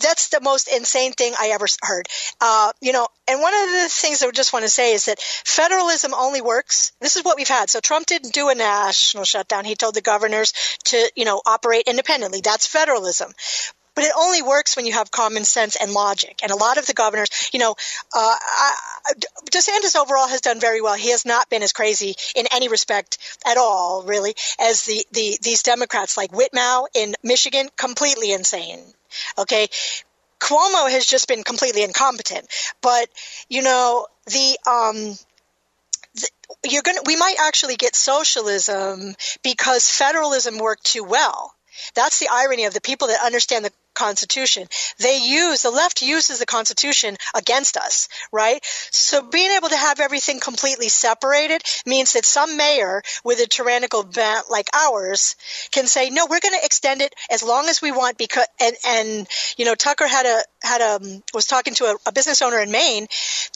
that's 0.00 0.28
the 0.28 0.40
most 0.40 0.68
insane 0.68 1.12
thing 1.12 1.34
I 1.38 1.48
ever 1.48 1.66
heard. 1.82 2.08
Uh, 2.40 2.72
you 2.80 2.92
know, 2.92 3.08
and 3.28 3.40
one 3.40 3.54
of 3.54 3.70
the 3.70 3.88
things 3.88 4.22
I 4.22 4.30
just 4.30 4.52
want 4.52 4.64
to 4.64 4.68
say 4.68 4.92
is 4.92 5.06
that 5.06 5.20
federalism 5.20 6.14
only 6.14 6.40
works. 6.40 6.92
This 7.00 7.16
is 7.16 7.24
what 7.24 7.36
we've 7.36 7.48
had. 7.48 7.70
So 7.70 7.80
Trump 7.80 8.06
didn't 8.06 8.32
do 8.32 8.48
a 8.48 8.54
national 8.54 9.24
shutdown. 9.24 9.64
He 9.64 9.76
told 9.76 9.94
the 9.94 10.00
governors 10.00 10.52
to, 10.86 11.10
you 11.16 11.24
know, 11.24 11.40
operate 11.46 11.84
independently. 11.86 12.40
That's 12.40 12.66
federalism 12.66 13.32
but 13.94 14.04
it 14.04 14.12
only 14.16 14.42
works 14.42 14.76
when 14.76 14.86
you 14.86 14.92
have 14.92 15.10
common 15.10 15.44
sense 15.44 15.76
and 15.76 15.92
logic. 15.92 16.40
And 16.42 16.50
a 16.50 16.56
lot 16.56 16.78
of 16.78 16.86
the 16.86 16.94
governors, 16.94 17.50
you 17.52 17.58
know, 17.58 17.74
uh, 18.14 18.36
DeSantis 19.50 19.96
overall 19.96 20.28
has 20.28 20.40
done 20.40 20.60
very 20.60 20.80
well. 20.80 20.94
He 20.94 21.10
has 21.10 21.24
not 21.24 21.48
been 21.50 21.62
as 21.62 21.72
crazy 21.72 22.14
in 22.34 22.46
any 22.52 22.68
respect 22.68 23.18
at 23.46 23.56
all, 23.56 24.02
really, 24.02 24.34
as 24.60 24.82
the, 24.82 25.04
the 25.12 25.38
these 25.42 25.62
Democrats 25.62 26.16
like 26.16 26.32
Whitmer 26.32 26.86
in 26.94 27.14
Michigan, 27.22 27.68
completely 27.76 28.32
insane. 28.32 28.80
Okay. 29.38 29.68
Cuomo 30.40 30.90
has 30.90 31.06
just 31.06 31.26
been 31.26 31.42
completely 31.42 31.82
incompetent. 31.84 32.46
But, 32.82 33.08
you 33.48 33.62
know, 33.62 34.06
the, 34.26 34.58
um, 34.70 35.16
you're 36.64 36.82
to, 36.82 37.02
we 37.06 37.16
might 37.16 37.36
actually 37.40 37.76
get 37.76 37.96
socialism 37.96 39.14
because 39.42 39.88
federalism 39.88 40.58
worked 40.58 40.84
too 40.84 41.04
well. 41.04 41.54
That's 41.94 42.18
the 42.18 42.28
irony 42.30 42.64
of 42.66 42.74
the 42.74 42.80
people 42.80 43.08
that 43.08 43.24
understand 43.24 43.64
the 43.64 43.72
Constitution. 43.94 44.68
They 44.98 45.18
use, 45.18 45.62
the 45.62 45.70
left 45.70 46.02
uses 46.02 46.38
the 46.38 46.46
Constitution 46.46 47.16
against 47.34 47.76
us, 47.76 48.08
right? 48.32 48.60
So 48.90 49.22
being 49.22 49.50
able 49.52 49.68
to 49.70 49.76
have 49.76 50.00
everything 50.00 50.40
completely 50.40 50.88
separated 50.88 51.62
means 51.86 52.12
that 52.12 52.24
some 52.24 52.56
mayor 52.56 53.02
with 53.24 53.40
a 53.40 53.46
tyrannical 53.46 54.02
bent 54.02 54.50
like 54.50 54.68
ours 54.72 55.36
can 55.70 55.86
say, 55.86 56.10
no, 56.10 56.26
we're 56.26 56.40
going 56.40 56.58
to 56.58 56.64
extend 56.64 57.00
it 57.00 57.14
as 57.30 57.42
long 57.42 57.68
as 57.68 57.80
we 57.80 57.92
want 57.92 58.18
because, 58.18 58.46
and, 58.60 58.76
and, 58.86 59.28
you 59.56 59.64
know, 59.64 59.74
Tucker 59.74 60.06
had 60.06 60.26
a, 60.26 60.42
had 60.64 60.80
a, 60.80 61.22
was 61.32 61.46
talking 61.46 61.74
to 61.74 61.84
a, 61.84 61.96
a 62.06 62.12
business 62.12 62.42
owner 62.42 62.60
in 62.60 62.70
Maine. 62.70 63.06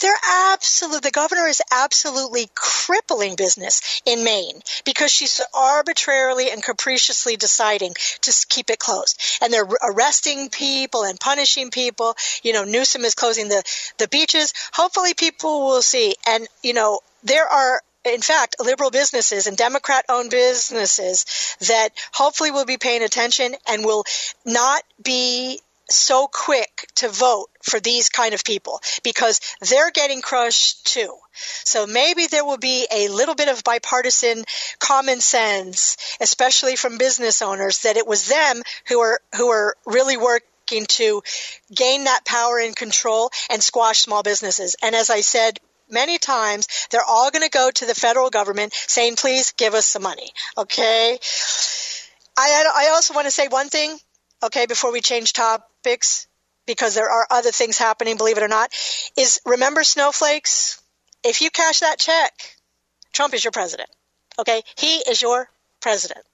They're 0.00 0.12
absolute, 0.52 1.02
the 1.02 1.11
governor 1.11 1.46
is 1.46 1.62
absolutely 1.72 2.48
crippling 2.54 3.36
business 3.36 4.02
in 4.04 4.24
Maine 4.24 4.61
because 4.84 5.11
she's 5.11 5.40
arbitrarily 5.54 6.50
and 6.50 6.62
capriciously 6.62 7.36
deciding 7.36 7.94
to 8.22 8.46
keep 8.48 8.70
it 8.70 8.78
closed. 8.78 9.20
And 9.42 9.52
they're 9.52 9.68
arresting 9.82 10.50
people 10.50 11.04
and 11.04 11.18
punishing 11.18 11.70
people. 11.70 12.14
You 12.42 12.52
know, 12.52 12.64
Newsom 12.64 13.04
is 13.04 13.14
closing 13.14 13.48
the, 13.48 13.62
the 13.98 14.09
beaches. 14.09 14.52
Hopefully 14.72 15.14
people 15.14 15.66
will 15.66 15.82
see. 15.82 16.14
And, 16.26 16.46
you 16.62 16.74
know, 16.74 17.00
there 17.24 17.46
are 17.46 17.82
in 18.04 18.22
fact, 18.22 18.56
liberal 18.61 18.90
businesses 18.90 19.46
and 19.46 19.56
Democrat 19.56 20.04
owned 20.09 20.30
businesses 20.30 21.26
that 21.66 21.90
hopefully 22.12 22.50
will 22.50 22.64
be 22.64 22.78
paying 22.78 23.02
attention 23.02 23.54
and 23.66 23.84
will 23.84 24.04
not 24.46 24.82
be 25.02 25.61
so 25.91 26.26
quick 26.26 26.86
to 26.97 27.09
vote 27.09 27.47
for 27.62 27.80
these 27.80 28.09
kind 28.09 28.34
of 28.34 28.45
people 28.45 28.80
because 29.03 29.41
they're 29.68 29.91
getting 29.91 30.20
crushed 30.20 30.86
too. 30.86 31.12
So 31.64 31.86
maybe 31.86 32.26
there 32.26 32.45
will 32.45 32.59
be 32.59 32.86
a 32.93 33.09
little 33.09 33.34
bit 33.34 33.49
of 33.49 33.64
bipartisan 33.64 34.45
common 34.78 35.20
sense, 35.20 35.97
especially 36.20 36.76
from 36.76 36.99
business 36.99 37.43
owners, 37.43 37.80
that 37.80 37.97
it 37.97 38.07
was 38.07 38.28
them 38.28 38.62
who 38.89 39.01
are 39.01 39.20
who 39.36 39.49
are 39.49 39.76
really 39.86 40.16
working 40.16 40.86
to 40.86 41.22
gain 41.74 42.05
that 42.05 42.24
power 42.24 42.59
and 42.59 42.76
control 42.76 43.30
and 43.51 43.62
squash 43.62 44.01
small 44.01 44.22
businesses. 44.22 44.76
And 44.82 44.95
as 44.95 45.11
I 45.11 45.22
said 45.22 45.61
many 45.91 46.18
times, 46.18 46.68
they're 46.91 47.01
all 47.05 47.30
going 47.30 47.45
to 47.45 47.51
go 47.51 47.70
to 47.70 47.86
the 47.86 47.95
federal 47.95 48.30
government 48.30 48.74
saying, 48.74 49.16
please 49.16 49.53
give 49.53 49.74
us 49.74 49.86
some 49.86 50.03
money. 50.03 50.30
Okay. 50.57 51.18
I, 52.36 52.64
I 52.76 52.89
also 52.91 53.14
want 53.14 53.26
to 53.26 53.30
say 53.30 53.49
one 53.49 53.68
thing, 53.68 53.99
okay, 54.43 54.66
before 54.66 54.93
we 54.93 55.01
change 55.01 55.32
topics, 55.32 56.26
because 56.66 56.95
there 56.95 57.11
are 57.11 57.26
other 57.30 57.51
things 57.51 57.78
happening, 57.78 58.16
believe 58.16 58.36
it 58.36 58.43
or 58.43 58.49
not, 58.49 58.70
is 59.16 59.41
remember 59.47 59.82
snowflakes? 59.84 60.82
if 61.24 61.43
you 61.43 61.51
cash 61.51 61.80
that 61.80 61.99
check, 61.99 62.32
Trump 63.12 63.34
is 63.34 63.45
your 63.45 63.53
president. 63.53 63.89
Okay? 64.39 64.62
He 64.76 64.97
is 64.99 65.20
your 65.20 65.49
president. 65.80 66.24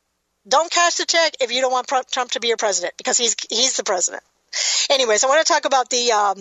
Don't 0.47 0.71
cash 0.71 0.97
the 0.97 1.07
check 1.07 1.35
if 1.41 1.53
you 1.53 1.61
don't 1.61 1.73
want 1.73 1.89
Trump 2.11 2.33
to 2.33 2.41
be 2.41 2.49
your 2.49 2.59
president 2.59 2.95
because 2.99 3.17
he's 3.17 3.35
he's 3.49 3.77
the 3.77 3.85
president. 3.85 4.23
Anyways, 4.91 5.25
I 5.25 5.27
want 5.29 5.45
to 5.45 5.51
talk 5.51 5.65
about 5.65 5.89
the 5.89 6.13
um, 6.13 6.37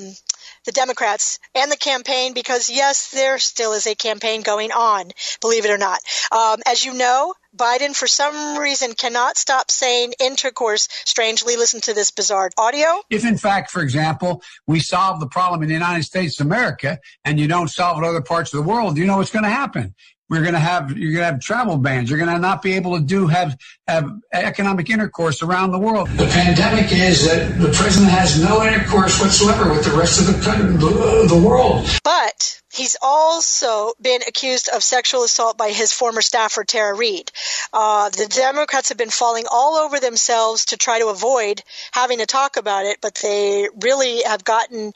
the 0.66 0.74
Democrats 0.74 1.39
and 1.55 1.72
the 1.72 1.78
campaign 1.78 2.34
because 2.34 2.70
yes, 2.70 3.11
there 3.11 3.39
still 3.39 3.72
is 3.72 3.88
a 3.88 3.95
campaign 3.95 4.41
going 4.41 4.74
on, 4.74 5.11
believe 5.39 5.66
it 5.66 5.72
or 5.72 5.78
not. 5.78 5.99
Um, 6.34 6.59
as 6.66 6.84
you 6.84 6.93
know, 6.93 7.34
Biden, 7.56 7.95
for 7.95 8.08
some 8.08 8.58
reason, 8.58 8.93
cannot 8.93 9.38
stop 9.38 9.70
saying 9.70 10.14
intercourse. 10.20 10.88
Strangely, 11.06 11.56
listen 11.56 11.82
to 11.82 11.93
this 11.93 12.10
bizarre 12.10 12.49
audio. 12.58 12.88
If, 13.10 13.26
in 13.26 13.38
fact, 13.38 13.70
for 13.70 13.82
example, 13.82 14.41
we 14.66 14.80
solve 14.80 15.20
the 15.20 15.28
problem 15.28 15.62
in 15.62 15.68
the 15.68 15.74
United 15.74 16.04
States 16.04 16.39
of 16.39 16.47
America 16.47 16.99
and 17.24 17.39
you 17.39 17.47
don't 17.47 17.70
solve 17.70 17.97
it 17.97 18.01
in 18.01 18.10
other 18.10 18.22
parts 18.22 18.54
of 18.54 18.64
the 18.64 18.70
world, 18.70 18.97
you 18.97 19.06
know 19.06 19.18
what's 19.18 19.32
going 19.32 19.43
to 19.43 19.49
happen. 19.49 19.93
We're 20.30 20.41
going 20.41 20.53
to 20.53 20.59
have 20.59 20.97
you're 20.97 21.11
going 21.11 21.21
to 21.21 21.32
have 21.32 21.39
travel 21.39 21.78
bans. 21.78 22.09
You're 22.09 22.19
going 22.19 22.32
to 22.32 22.39
not 22.39 22.61
be 22.61 22.74
able 22.74 22.97
to 22.97 23.03
do 23.03 23.28
have 23.28 23.57
have 23.88 24.09
economic 24.32 24.89
intercourse 24.89 25.43
around 25.43 25.71
the 25.71 25.80
world. 25.80 26.09
The 26.09 26.28
pandemic 26.28 26.91
is 26.91 27.26
that 27.26 27.59
the 27.59 27.71
president 27.71 28.11
has 28.11 28.41
no 28.41 28.63
intercourse 28.63 29.19
whatsoever 29.19 29.69
with 29.69 29.84
the 29.84 29.97
rest 29.97 30.19
of 30.19 30.28
the 30.28 30.34
the, 30.34 31.36
the 31.36 31.47
world. 31.47 31.88
But 32.03 32.61
He's 32.74 32.95
also 33.03 33.93
been 34.01 34.24
accused 34.28 34.67
of 34.67 34.82
sexual 34.82 35.24
assault 35.24 35.59
by 35.59 35.69
his 35.69 35.93
former 35.93 36.24
staffer, 36.24 36.63
Tara 36.63 36.95
Reade. 36.95 37.32
Uh, 37.71 38.09
the 38.09 38.26
Democrats 38.26 38.89
have 38.89 38.97
been 38.97 39.11
falling 39.11 39.45
all 39.49 39.76
over 39.76 39.99
themselves 39.99 40.65
to 40.65 40.78
try 40.78 40.97
to 40.97 41.09
avoid 41.09 41.61
having 41.91 42.17
to 42.17 42.26
talk 42.26 42.57
about 42.57 42.86
it, 42.86 42.97
but 42.99 43.13
they 43.21 43.69
really 43.80 44.24
have 44.24 44.43
gotten 44.43 44.91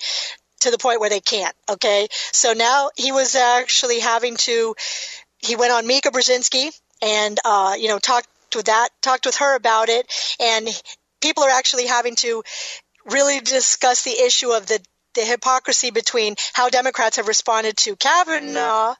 to 0.62 0.72
the 0.72 0.78
point 0.78 0.99
where 0.99 1.10
they 1.10 1.20
can't. 1.20 1.55
Okay. 1.70 2.08
So 2.32 2.53
now 2.53 2.89
he 2.95 3.12
was 3.12 3.36
actually 3.36 3.99
having 3.99 4.38
to, 4.38 4.76
he 5.39 5.55
went 5.55 5.72
on 5.72 5.88
Mika 5.88 6.10
Brzezinski 6.10 6.72
and, 7.01 7.38
uh, 7.45 7.76
you 7.78 7.88
know, 7.88 7.99
talked 7.99 8.28
with 8.55 8.66
that, 8.66 8.89
talked 9.01 9.26
with 9.26 9.38
her 9.38 9.55
about 9.55 9.89
it. 9.89 10.12
And 10.39 10.68
people 11.22 11.43
are 11.43 11.51
actually 11.51 11.88
having 11.88 12.16
to 12.18 12.43
really 13.05 13.39
discuss 13.39 14.03
the 14.03 14.20
issue 14.26 14.51
of 14.51 14.68
the 14.68 14.80
the 15.16 15.26
hypocrisy 15.26 15.89
between 15.89 16.36
how 16.53 16.70
Democrats 16.70 17.18
have 17.18 17.28
responded 17.28 17.76
to 17.76 17.95
Kavanaugh, 17.95 18.93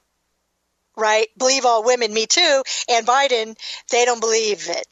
right? 0.96 1.28
Believe 1.38 1.64
all 1.64 1.84
women, 1.84 2.12
me 2.12 2.26
too, 2.26 2.62
and 2.88 3.06
Biden, 3.06 3.56
they 3.90 4.04
don't 4.04 4.20
believe 4.20 4.68
it. 4.68 4.84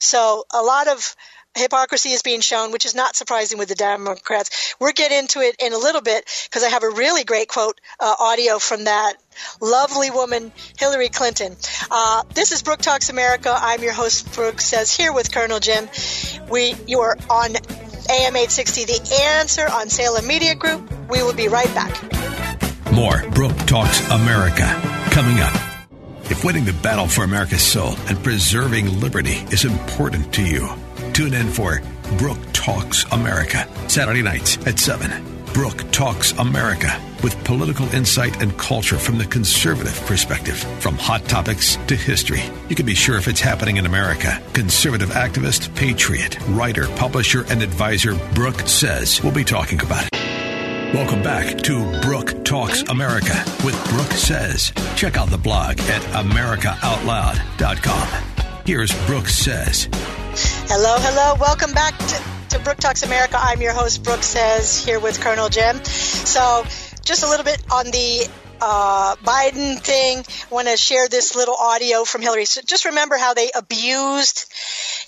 So 0.00 0.44
a 0.52 0.62
lot 0.62 0.88
of 0.88 1.14
hypocrisy 1.56 2.10
is 2.10 2.22
being 2.22 2.40
shown, 2.40 2.72
which 2.72 2.86
is 2.86 2.94
not 2.94 3.16
surprising 3.16 3.58
with 3.58 3.68
the 3.68 3.74
Democrats. 3.74 4.74
We'll 4.80 4.92
get 4.92 5.12
into 5.12 5.40
it 5.40 5.56
in 5.58 5.72
a 5.72 5.78
little 5.78 6.00
bit 6.00 6.24
because 6.44 6.62
I 6.62 6.68
have 6.68 6.82
a 6.82 6.90
really 6.90 7.24
great 7.24 7.48
quote 7.48 7.80
uh, 8.00 8.14
audio 8.18 8.58
from 8.58 8.84
that 8.84 9.14
lovely 9.60 10.10
woman, 10.10 10.52
Hillary 10.78 11.08
Clinton. 11.08 11.56
Uh, 11.90 12.22
this 12.34 12.52
is 12.52 12.62
Brooke 12.62 12.80
Talks 12.80 13.10
America. 13.10 13.54
I'm 13.54 13.82
your 13.82 13.92
host, 13.92 14.32
Brooke 14.34 14.60
Says, 14.60 14.94
here 14.94 15.12
with 15.12 15.32
Colonel 15.32 15.60
Jim. 15.60 15.88
We, 16.50 16.74
you 16.86 17.00
are 17.00 17.16
on 17.28 17.50
AM 18.10 18.36
860 18.36 18.84
The 18.84 19.20
Answer 19.38 19.68
on 19.70 19.88
Salem 19.88 20.26
Media 20.26 20.54
Group. 20.54 20.82
We 21.08 21.22
will 21.22 21.34
be 21.34 21.48
right 21.48 21.72
back. 21.74 22.02
More 22.92 23.22
Brooke 23.30 23.56
Talks 23.66 24.06
America 24.10 24.66
coming 25.10 25.40
up. 25.40 25.54
If 26.24 26.44
winning 26.44 26.64
the 26.64 26.72
battle 26.72 27.06
for 27.06 27.24
America's 27.24 27.62
soul 27.62 27.94
and 28.08 28.22
preserving 28.22 29.00
liberty 29.00 29.44
is 29.50 29.64
important 29.64 30.32
to 30.34 30.42
you, 30.42 30.68
Tune 31.12 31.34
in 31.34 31.48
for 31.50 31.82
Brooke 32.16 32.40
Talks 32.54 33.04
America, 33.12 33.68
Saturday 33.86 34.22
nights 34.22 34.56
at 34.66 34.78
7. 34.78 35.10
Brooke 35.52 35.84
Talks 35.92 36.32
America 36.32 36.98
with 37.22 37.36
political 37.44 37.86
insight 37.94 38.40
and 38.40 38.56
culture 38.56 38.96
from 38.96 39.18
the 39.18 39.26
conservative 39.26 40.00
perspective. 40.06 40.56
From 40.80 40.96
hot 40.96 41.26
topics 41.26 41.76
to 41.86 41.94
history, 41.96 42.40
you 42.70 42.76
can 42.76 42.86
be 42.86 42.94
sure 42.94 43.18
if 43.18 43.28
it's 43.28 43.42
happening 43.42 43.76
in 43.76 43.84
America. 43.84 44.42
Conservative 44.54 45.10
activist, 45.10 45.74
patriot, 45.76 46.38
writer, 46.48 46.88
publisher, 46.96 47.44
and 47.50 47.62
advisor 47.62 48.14
Brooke 48.34 48.60
says 48.60 49.22
we'll 49.22 49.34
be 49.34 49.44
talking 49.44 49.82
about 49.82 50.06
it. 50.10 50.12
Welcome 50.94 51.22
back 51.22 51.58
to 51.62 52.00
Brooke 52.00 52.42
Talks 52.44 52.82
America 52.88 53.44
with 53.64 53.74
Brooke 53.90 54.12
Says. 54.12 54.72
Check 54.96 55.18
out 55.18 55.28
the 55.28 55.36
blog 55.38 55.78
at 55.80 56.00
AmericaOutloud.com. 56.12 58.08
Here's 58.64 59.06
Brooke 59.06 59.28
Says. 59.28 59.88
Hello, 60.34 60.96
hello. 60.98 61.34
Welcome 61.38 61.72
back 61.72 61.98
to, 61.98 62.56
to 62.56 62.64
Brooke 62.64 62.78
Talks 62.78 63.02
America. 63.02 63.36
I'm 63.38 63.60
your 63.60 63.74
host, 63.74 64.02
Brooke 64.02 64.22
Says, 64.22 64.82
here 64.82 64.98
with 64.98 65.20
Colonel 65.20 65.50
Jim. 65.50 65.84
So, 65.84 66.64
just 67.04 67.22
a 67.22 67.28
little 67.28 67.44
bit 67.44 67.62
on 67.70 67.84
the 67.90 68.30
uh, 68.62 69.16
Biden 69.16 69.78
thing. 69.78 70.18
I 70.18 70.54
want 70.54 70.68
to 70.68 70.78
share 70.78 71.06
this 71.08 71.36
little 71.36 71.54
audio 71.54 72.04
from 72.04 72.22
Hillary. 72.22 72.46
So 72.46 72.62
just 72.64 72.86
remember 72.86 73.18
how 73.18 73.34
they 73.34 73.50
abused 73.54 74.50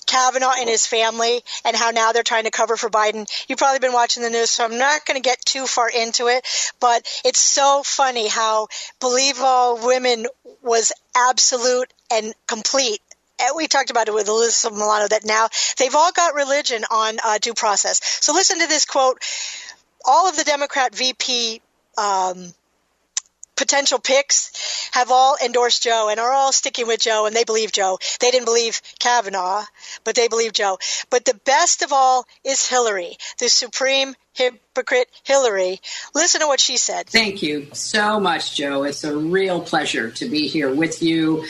Kavanaugh 0.05 0.53
and 0.59 0.69
his 0.69 0.87
family 0.87 1.43
and 1.65 1.75
how 1.75 1.91
now 1.91 2.13
they're 2.13 2.23
trying 2.23 2.45
to 2.45 2.51
cover 2.51 2.77
for 2.77 2.91
Biden. 2.91 3.27
You've 3.49 3.59
probably 3.59 3.79
been 3.79 3.95
watching 3.95 4.23
the 4.23 4.31
news, 4.31 4.51
so 4.51 4.65
I'm 4.65 4.77
not 4.77 5.07
going 5.07 5.17
to 5.17 5.27
get 5.27 5.43
too 5.43 5.67
far 5.67 5.89
into 5.89 6.27
it, 6.27 6.47
but 6.81 7.07
it's 7.25 7.39
so 7.39 7.83
funny 7.83 8.29
how 8.29 8.69
Believe 9.01 9.41
All 9.41 9.87
Women 9.87 10.27
was 10.63 10.93
absolute 11.17 11.93
and 12.11 12.35
complete 12.47 13.01
we 13.57 13.67
talked 13.67 13.91
about 13.91 14.09
it 14.09 14.15
with 14.15 14.29
Elizabeth 14.29 14.79
Milano 14.79 15.09
that 15.09 15.25
now 15.25 15.49
they've 15.79 15.95
all 15.95 16.13
got 16.13 16.35
religion 16.35 16.85
on 16.91 17.19
uh, 17.25 17.39
due 17.39 17.55
process. 17.55 18.01
So 18.21 18.33
listen 18.33 18.61
to 18.61 18.67
this 18.67 18.85
quote. 18.85 19.23
All 20.07 20.29
of 20.29 20.37
the 20.37 20.45
Democrat 20.45 20.95
VP 20.95 21.63
um, 21.97 22.53
potential 23.57 23.99
picks 23.99 24.91
have 24.93 25.11
all 25.11 25.37
endorsed 25.45 25.83
Joe 25.83 26.09
and 26.11 26.21
are 26.21 26.33
all 26.33 26.53
sticking 26.53 26.87
with 26.87 27.01
Joe 27.01 27.27
and 27.27 27.35
they 27.35 27.45
believe 27.45 27.73
Joe. 27.73 27.99
They 28.21 28.31
didn't 28.31 28.47
believe 28.47 28.81
Kavanaugh, 28.99 29.65
but 30.05 30.15
they 30.15 30.29
believe 30.29 30.53
Joe. 30.53 30.79
But 31.11 31.25
the 31.25 31.39
best 31.45 31.83
of 31.83 31.93
all 31.93 32.27
is 32.45 32.67
Hillary, 32.67 33.17
the 33.39 33.49
supreme 33.49 34.15
hypocrite 34.35 35.09
Hillary. 35.23 35.81
Listen 36.15 36.41
to 36.41 36.47
what 36.47 36.61
she 36.61 36.77
said. 36.77 37.07
Thank 37.09 37.43
you 37.43 37.69
so 37.73 38.19
much, 38.19 38.57
Joe. 38.57 38.83
It's 38.83 39.05
a 39.05 39.17
real 39.17 39.61
pleasure 39.61 40.11
to 40.11 40.29
be 40.29 40.49
here 40.49 40.75
with 40.75 41.03
you 41.03 41.45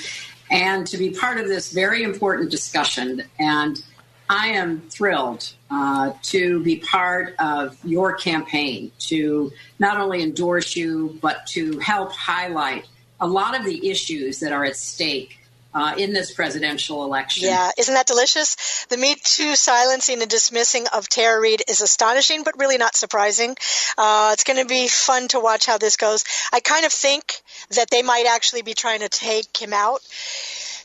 and 0.54 0.86
to 0.86 0.96
be 0.96 1.10
part 1.10 1.38
of 1.38 1.48
this 1.48 1.72
very 1.72 2.04
important 2.04 2.50
discussion. 2.50 3.24
And 3.40 3.82
I 4.30 4.48
am 4.50 4.82
thrilled 4.88 5.52
uh, 5.68 6.12
to 6.22 6.62
be 6.62 6.76
part 6.76 7.34
of 7.40 7.76
your 7.84 8.14
campaign 8.14 8.92
to 9.10 9.52
not 9.80 10.00
only 10.00 10.22
endorse 10.22 10.76
you, 10.76 11.18
but 11.20 11.46
to 11.48 11.78
help 11.80 12.12
highlight 12.12 12.86
a 13.20 13.26
lot 13.26 13.58
of 13.58 13.66
the 13.66 13.90
issues 13.90 14.40
that 14.40 14.52
are 14.52 14.64
at 14.64 14.76
stake 14.76 15.38
uh, 15.74 15.94
in 15.98 16.12
this 16.12 16.32
presidential 16.32 17.04
election. 17.04 17.48
Yeah, 17.48 17.72
isn't 17.76 17.94
that 17.94 18.06
delicious? 18.06 18.86
The 18.90 18.96
Me 18.96 19.16
Too 19.16 19.56
silencing 19.56 20.20
and 20.22 20.30
dismissing 20.30 20.86
of 20.94 21.08
Tara 21.08 21.40
Reade 21.40 21.64
is 21.68 21.80
astonishing, 21.80 22.44
but 22.44 22.58
really 22.58 22.78
not 22.78 22.94
surprising. 22.94 23.56
Uh, 23.98 24.30
it's 24.32 24.44
going 24.44 24.60
to 24.60 24.68
be 24.68 24.86
fun 24.86 25.26
to 25.28 25.40
watch 25.40 25.66
how 25.66 25.78
this 25.78 25.96
goes. 25.96 26.24
I 26.52 26.60
kind 26.60 26.86
of 26.86 26.92
think 26.92 27.42
that 27.70 27.90
they 27.90 28.02
might 28.02 28.26
actually 28.28 28.62
be 28.62 28.74
trying 28.74 29.00
to 29.00 29.08
take 29.08 29.56
him 29.56 29.72
out 29.72 30.00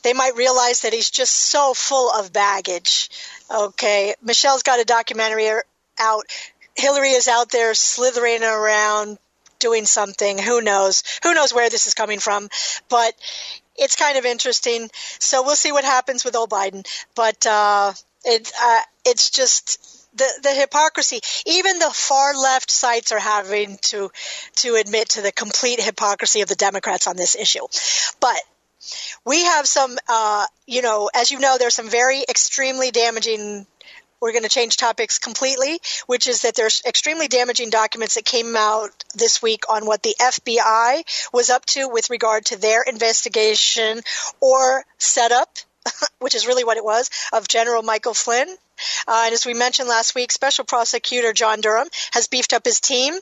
they 0.04 0.14
might 0.14 0.36
realize 0.36 0.82
that 0.82 0.94
he's 0.94 1.10
just 1.10 1.34
so 1.34 1.74
full 1.74 2.12
of 2.12 2.32
baggage. 2.32 3.10
Okay, 3.54 4.16
Michelle's 4.22 4.64
got 4.64 4.80
a 4.80 4.86
documentary 4.86 5.50
out. 6.00 6.26
Hillary 6.76 7.12
is 7.12 7.28
out 7.28 7.52
there 7.52 7.74
slithering 7.74 8.44
around 8.44 9.18
doing 9.60 9.86
something. 9.86 10.38
Who 10.38 10.62
knows? 10.62 11.04
Who 11.24 11.34
knows 11.34 11.54
where 11.54 11.70
this 11.70 11.88
is 11.88 11.94
coming 11.94 12.20
from? 12.20 12.50
But 12.90 13.14
it's 13.76 13.96
kind 13.96 14.18
of 14.18 14.26
interesting. 14.26 14.90
So 15.20 15.44
we'll 15.44 15.56
see 15.56 15.72
what 15.72 15.84
happens 15.84 16.24
with 16.24 16.36
old 16.36 16.50
Biden. 16.50 16.86
But 17.16 17.46
uh, 17.46 17.94
it 18.24 18.52
uh, 18.62 18.82
it's 19.06 19.30
just 19.30 19.99
the 20.14 20.28
the 20.44 20.54
hypocrisy. 20.54 21.20
Even 21.46 21.80
the 21.80 21.92
far 21.92 22.36
left 22.36 22.72
sites 22.72 23.12
are 23.12 23.20
having 23.20 23.78
to 23.84 24.12
to 24.58 24.76
admit 24.76 25.10
to 25.10 25.22
the 25.22 25.32
complete 25.32 25.82
hypocrisy 25.82 26.42
of 26.42 26.50
the 26.50 26.56
Democrats 26.56 27.08
on 27.08 27.16
this 27.16 27.36
issue. 27.36 27.66
But 28.20 28.38
we 29.26 29.44
have 29.44 29.68
some, 29.68 29.98
uh, 30.08 30.46
you 30.66 30.82
know, 30.82 31.10
as 31.14 31.32
you 31.32 31.40
know, 31.40 31.58
there's 31.58 31.76
some 31.76 31.90
very 31.90 32.24
extremely 32.30 32.92
damaging 32.92 33.68
we're 34.22 34.32
going 34.32 34.44
to 34.44 34.50
change 34.50 34.78
topics 34.78 35.18
completely, 35.18 35.80
which 36.08 36.28
is 36.28 36.42
that 36.42 36.56
there's 36.56 36.82
extremely 36.86 37.28
damaging 37.28 37.70
documents 37.70 38.16
that 38.16 38.26
came 38.26 38.56
out 38.56 38.90
this 39.16 39.42
week 39.42 39.64
on 39.70 39.86
what 39.86 40.04
the 40.04 40.16
FBI 40.20 41.04
was 41.32 41.50
up 41.50 41.66
to 41.68 41.88
with 41.88 42.10
regard 42.10 42.46
to 42.48 42.60
their 42.60 42.84
investigation 42.84 44.02
or 44.42 44.84
setup, 44.98 45.58
which 46.20 46.36
is 46.36 46.48
really 46.48 46.66
what 46.66 46.78
it 46.78 46.84
was, 46.84 47.10
of 47.32 47.48
General 47.48 47.82
Michael 47.82 48.14
Flynn. 48.14 48.48
Uh, 49.08 49.24
and 49.26 49.34
as 49.34 49.46
we 49.46 49.54
mentioned 49.54 49.90
last 49.90 50.16
week, 50.16 50.32
Special 50.32 50.66
Prosecutor 50.66 51.34
John 51.34 51.62
Durham 51.62 51.88
has 52.12 52.28
beefed 52.28 52.54
up 52.54 52.66
his 52.66 52.80
team. 52.80 53.14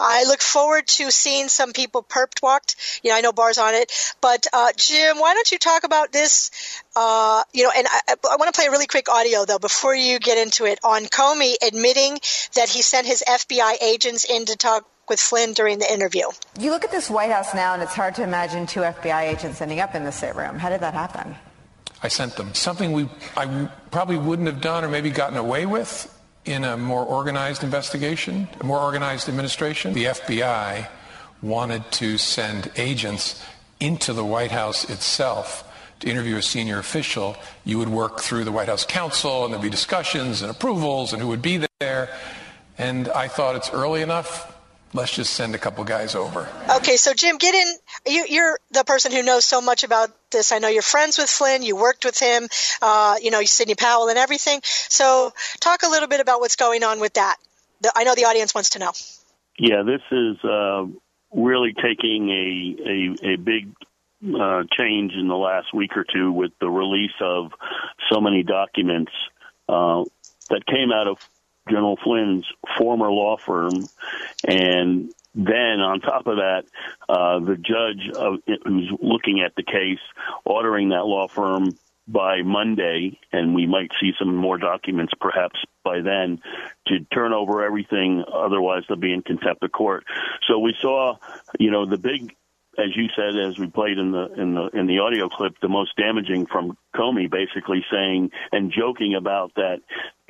I 0.00 0.24
look 0.24 0.40
forward 0.40 0.86
to 0.88 1.10
seeing 1.10 1.48
some 1.48 1.72
people 1.72 2.02
perp 2.02 2.42
walked. 2.42 2.76
You 3.02 3.10
know, 3.10 3.16
I 3.16 3.20
know 3.20 3.32
Barr's 3.32 3.58
on 3.58 3.74
it, 3.74 3.92
but 4.20 4.46
uh, 4.52 4.72
Jim, 4.76 5.18
why 5.18 5.34
don't 5.34 5.50
you 5.50 5.58
talk 5.58 5.84
about 5.84 6.12
this? 6.12 6.50
Uh, 6.96 7.42
you 7.52 7.64
know, 7.64 7.72
and 7.74 7.86
I, 7.90 8.14
I 8.30 8.36
want 8.36 8.52
to 8.52 8.58
play 8.58 8.66
a 8.66 8.70
really 8.70 8.86
quick 8.86 9.08
audio 9.08 9.44
though 9.44 9.58
before 9.58 9.94
you 9.94 10.18
get 10.18 10.38
into 10.38 10.64
it 10.66 10.78
on 10.84 11.04
Comey 11.04 11.54
admitting 11.66 12.18
that 12.54 12.68
he 12.68 12.82
sent 12.82 13.06
his 13.06 13.22
FBI 13.26 13.82
agents 13.82 14.24
in 14.24 14.46
to 14.46 14.56
talk 14.56 14.88
with 15.08 15.20
Flynn 15.20 15.52
during 15.52 15.78
the 15.78 15.92
interview. 15.92 16.24
You 16.58 16.70
look 16.70 16.84
at 16.84 16.90
this 16.90 17.10
White 17.10 17.30
House 17.30 17.54
now, 17.54 17.74
and 17.74 17.82
it's 17.82 17.94
hard 17.94 18.14
to 18.16 18.22
imagine 18.22 18.66
two 18.66 18.80
FBI 18.80 19.34
agents 19.34 19.60
ending 19.60 19.80
up 19.80 19.94
in 19.94 20.04
the 20.04 20.12
sit 20.12 20.34
room. 20.36 20.58
How 20.58 20.70
did 20.70 20.80
that 20.80 20.94
happen? 20.94 21.36
I 22.02 22.08
sent 22.08 22.36
them. 22.36 22.54
Something 22.54 22.92
we 22.92 23.08
I 23.36 23.68
probably 23.90 24.18
wouldn't 24.18 24.48
have 24.48 24.60
done 24.60 24.84
or 24.84 24.88
maybe 24.88 25.10
gotten 25.10 25.36
away 25.36 25.66
with 25.66 26.08
in 26.44 26.64
a 26.64 26.76
more 26.76 27.04
organized 27.04 27.62
investigation, 27.62 28.48
a 28.60 28.64
more 28.64 28.80
organized 28.80 29.28
administration. 29.28 29.94
The 29.94 30.06
FBI 30.06 30.88
wanted 31.40 31.90
to 31.92 32.18
send 32.18 32.70
agents 32.76 33.44
into 33.78 34.12
the 34.12 34.24
White 34.24 34.50
House 34.50 34.88
itself 34.90 35.68
to 36.00 36.08
interview 36.08 36.36
a 36.36 36.42
senior 36.42 36.78
official. 36.78 37.36
You 37.64 37.78
would 37.78 37.88
work 37.88 38.20
through 38.20 38.44
the 38.44 38.52
White 38.52 38.68
House 38.68 38.84
counsel 38.84 39.44
and 39.44 39.52
there'd 39.52 39.62
be 39.62 39.70
discussions 39.70 40.42
and 40.42 40.50
approvals 40.50 41.12
and 41.12 41.22
who 41.22 41.28
would 41.28 41.42
be 41.42 41.64
there. 41.80 42.08
And 42.78 43.08
I 43.08 43.28
thought 43.28 43.54
it's 43.54 43.70
early 43.70 44.02
enough 44.02 44.51
let's 44.92 45.14
just 45.14 45.34
send 45.34 45.54
a 45.54 45.58
couple 45.58 45.84
guys 45.84 46.14
over. 46.14 46.48
Okay, 46.76 46.96
so 46.96 47.14
Jim, 47.14 47.38
get 47.38 47.54
in. 47.54 47.76
You, 48.06 48.42
are 48.42 48.58
the 48.70 48.84
person 48.84 49.12
who 49.12 49.22
knows 49.22 49.44
so 49.44 49.60
much 49.60 49.84
about 49.84 50.10
this. 50.30 50.52
I 50.52 50.58
know 50.58 50.68
you're 50.68 50.82
friends 50.82 51.18
with 51.18 51.28
Flynn. 51.28 51.62
You 51.62 51.76
worked 51.76 52.04
with 52.04 52.18
him. 52.18 52.48
Uh, 52.80 53.16
you 53.20 53.30
know 53.30 53.42
Sidney 53.42 53.74
Powell 53.74 54.08
and 54.08 54.18
everything. 54.18 54.60
So 54.64 55.32
talk 55.60 55.82
a 55.82 55.88
little 55.88 56.08
bit 56.08 56.20
about 56.20 56.40
what's 56.40 56.56
going 56.56 56.82
on 56.84 57.00
with 57.00 57.14
that. 57.14 57.36
The, 57.80 57.92
I 57.94 58.04
know 58.04 58.14
the 58.14 58.24
audience 58.24 58.54
wants 58.54 58.70
to 58.70 58.78
know. 58.78 58.92
Yeah, 59.58 59.82
this 59.82 60.02
is 60.10 60.42
uh, 60.44 60.86
really 61.34 61.74
taking 61.74 62.28
a 62.30 63.26
a, 63.28 63.32
a 63.34 63.36
big 63.36 63.72
uh, 64.24 64.62
change 64.78 65.12
in 65.14 65.28
the 65.28 65.36
last 65.36 65.74
week 65.74 65.96
or 65.96 66.04
two 66.04 66.30
with 66.32 66.52
the 66.60 66.68
release 66.68 67.14
of 67.20 67.52
so 68.10 68.20
many 68.20 68.42
documents 68.42 69.12
uh, 69.68 70.04
that 70.48 70.64
came 70.66 70.92
out 70.92 71.08
of 71.08 71.18
General 71.68 71.96
Flynn's 72.02 72.46
former 72.76 73.10
law 73.10 73.36
firm, 73.36 73.72
and 74.46 75.12
then 75.34 75.80
on 75.80 76.00
top 76.00 76.26
of 76.26 76.36
that, 76.36 76.64
uh, 77.08 77.38
the 77.38 77.56
judge 77.56 78.10
of, 78.14 78.40
who's 78.64 78.92
looking 79.00 79.40
at 79.40 79.54
the 79.54 79.62
case 79.62 80.00
ordering 80.44 80.90
that 80.90 81.06
law 81.06 81.28
firm 81.28 81.78
by 82.06 82.42
Monday, 82.42 83.18
and 83.32 83.54
we 83.54 83.66
might 83.66 83.90
see 84.00 84.12
some 84.18 84.34
more 84.34 84.58
documents 84.58 85.12
perhaps 85.20 85.58
by 85.84 86.00
then 86.00 86.40
to 86.88 87.00
turn 87.14 87.32
over 87.32 87.64
everything. 87.64 88.24
Otherwise, 88.32 88.82
they'll 88.88 88.98
be 88.98 89.12
in 89.12 89.22
contempt 89.22 89.62
of 89.62 89.72
court. 89.72 90.04
So 90.48 90.58
we 90.58 90.74
saw, 90.80 91.16
you 91.58 91.70
know, 91.70 91.86
the 91.86 91.98
big 91.98 92.34
as 92.78 92.96
you 92.96 93.08
said, 93.14 93.36
as 93.36 93.58
we 93.58 93.66
played 93.66 93.98
in 93.98 94.12
the 94.12 94.32
in 94.34 94.54
the 94.54 94.66
in 94.68 94.86
the 94.86 95.00
audio 95.00 95.28
clip, 95.28 95.56
the 95.60 95.68
most 95.68 95.96
damaging 95.96 96.46
from 96.46 96.76
Comey, 96.94 97.30
basically 97.30 97.84
saying 97.90 98.30
and 98.50 98.72
joking 98.72 99.14
about 99.14 99.54
that 99.56 99.80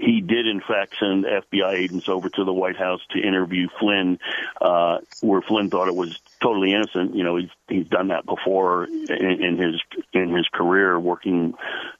he 0.02 0.20
did 0.20 0.48
in 0.48 0.60
fact 0.60 0.96
send 0.98 1.24
FBI 1.24 1.74
agents 1.74 2.08
over 2.08 2.28
to 2.28 2.44
the 2.44 2.52
White 2.52 2.76
House 2.76 3.00
to 3.12 3.20
interview 3.20 3.68
Flynn, 3.78 4.18
uh, 4.60 4.98
where 5.20 5.42
Flynn 5.42 5.70
thought 5.70 5.86
it 5.86 5.94
was 5.94 6.18
totally 6.40 6.72
innocent. 6.72 7.14
You 7.14 7.22
know, 7.22 7.36
he's 7.36 7.50
he's 7.68 7.86
done 7.86 8.08
that 8.08 8.26
before 8.26 8.84
in, 8.84 9.44
in 9.44 9.58
his 9.58 9.80
in 10.12 10.34
his 10.34 10.48
career, 10.52 10.98
working, 10.98 11.54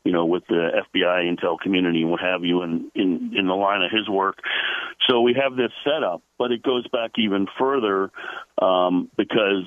you 0.05 0.13
know, 0.13 0.27
with 0.27 0.45
the 0.49 0.83
FBI 0.95 1.33
intel 1.33 1.59
community 1.59 2.03
and 2.03 2.11
what 2.11 2.21
have 2.21 2.45
you, 2.45 2.63
and 2.63 2.91
in 2.95 3.35
in 3.37 3.47
the 3.47 3.55
line 3.55 3.83
of 3.83 3.93
his 3.93 4.09
work. 4.09 4.39
So 5.09 5.21
we 5.21 5.35
have 5.35 5.55
this 5.55 5.73
setup, 5.85 6.23
but 6.39 6.51
it 6.51 6.63
goes 6.63 6.87
back 6.89 7.13
even 7.19 7.47
further 7.57 8.11
um, 8.61 9.11
because 9.17 9.65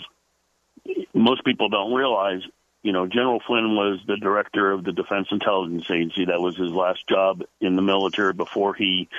most 1.13 1.43
people 1.43 1.69
don't 1.69 1.93
realize 1.93 2.41
you 2.85 2.91
know, 2.91 3.07
General 3.07 3.41
Flynn 3.47 3.75
was 3.75 3.99
the 4.05 4.15
director 4.15 4.71
of 4.71 4.83
the 4.83 4.91
Defense 4.91 5.29
Intelligence 5.31 5.89
Agency. 5.89 6.25
That 6.25 6.39
was 6.39 6.55
his 6.55 6.69
last 6.69 6.99
job 7.09 7.41
in 7.59 7.75
the 7.75 7.81
military 7.81 8.31
before 8.31 8.75
he 8.75 9.09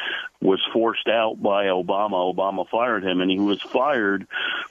was 0.41 0.65
forced 0.73 1.09
out 1.09 1.43
by 1.43 1.65
Obama. 1.65 2.33
Obama 2.33 2.69
fired 2.69 3.03
him, 3.03 3.21
and 3.21 3.29
he 3.29 3.41
was 3.41 3.61
fired 3.61 4.29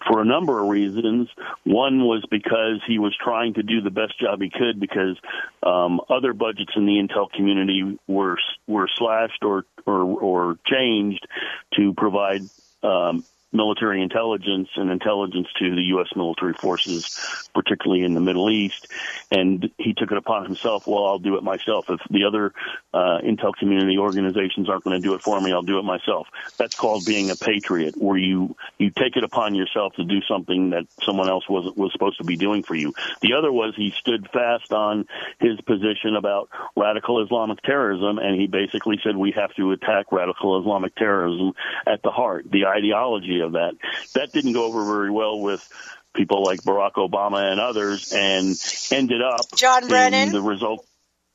for 0.08 0.22
a 0.22 0.26
number 0.26 0.62
of 0.62 0.70
reasons. 0.70 1.28
One 1.66 2.06
was 2.06 2.26
because 2.32 2.80
he 2.88 2.98
was 2.98 3.14
trying 3.22 3.56
to 3.56 3.64
do 3.64 3.82
the 3.82 3.89
best 3.89 4.18
job 4.18 4.41
he 4.41 4.50
could 4.50 4.80
because 4.80 5.18
um, 5.62 6.00
other 6.10 6.32
budgets 6.32 6.72
in 6.78 6.86
the 6.86 6.93
intel 6.93 7.30
community 7.30 8.00
were 8.08 8.38
were 8.66 8.88
slashed 8.96 9.43
or 9.43 9.66
or, 9.86 10.04
or 10.04 10.58
changed 10.66 11.28
to 11.76 11.93
provide 11.96 12.43
um, 12.82 13.26
military 13.56 14.01
intelligence 14.01 14.70
and 14.76 14.91
intelligence 14.91 15.47
to 15.60 15.76
the 15.76 15.82
U.S. 15.84 16.08
military 16.16 16.53
forces, 16.53 17.49
particularly 17.53 18.03
in 18.03 18.14
the 18.14 18.22
Middle 18.22 18.49
East. 18.49 18.88
And 19.32 19.70
he 19.78 19.93
took 19.93 20.12
it 20.12 20.18
upon 20.18 20.45
himself, 20.45 20.88
well, 20.88 21.06
I'll 21.06 21.20
do 21.20 21.38
it 21.38 21.43
myself. 21.43 21.86
If 21.89 22.01
the 22.10 22.26
other 22.26 22.53
uh, 22.93 23.20
intel 23.24 23.53
community 23.53 23.97
organizations 23.97 24.70
aren't 24.70 24.84
going 24.84 25.01
to 25.01 25.06
do 25.06 25.14
it 25.16 25.22
for 25.22 25.39
me, 25.39 25.51
I'll 25.51 25.62
do 25.62 25.80
it 25.80 25.84
myself. 25.84 26.28
That's 26.58 26.76
called 26.76 27.06
being 27.06 27.32
a 27.32 27.36
patriot, 27.36 27.95
where 27.97 28.18
you, 28.18 28.56
you 28.78 28.89
take 28.89 29.16
it 29.18 29.24
upon 29.24 29.56
yourself 29.56 29.93
to 29.95 30.03
do 30.03 30.22
something 30.28 30.72
that 30.72 30.86
someone 31.03 31.30
else 31.30 31.47
was, 31.49 31.74
was 31.76 31.91
supposed 31.91 32.18
to 32.18 32.24
be 32.24 32.38
doing 32.38 32.64
for 32.64 32.76
you. 32.76 32.93
The 33.22 33.34
other 33.34 33.51
was 33.51 33.74
he 33.76 33.91
stood 33.91 34.30
fast 34.32 34.72
on 34.72 35.08
his 35.39 35.60
position 35.62 36.16
about 36.16 36.49
radical 36.76 37.24
Islamic 37.24 37.62
terrorism, 37.62 38.18
and 38.18 38.39
he 38.39 38.47
basically 38.47 38.99
said 39.03 39.16
we 39.16 39.32
have 39.32 39.53
to 39.56 39.72
attack 39.72 40.12
radical 40.12 40.60
Islamic 40.60 40.95
terrorism 40.95 41.53
at 41.86 42.01
the 42.01 42.12
heart, 42.12 42.45
the 42.49 42.66
ideology 42.66 43.41
of 43.46 43.54
that. 43.54 43.74
That 44.14 44.32
didn't 44.32 44.54
go 44.54 44.66
over 44.66 44.86
very 44.86 45.12
well 45.12 45.39
with 45.39 45.68
people 46.14 46.43
like 46.43 46.62
Barack 46.62 46.93
Obama 46.93 47.52
and 47.52 47.60
others, 47.60 48.12
and 48.14 48.56
ended 48.91 49.22
up 49.22 49.56
John 49.56 49.88
Brennan. 49.88 50.32
The 50.32 50.41
result 50.41 50.86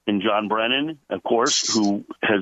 in 0.07 0.21
John 0.21 0.49
Brennan, 0.49 0.99
of 1.09 1.23
course, 1.23 1.73
who 1.73 2.05
has 2.23 2.41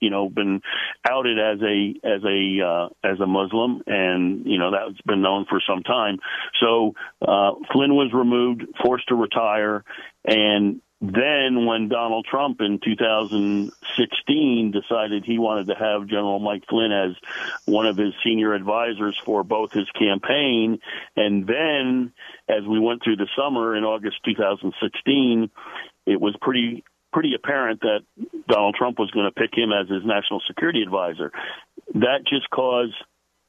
you 0.00 0.10
know 0.10 0.28
been 0.28 0.60
outed 1.08 1.38
as 1.38 1.60
a 1.62 1.94
as 2.04 2.22
a 2.24 2.66
uh, 2.66 2.88
as 3.04 3.20
a 3.20 3.26
Muslim, 3.26 3.82
and 3.86 4.46
you 4.46 4.58
know 4.58 4.70
that's 4.70 5.00
been 5.02 5.22
known 5.22 5.46
for 5.48 5.60
some 5.66 5.82
time. 5.82 6.18
So 6.60 6.94
uh, 7.22 7.52
Flynn 7.72 7.94
was 7.94 8.12
removed, 8.12 8.64
forced 8.82 9.08
to 9.08 9.14
retire, 9.14 9.84
and 10.24 10.80
then 11.00 11.64
when 11.66 11.88
Donald 11.88 12.26
Trump 12.28 12.60
in 12.60 12.80
2016 12.80 14.70
decided 14.72 15.24
he 15.24 15.38
wanted 15.38 15.68
to 15.68 15.74
have 15.74 16.08
General 16.08 16.40
Mike 16.40 16.64
Flynn 16.68 16.90
as 16.90 17.14
one 17.66 17.86
of 17.86 17.96
his 17.96 18.14
senior 18.24 18.52
advisors 18.52 19.16
for 19.24 19.44
both 19.44 19.72
his 19.72 19.88
campaign, 19.90 20.80
and 21.16 21.46
then 21.46 22.12
as 22.48 22.64
we 22.64 22.80
went 22.80 23.04
through 23.04 23.16
the 23.16 23.28
summer 23.36 23.76
in 23.76 23.84
August 23.84 24.16
2016, 24.24 25.50
it 26.06 26.20
was 26.20 26.34
pretty 26.40 26.84
pretty 27.12 27.34
apparent 27.34 27.80
that 27.80 28.00
Donald 28.48 28.74
Trump 28.74 28.98
was 28.98 29.10
going 29.10 29.24
to 29.24 29.32
pick 29.32 29.56
him 29.56 29.72
as 29.72 29.88
his 29.88 30.04
national 30.04 30.42
security 30.46 30.82
advisor. 30.82 31.32
That 31.94 32.26
just 32.28 32.50
caused 32.50 32.94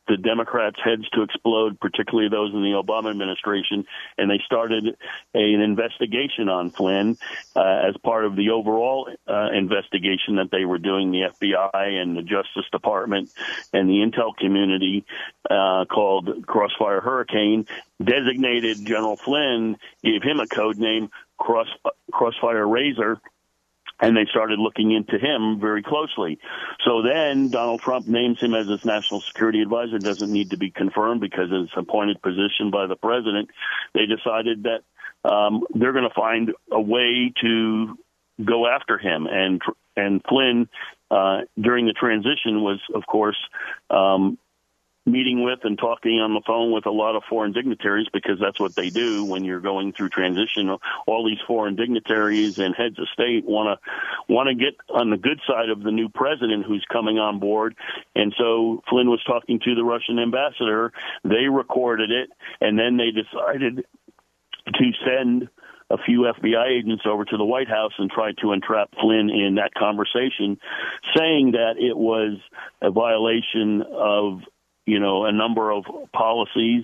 the 0.10 0.18
Democrats' 0.18 0.80
heads 0.84 1.08
to 1.12 1.22
explode, 1.22 1.80
particularly 1.80 2.30
those 2.30 2.54
in 2.54 2.64
the 2.64 2.72
Obama 2.72 3.12
administration, 3.12 3.86
and 4.18 4.30
they 4.30 4.42
started 4.46 4.98
a, 5.36 5.38
an 5.38 5.62
investigation 5.62 6.50
on 6.50 6.72
Flynn 6.72 7.18
uh, 7.56 7.88
as 7.88 7.96
part 8.04 8.26
of 8.26 8.36
the 8.36 8.50
overall 8.50 9.08
uh, 9.28 9.52
investigation 9.54 10.36
that 10.38 10.50
they 10.52 10.66
were 10.66 10.80
doing. 10.80 11.12
The 11.12 11.30
FBI 11.40 12.02
and 12.02 12.18
the 12.18 12.24
Justice 12.24 12.66
Department 12.72 13.30
and 13.72 13.88
the 13.88 14.04
intel 14.04 14.36
community 14.36 15.06
uh, 15.50 15.86
called 15.86 16.46
Crossfire 16.46 17.02
Hurricane 17.02 17.68
designated 18.04 18.86
General 18.86 19.16
Flynn, 19.16 19.78
gave 20.04 20.24
him 20.24 20.40
a 20.40 20.48
code 20.48 20.78
name 20.78 21.10
Cross 21.38 21.68
Crossfire 22.12 22.68
Razor 22.68 23.22
and 24.02 24.16
they 24.16 24.26
started 24.30 24.60
looking 24.60 24.92
into 24.92 25.18
him 25.18 25.60
very 25.60 25.84
closely. 25.84 26.40
So 26.86 27.02
then 27.02 27.50
Donald 27.50 27.82
Trump 27.82 28.08
names 28.08 28.40
him 28.40 28.54
as 28.54 28.68
his 28.68 28.86
national 28.86 29.22
security 29.22 29.62
advisor. 29.62 30.00
Doesn't 30.00 30.32
need 30.32 30.52
to 30.52 30.58
be 30.58 30.72
confirmed 30.72 31.22
because 31.22 31.48
it's 31.52 31.72
appointed 31.76 32.22
position 32.22 32.72
by 32.72 32.88
the 32.88 32.96
president. 32.96 33.50
They 33.94 34.06
decided 34.06 34.64
that 34.64 35.30
um, 35.30 35.64
they're 35.74 35.94
going 35.94 36.08
to 36.08 36.16
find 36.16 36.52
a 36.72 36.82
way 36.82 37.34
to 37.42 37.98
go 38.44 38.68
after 38.68 38.98
him, 38.98 39.28
and 39.30 39.62
and 39.98 40.22
Flynn 40.30 40.70
uh, 41.12 41.42
during 41.60 41.86
the 41.86 41.94
transition 41.94 42.62
was, 42.62 42.80
of 42.94 43.06
course, 43.06 43.38
um, 43.90 44.38
meeting 45.06 45.44
with 45.44 45.60
and 45.64 45.78
talking 45.78 46.20
on 46.20 46.34
the 46.34 46.42
phone 46.46 46.72
with 46.72 46.86
a 46.86 46.92
lot 46.92 47.16
of 47.16 47.24
foreign 47.30 47.52
dignitaries 47.52 48.08
because 48.14 48.40
that's 48.40 48.60
what 48.60 48.76
they 48.76 48.90
do 48.90 49.26
when 49.26 49.44
you're 49.44 49.60
going 49.60 49.94
through 49.94 50.10
transition. 50.10 50.70
All 51.08 51.26
these 51.26 51.40
foreign 51.48 51.76
dignitaries 51.76 52.60
and 52.60 52.76
heads 52.76 53.00
of 53.00 53.08
state 53.10 53.46
want 53.46 53.80
to 53.80 54.34
want 54.34 54.50
to 54.50 54.56
get 54.56 54.76
on 54.90 55.10
the 55.10 55.18
good 55.18 55.40
side 55.48 55.70
of 55.70 55.84
the 55.84 55.92
new 55.92 56.10
president 56.10 56.66
who's 56.66 56.86
coming 56.92 57.18
on 57.18 57.40
board. 57.40 57.76
And 58.16 58.34
so 58.38 58.84
Flynn 58.90 59.10
was 59.10 59.24
talking 59.26 59.60
to 59.66 59.76
the 59.76 59.84
Russian 59.84 60.20
ambassador. 60.20 60.92
They 61.24 61.48
recorded 61.50 62.12
it, 62.12 62.30
and 62.62 62.78
then 62.78 62.98
they 62.98 63.12
decided 63.12 63.86
to 64.68 64.92
send 65.06 65.50
a 65.90 65.98
few 65.98 66.22
FBI 66.22 66.80
agents 66.80 67.04
over 67.08 67.26
to 67.26 67.38
the 67.38 67.46
White 67.46 67.68
House 67.68 67.94
and 67.98 68.12
tried 68.12 68.38
to 68.42 68.52
entrap 68.52 68.90
Flynn 69.02 69.30
in 69.32 69.56
that 69.56 69.74
conversation, 69.74 70.60
saying 71.18 71.54
that 71.54 71.76
it 71.80 71.98
was 71.98 72.38
a 72.82 72.92
violation 72.92 73.82
of 73.82 74.42
you 74.90 75.00
know, 75.00 75.26
a 75.26 75.32
number 75.32 75.72
of 75.72 75.86
policies, 76.12 76.84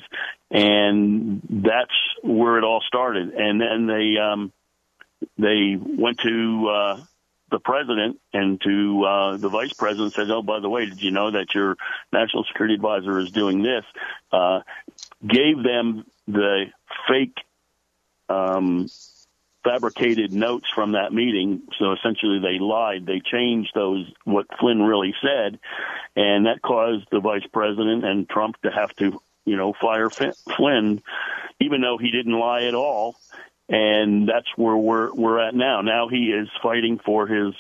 and 0.52 1.42
that's 1.50 1.96
where 2.24 2.58
it 2.58 2.64
all 2.64 2.82
started. 2.88 3.34
And 3.34 3.60
then 3.60 3.88
they 3.88 4.18
um, 4.20 4.52
they 5.38 5.78
went 5.80 6.20
to 6.20 6.68
uh, 6.70 7.02
the 7.52 7.60
president 7.60 8.20
and 8.34 8.60
to 8.62 9.04
uh, 9.04 9.38
the 9.38 9.50
vice 9.50 9.74
president 9.74 10.14
said, 10.14 10.30
"Oh, 10.30 10.42
by 10.42 10.60
the 10.60 10.70
way, 10.70 10.86
did 10.86 11.02
you 11.02 11.12
know 11.12 11.32
that 11.32 11.54
your 11.54 11.78
national 12.12 12.44
security 12.46 12.76
advisor 12.76 13.20
is 13.20 13.32
doing 13.32 13.62
this?" 13.62 13.86
Uh, 14.32 14.62
gave 15.26 15.64
them 15.64 16.06
the 16.28 16.66
fake. 17.08 17.38
Um, 18.28 18.88
fabricated 19.66 20.32
notes 20.32 20.68
from 20.74 20.94
that 20.94 21.12
meeting. 21.12 21.64
So 21.78 21.92
essentially, 21.92 22.40
they 22.40 22.60
lied. 22.60 23.06
They 23.06 23.20
changed 23.20 23.72
those 23.76 24.10
what 24.24 24.46
Flynn 24.60 24.82
really 24.82 25.14
said, 25.22 25.60
and 26.16 26.46
that 26.46 26.62
caused 26.62 27.08
the 27.12 27.20
vice 27.20 27.46
president 27.52 28.06
and 28.06 28.30
Trump 28.30 28.62
to 28.62 28.72
have 28.72 28.96
to, 28.98 29.22
you 29.44 29.58
know, 29.58 29.74
fire 29.74 30.10
Flynn, 30.10 31.02
even 31.60 31.82
though 31.82 31.98
he 31.98 32.12
didn't 32.12 32.40
lie 32.40 32.64
at 32.64 32.76
all. 32.76 33.18
And 33.68 34.30
that's 34.30 34.48
where 34.56 34.78
we're 34.78 35.12
we're 35.14 35.40
at 35.40 35.56
now. 35.56 35.82
Now 35.82 36.08
he 36.08 36.26
is 36.28 36.48
fighting 36.62 37.00
for 37.04 37.26
his 37.26 37.56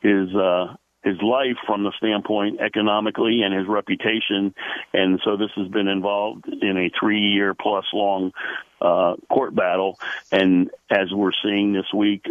his 0.00 0.34
uh, 0.34 0.76
his 1.06 1.22
life 1.22 1.56
from 1.64 1.84
the 1.84 1.92
standpoint 1.98 2.60
economically 2.60 3.42
and 3.42 3.54
his 3.54 3.68
reputation. 3.68 4.52
And 4.92 5.20
so 5.24 5.36
this 5.36 5.52
has 5.54 5.68
been 5.68 5.86
involved 5.86 6.46
in 6.48 6.76
a 6.76 6.90
three 6.98 7.20
year 7.20 7.54
plus 7.54 7.84
long 7.94 8.32
uh, 8.80 9.14
court 9.30 9.54
battle. 9.54 10.00
And 10.32 10.68
as 10.90 11.12
we're 11.12 11.30
seeing 11.44 11.72
this 11.72 11.86
week, 11.94 12.26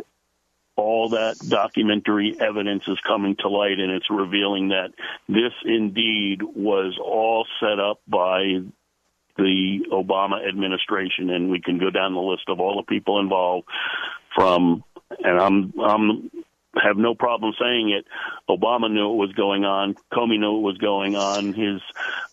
all 0.76 1.10
that 1.10 1.38
documentary 1.48 2.36
evidence 2.38 2.84
is 2.90 3.00
coming 3.08 3.38
to 3.38 3.48
light 3.48 3.80
and 3.80 3.94
it's 3.94 4.10
revealing 4.10 4.70
that 4.70 4.90
this 5.30 5.54
indeed 5.64 6.42
was 6.44 7.00
all 7.02 7.48
set 7.62 7.80
up 7.80 8.02
by 8.10 8.60
the 9.38 9.86
Obama 9.90 10.46
administration 10.46 11.30
and 11.30 11.50
we 11.50 11.62
can 11.62 11.78
go 11.78 11.90
down 11.90 12.14
the 12.14 12.20
list 12.20 12.50
of 12.50 12.60
all 12.60 12.76
the 12.76 12.84
people 12.84 13.22
involved 13.22 13.70
from 14.36 14.84
and 15.24 15.40
I'm 15.40 15.74
I'm 15.80 16.32
have 16.82 16.98
no 16.98 17.16
problem 17.16 17.54
saying 17.60 17.90
it. 17.90 18.06
Obama 18.50 18.92
knew 18.92 19.08
what 19.08 19.28
was 19.28 19.32
going 19.34 19.66
on. 19.66 19.96
Comey 20.12 20.40
knew 20.40 20.54
what 20.54 20.62
was 20.62 20.78
going 20.78 21.16
on. 21.16 21.54
His 21.54 21.82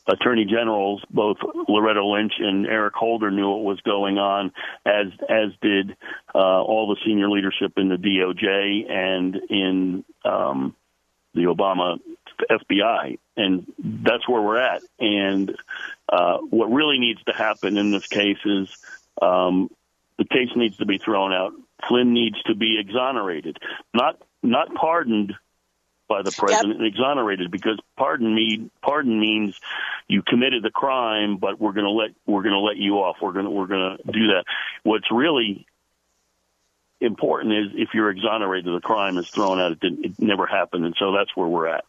attorney 0.06 0.44
generals, 0.44 1.02
both 1.10 1.38
Loretta 1.68 2.04
Lynch 2.04 2.34
and 2.38 2.66
Eric 2.66 2.94
Holder, 2.94 3.30
knew 3.30 3.48
what 3.48 3.64
was 3.64 3.80
going 3.80 4.18
on, 4.18 4.52
as 4.84 5.06
as 5.28 5.50
did 5.60 5.96
uh, 6.34 6.62
all 6.62 6.88
the 6.88 7.00
senior 7.06 7.30
leadership 7.30 7.72
in 7.76 7.88
the 7.88 7.96
DOJ 7.96 8.90
and 8.90 9.36
in 9.48 10.04
um, 10.24 10.74
the 11.34 11.42
Obama 11.42 11.98
FBI, 12.50 13.18
and 13.36 13.72
that's 13.78 14.28
where 14.28 14.42
we're 14.42 14.58
at. 14.58 14.82
And 14.98 15.54
uh, 16.08 16.38
what 16.38 16.66
really 16.66 16.98
needs 16.98 17.22
to 17.24 17.32
happen 17.32 17.76
in 17.76 17.90
this 17.90 18.06
case 18.06 18.38
is 18.44 18.68
um, 19.20 19.70
the 20.18 20.24
case 20.24 20.50
needs 20.56 20.76
to 20.78 20.86
be 20.86 20.98
thrown 20.98 21.32
out. 21.32 21.52
Flynn 21.88 22.12
needs 22.12 22.40
to 22.44 22.54
be 22.54 22.78
exonerated, 22.78 23.58
not 23.92 24.20
not 24.42 24.74
pardoned 24.74 25.34
by 26.08 26.22
the 26.22 26.32
president 26.32 26.80
yep. 26.80 26.88
exonerated 26.88 27.50
because 27.50 27.78
pardon 27.96 28.34
me 28.34 28.70
pardon 28.82 29.18
means 29.18 29.58
you 30.08 30.22
committed 30.22 30.62
the 30.62 30.70
crime 30.70 31.38
but 31.38 31.58
we're 31.58 31.72
going 31.72 31.86
to 31.86 31.90
let 31.90 32.10
we're 32.26 32.42
going 32.42 32.52
to 32.52 32.60
let 32.60 32.76
you 32.76 32.96
off 32.96 33.16
we're 33.22 33.32
going 33.32 33.46
to 33.46 33.50
we're 33.50 33.66
going 33.66 33.96
to 33.96 34.12
do 34.12 34.26
that 34.26 34.44
what's 34.82 35.10
really 35.10 35.66
important 37.00 37.54
is 37.54 37.66
if 37.74 37.88
you're 37.94 38.10
exonerated 38.10 38.74
the 38.74 38.80
crime 38.80 39.16
is 39.16 39.28
thrown 39.28 39.58
out 39.58 39.72
it, 39.72 39.80
didn't, 39.80 40.04
it 40.04 40.12
never 40.18 40.46
happened 40.46 40.84
and 40.84 40.94
so 40.98 41.12
that's 41.12 41.34
where 41.34 41.48
we're 41.48 41.68
at 41.68 41.84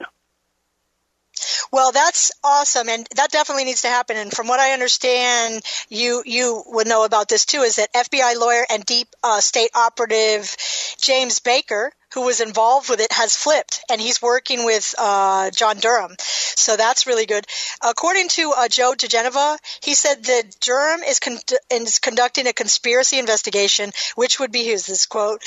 Well, 1.71 1.91
that's 1.91 2.31
awesome, 2.43 2.87
and 2.87 3.07
that 3.15 3.31
definitely 3.31 3.65
needs 3.65 3.81
to 3.81 3.87
happen. 3.87 4.15
And 4.15 4.31
from 4.31 4.47
what 4.47 4.59
I 4.59 4.73
understand, 4.73 5.63
you 5.89 6.21
you 6.23 6.61
would 6.67 6.87
know 6.87 7.03
about 7.03 7.27
this 7.27 7.45
too. 7.45 7.61
Is 7.61 7.77
that 7.77 7.91
FBI 7.91 8.35
lawyer 8.35 8.63
and 8.69 8.85
deep 8.85 9.07
uh, 9.23 9.41
state 9.41 9.71
operative 9.73 10.55
James 11.01 11.39
Baker, 11.39 11.91
who 12.13 12.21
was 12.21 12.41
involved 12.41 12.89
with 12.89 12.99
it, 12.99 13.11
has 13.11 13.35
flipped, 13.35 13.81
and 13.89 13.99
he's 13.99 14.21
working 14.21 14.65
with 14.65 14.93
uh, 14.97 15.49
John 15.51 15.77
Durham. 15.77 16.15
So 16.19 16.77
that's 16.77 17.07
really 17.07 17.25
good. 17.25 17.45
According 17.81 18.29
to 18.29 18.53
uh, 18.55 18.67
Joe 18.67 18.93
diGenova, 18.93 19.57
he 19.81 19.93
said 19.95 20.23
that 20.25 20.55
Durham 20.59 21.01
is, 21.03 21.19
con- 21.19 21.39
is 21.71 21.99
conducting 21.99 22.47
a 22.47 22.53
conspiracy 22.53 23.19
investigation, 23.19 23.91
which 24.15 24.39
would 24.39 24.51
be 24.51 24.63
his 24.63 24.85
this 24.85 25.05
quote, 25.05 25.41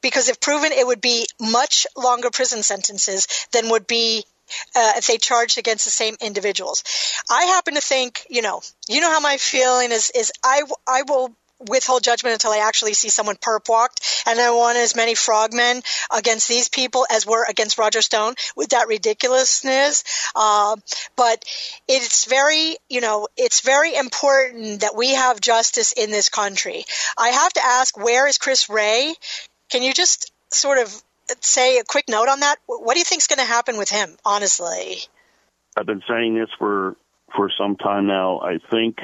because 0.00 0.28
if 0.28 0.40
proven, 0.40 0.72
it 0.72 0.86
would 0.86 1.00
be 1.00 1.26
much 1.40 1.86
longer 1.96 2.30
prison 2.30 2.62
sentences 2.62 3.26
than 3.52 3.70
would 3.70 3.86
be 3.86 4.24
uh, 4.76 4.92
if 4.96 5.06
they 5.06 5.18
charged 5.18 5.58
against 5.58 5.84
the 5.84 5.90
same 5.90 6.16
individuals. 6.20 6.84
I 7.30 7.44
happen 7.44 7.74
to 7.74 7.80
think, 7.80 8.26
you 8.28 8.42
know, 8.42 8.60
you 8.88 9.00
know 9.00 9.10
how 9.10 9.20
my 9.20 9.38
feeling 9.38 9.92
is, 9.92 10.10
is 10.14 10.32
I, 10.44 10.62
I 10.86 11.02
will 11.08 11.34
withhold 11.68 12.02
judgment 12.02 12.34
until 12.34 12.52
I 12.52 12.58
actually 12.58 12.94
see 12.94 13.08
someone 13.08 13.36
perp 13.36 13.68
walked, 13.68 14.00
and 14.26 14.40
I 14.40 14.50
want 14.50 14.78
as 14.78 14.96
many 14.96 15.14
frogmen 15.14 15.82
against 16.16 16.48
these 16.48 16.68
people 16.68 17.06
as 17.10 17.26
were 17.26 17.44
against 17.48 17.78
Roger 17.78 18.02
Stone 18.02 18.34
with 18.56 18.70
that 18.70 18.88
ridiculousness. 18.88 20.04
Uh, 20.34 20.76
but 21.16 21.44
it's 21.88 22.26
very, 22.26 22.76
you 22.88 23.00
know, 23.00 23.28
it's 23.36 23.60
very 23.60 23.94
important 23.96 24.80
that 24.80 24.96
we 24.96 25.14
have 25.14 25.40
justice 25.40 25.92
in 25.92 26.10
this 26.10 26.28
country. 26.28 26.84
I 27.18 27.28
have 27.28 27.52
to 27.54 27.64
ask, 27.64 27.96
where 27.96 28.26
is 28.26 28.38
Chris 28.38 28.68
Wray? 28.68 29.14
Can 29.70 29.82
you 29.82 29.92
just 29.92 30.32
sort 30.50 30.78
of 30.78 31.02
say 31.40 31.78
a 31.78 31.84
quick 31.84 32.04
note 32.08 32.28
on 32.28 32.40
that? 32.40 32.56
What 32.66 32.94
do 32.94 32.98
you 32.98 33.04
think 33.04 33.20
is 33.20 33.26
going 33.26 33.38
to 33.38 33.44
happen 33.44 33.78
with 33.78 33.90
him, 33.90 34.16
honestly? 34.24 34.98
I've 35.76 35.86
been 35.86 36.02
saying 36.08 36.34
this 36.34 36.50
for 36.58 36.96
for 37.34 37.50
some 37.58 37.76
time 37.76 38.06
now. 38.06 38.40
I 38.40 38.58
think 38.70 38.98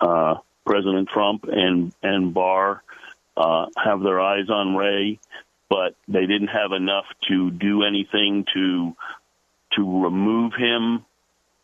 uh, 0.00 0.36
President 0.66 1.08
Trump 1.08 1.44
and 1.44 1.92
and 2.02 2.34
Barr 2.34 2.82
uh, 3.36 3.66
have 3.82 4.02
their 4.02 4.20
eyes 4.20 4.50
on 4.50 4.74
Wray, 4.74 5.18
but 5.70 5.94
they 6.08 6.26
didn't 6.26 6.48
have 6.48 6.72
enough 6.72 7.06
to 7.28 7.50
do 7.50 7.84
anything 7.84 8.44
to 8.52 8.96
to 9.76 10.02
remove 10.02 10.52
him. 10.54 10.96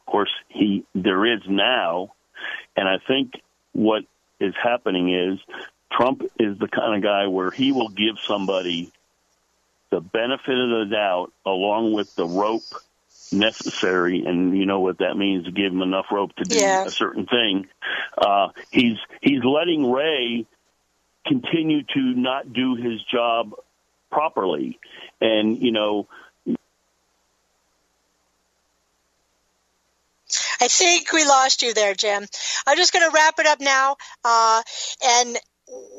Of 0.00 0.06
course, 0.06 0.30
he 0.48 0.84
there 0.94 1.26
is 1.26 1.40
now, 1.46 2.12
and 2.76 2.88
I 2.88 2.98
think 3.06 3.32
what 3.72 4.04
is 4.40 4.54
happening 4.60 5.12
is 5.12 5.38
Trump 5.90 6.22
is 6.38 6.58
the 6.58 6.68
kind 6.68 6.96
of 6.96 7.02
guy 7.02 7.26
where 7.26 7.50
he 7.50 7.72
will 7.72 7.88
give 7.88 8.18
somebody 8.26 8.92
the 9.90 10.00
benefit 10.00 10.58
of 10.58 10.70
the 10.70 10.86
doubt 10.90 11.32
along 11.44 11.92
with 11.92 12.14
the 12.14 12.26
rope 12.26 12.62
necessary 13.32 14.24
and 14.26 14.56
you 14.56 14.66
know 14.66 14.80
what 14.80 14.98
that 14.98 15.16
means 15.16 15.44
to 15.44 15.52
give 15.52 15.72
him 15.72 15.82
enough 15.82 16.06
rope 16.12 16.34
to 16.36 16.44
do 16.44 16.58
yeah. 16.58 16.84
a 16.84 16.90
certain 16.90 17.26
thing 17.26 17.66
uh 18.18 18.48
he's 18.70 18.98
he's 19.20 19.42
letting 19.44 19.90
Wray 19.90 20.46
continue 21.26 21.82
to 21.82 22.00
not 22.00 22.52
do 22.52 22.74
his 22.76 23.02
job 23.04 23.52
properly 24.10 24.78
and 25.20 25.58
you 25.58 25.72
know 25.72 26.08
I 30.60 30.68
think 30.68 31.12
we 31.12 31.24
lost 31.24 31.62
you 31.62 31.74
there, 31.74 31.92
Jim. 31.92 32.24
I'm 32.68 32.76
just 32.76 32.92
going 32.92 33.04
to 33.04 33.12
wrap 33.12 33.34
it 33.40 33.46
up 33.46 33.60
now. 33.60 33.96
Uh, 34.24 34.62
and 35.04 35.36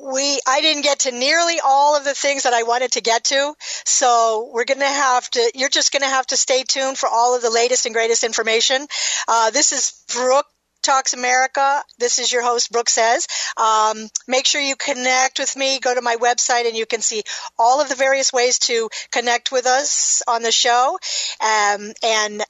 we 0.04 0.40
I 0.48 0.62
didn't 0.62 0.84
get 0.84 1.00
to 1.00 1.12
nearly 1.12 1.60
all 1.64 1.96
of 1.96 2.04
the 2.04 2.14
things 2.14 2.44
that 2.44 2.54
I 2.54 2.64
wanted 2.64 2.94
to 2.94 3.02
get 3.02 3.26
to. 3.26 3.54
So 3.86 4.50
we're 4.54 4.66
going 4.66 4.80
to 4.80 4.86
have 4.86 5.30
to 5.32 5.52
you're 5.56 5.70
just 5.70 5.92
going 5.92 6.02
to 6.02 6.10
have 6.10 6.28
to 6.28 6.38
stay 6.38 6.64
tuned 6.64 6.98
for 6.98 7.10
all 7.10 7.36
of 7.36 7.42
the 7.42 7.50
latest 7.50 7.86
and 7.86 7.96
greatest 7.96 8.24
information. 8.24 8.88
Uh, 9.28 9.52
this 9.52 9.72
is 9.72 10.04
Brooke 10.14 10.48
Talks 10.82 11.14
America. 11.14 11.82
This 11.98 12.20
is 12.20 12.32
your 12.32 12.44
host, 12.44 12.72
Brooke 12.72 12.90
Says. 12.90 13.28
Um, 13.58 14.10
make 14.28 14.46
sure 14.46 14.62
you 14.62 14.76
connect 14.76 15.40
with 15.40 15.56
me. 15.56 15.80
Go 15.80 15.96
to 15.96 16.02
my 16.02 16.18
website 16.18 16.68
and 16.68 16.76
you 16.76 16.86
can 16.86 17.02
see 17.02 17.24
all 17.58 17.82
of 17.82 17.90
the 17.90 17.96
various 17.96 18.34
ways 18.34 18.60
to 18.60 18.90
connect 19.12 19.52
with 19.52 19.66
us 19.66 20.22
on 20.28 20.44
the 20.44 20.52
show. 20.52 21.00
Um, 21.42 21.94
and 22.04 22.44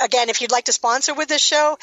again, 0.00 0.28
if 0.28 0.40
you'd 0.40 0.52
like 0.52 0.66
to 0.66 0.72
sponsor 0.72 1.14
with 1.14 1.28
this 1.28 1.42
show, 1.42 1.76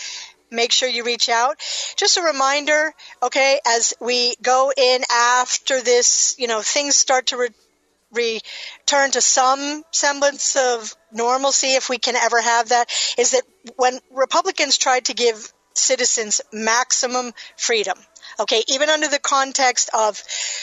make 0.52 0.72
sure 0.72 0.90
you 0.90 1.04
reach 1.04 1.30
out. 1.30 1.58
Just 1.96 2.18
a 2.18 2.22
reminder, 2.22 2.94
okay, 3.22 3.60
as 3.66 3.94
we 4.00 4.36
go 4.42 4.72
in 4.76 5.02
after 5.12 5.82
this, 5.82 6.36
you 6.38 6.48
know, 6.48 6.62
things 6.62 6.96
start 6.96 7.28
to 7.28 7.38
re- 7.38 7.50
return 8.14 9.12
to 9.12 9.22
some 9.22 9.84
semblance 9.92 10.56
of 10.56 10.96
normalcy, 11.12 11.76
if 11.76 11.90
we 11.90 11.98
can 11.98 12.16
ever 12.16 12.42
have 12.42 12.70
that, 12.70 12.90
is 13.18 13.32
that 13.32 13.44
when 13.76 14.00
Republicans 14.12 14.78
tried 14.78 15.06
to 15.06 15.14
give 15.14 15.52
citizens 15.74 16.42
maximum 16.52 17.34
freedom, 17.58 17.98
Okay, 18.40 18.64
even 18.68 18.90
under 18.90 19.08
the 19.08 19.20
context 19.20 19.90
of 19.94 20.22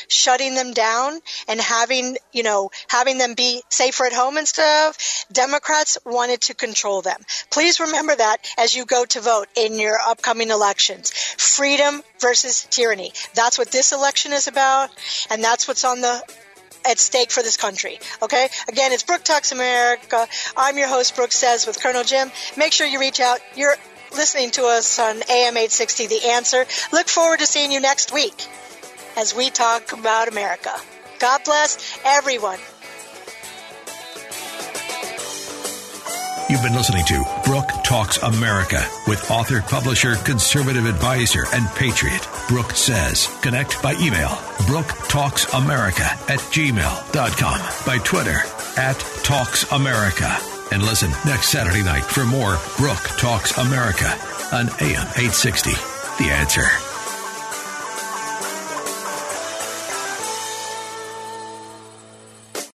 shutting 0.08 0.54
them 0.54 0.72
down 0.72 1.18
and 1.48 1.60
having, 1.60 2.16
you 2.32 2.42
know, 2.42 2.70
having 2.88 3.18
them 3.18 3.34
be 3.34 3.62
safer 3.68 4.06
at 4.06 4.12
home 4.12 4.36
and 4.36 4.46
stuff, 4.46 5.26
Democrats 5.32 5.98
wanted 6.04 6.40
to 6.42 6.54
control 6.54 7.02
them. 7.02 7.20
Please 7.50 7.80
remember 7.80 8.14
that 8.14 8.38
as 8.58 8.74
you 8.76 8.84
go 8.84 9.04
to 9.04 9.20
vote 9.20 9.48
in 9.56 9.78
your 9.78 9.98
upcoming 10.06 10.50
elections. 10.50 11.10
Freedom 11.12 12.02
versus 12.20 12.66
tyranny. 12.70 13.12
That's 13.34 13.58
what 13.58 13.70
this 13.70 13.92
election 13.92 14.32
is 14.32 14.46
about, 14.46 14.90
and 15.30 15.42
that's 15.42 15.66
what's 15.66 15.84
on 15.84 16.00
the 16.00 16.22
at 16.86 16.98
stake 16.98 17.30
for 17.30 17.42
this 17.42 17.56
country. 17.56 17.98
Okay? 18.22 18.48
Again, 18.68 18.92
it's 18.92 19.02
Brooke 19.02 19.24
Talks 19.24 19.52
America. 19.52 20.26
I'm 20.56 20.76
your 20.76 20.88
host, 20.88 21.16
Brooke 21.16 21.32
Says, 21.32 21.66
with 21.66 21.80
Colonel 21.80 22.04
Jim. 22.04 22.30
Make 22.56 22.72
sure 22.72 22.86
you 22.86 23.00
reach 23.00 23.20
out. 23.20 23.40
You're 23.56 23.76
listening 24.14 24.50
to 24.52 24.64
us 24.64 24.98
on 24.98 25.16
AM 25.16 25.56
860 25.56 26.06
The 26.06 26.24
Answer. 26.30 26.64
Look 26.92 27.08
forward 27.08 27.40
to 27.40 27.46
seeing 27.46 27.72
you 27.72 27.80
next 27.80 28.12
week 28.12 28.46
as 29.16 29.34
we 29.34 29.50
talk 29.50 29.92
about 29.92 30.28
America. 30.28 30.72
God 31.18 31.42
bless 31.44 31.98
everyone. 32.04 32.58
You've 36.50 36.62
been 36.62 36.74
listening 36.74 37.04
to 37.06 37.24
Brooke 37.44 37.70
Talks 37.84 38.18
America 38.18 38.86
with 39.08 39.30
author, 39.30 39.62
publisher, 39.62 40.16
conservative 40.16 40.84
advisor, 40.84 41.46
and 41.54 41.66
patriot, 41.70 42.28
Brooke 42.48 42.72
Says. 42.72 43.28
Connect 43.40 43.82
by 43.82 43.94
email, 43.94 44.38
Brooke 44.66 44.92
Talks 45.08 45.52
America 45.54 46.04
at 46.04 46.40
gmail.com, 46.52 47.86
by 47.86 47.98
Twitter, 48.04 48.42
at 48.76 49.00
Talks 49.24 49.70
America 49.72 50.38
and 50.70 50.82
listen 50.82 51.10
next 51.24 51.48
Saturday 51.48 51.82
night 51.82 52.04
for 52.04 52.24
more 52.24 52.58
Brooke 52.76 53.08
Talks 53.18 53.56
America 53.58 54.08
on 54.52 54.68
AM 54.80 55.06
860. 55.16 55.72
The 56.22 56.30
answer. 56.30 56.93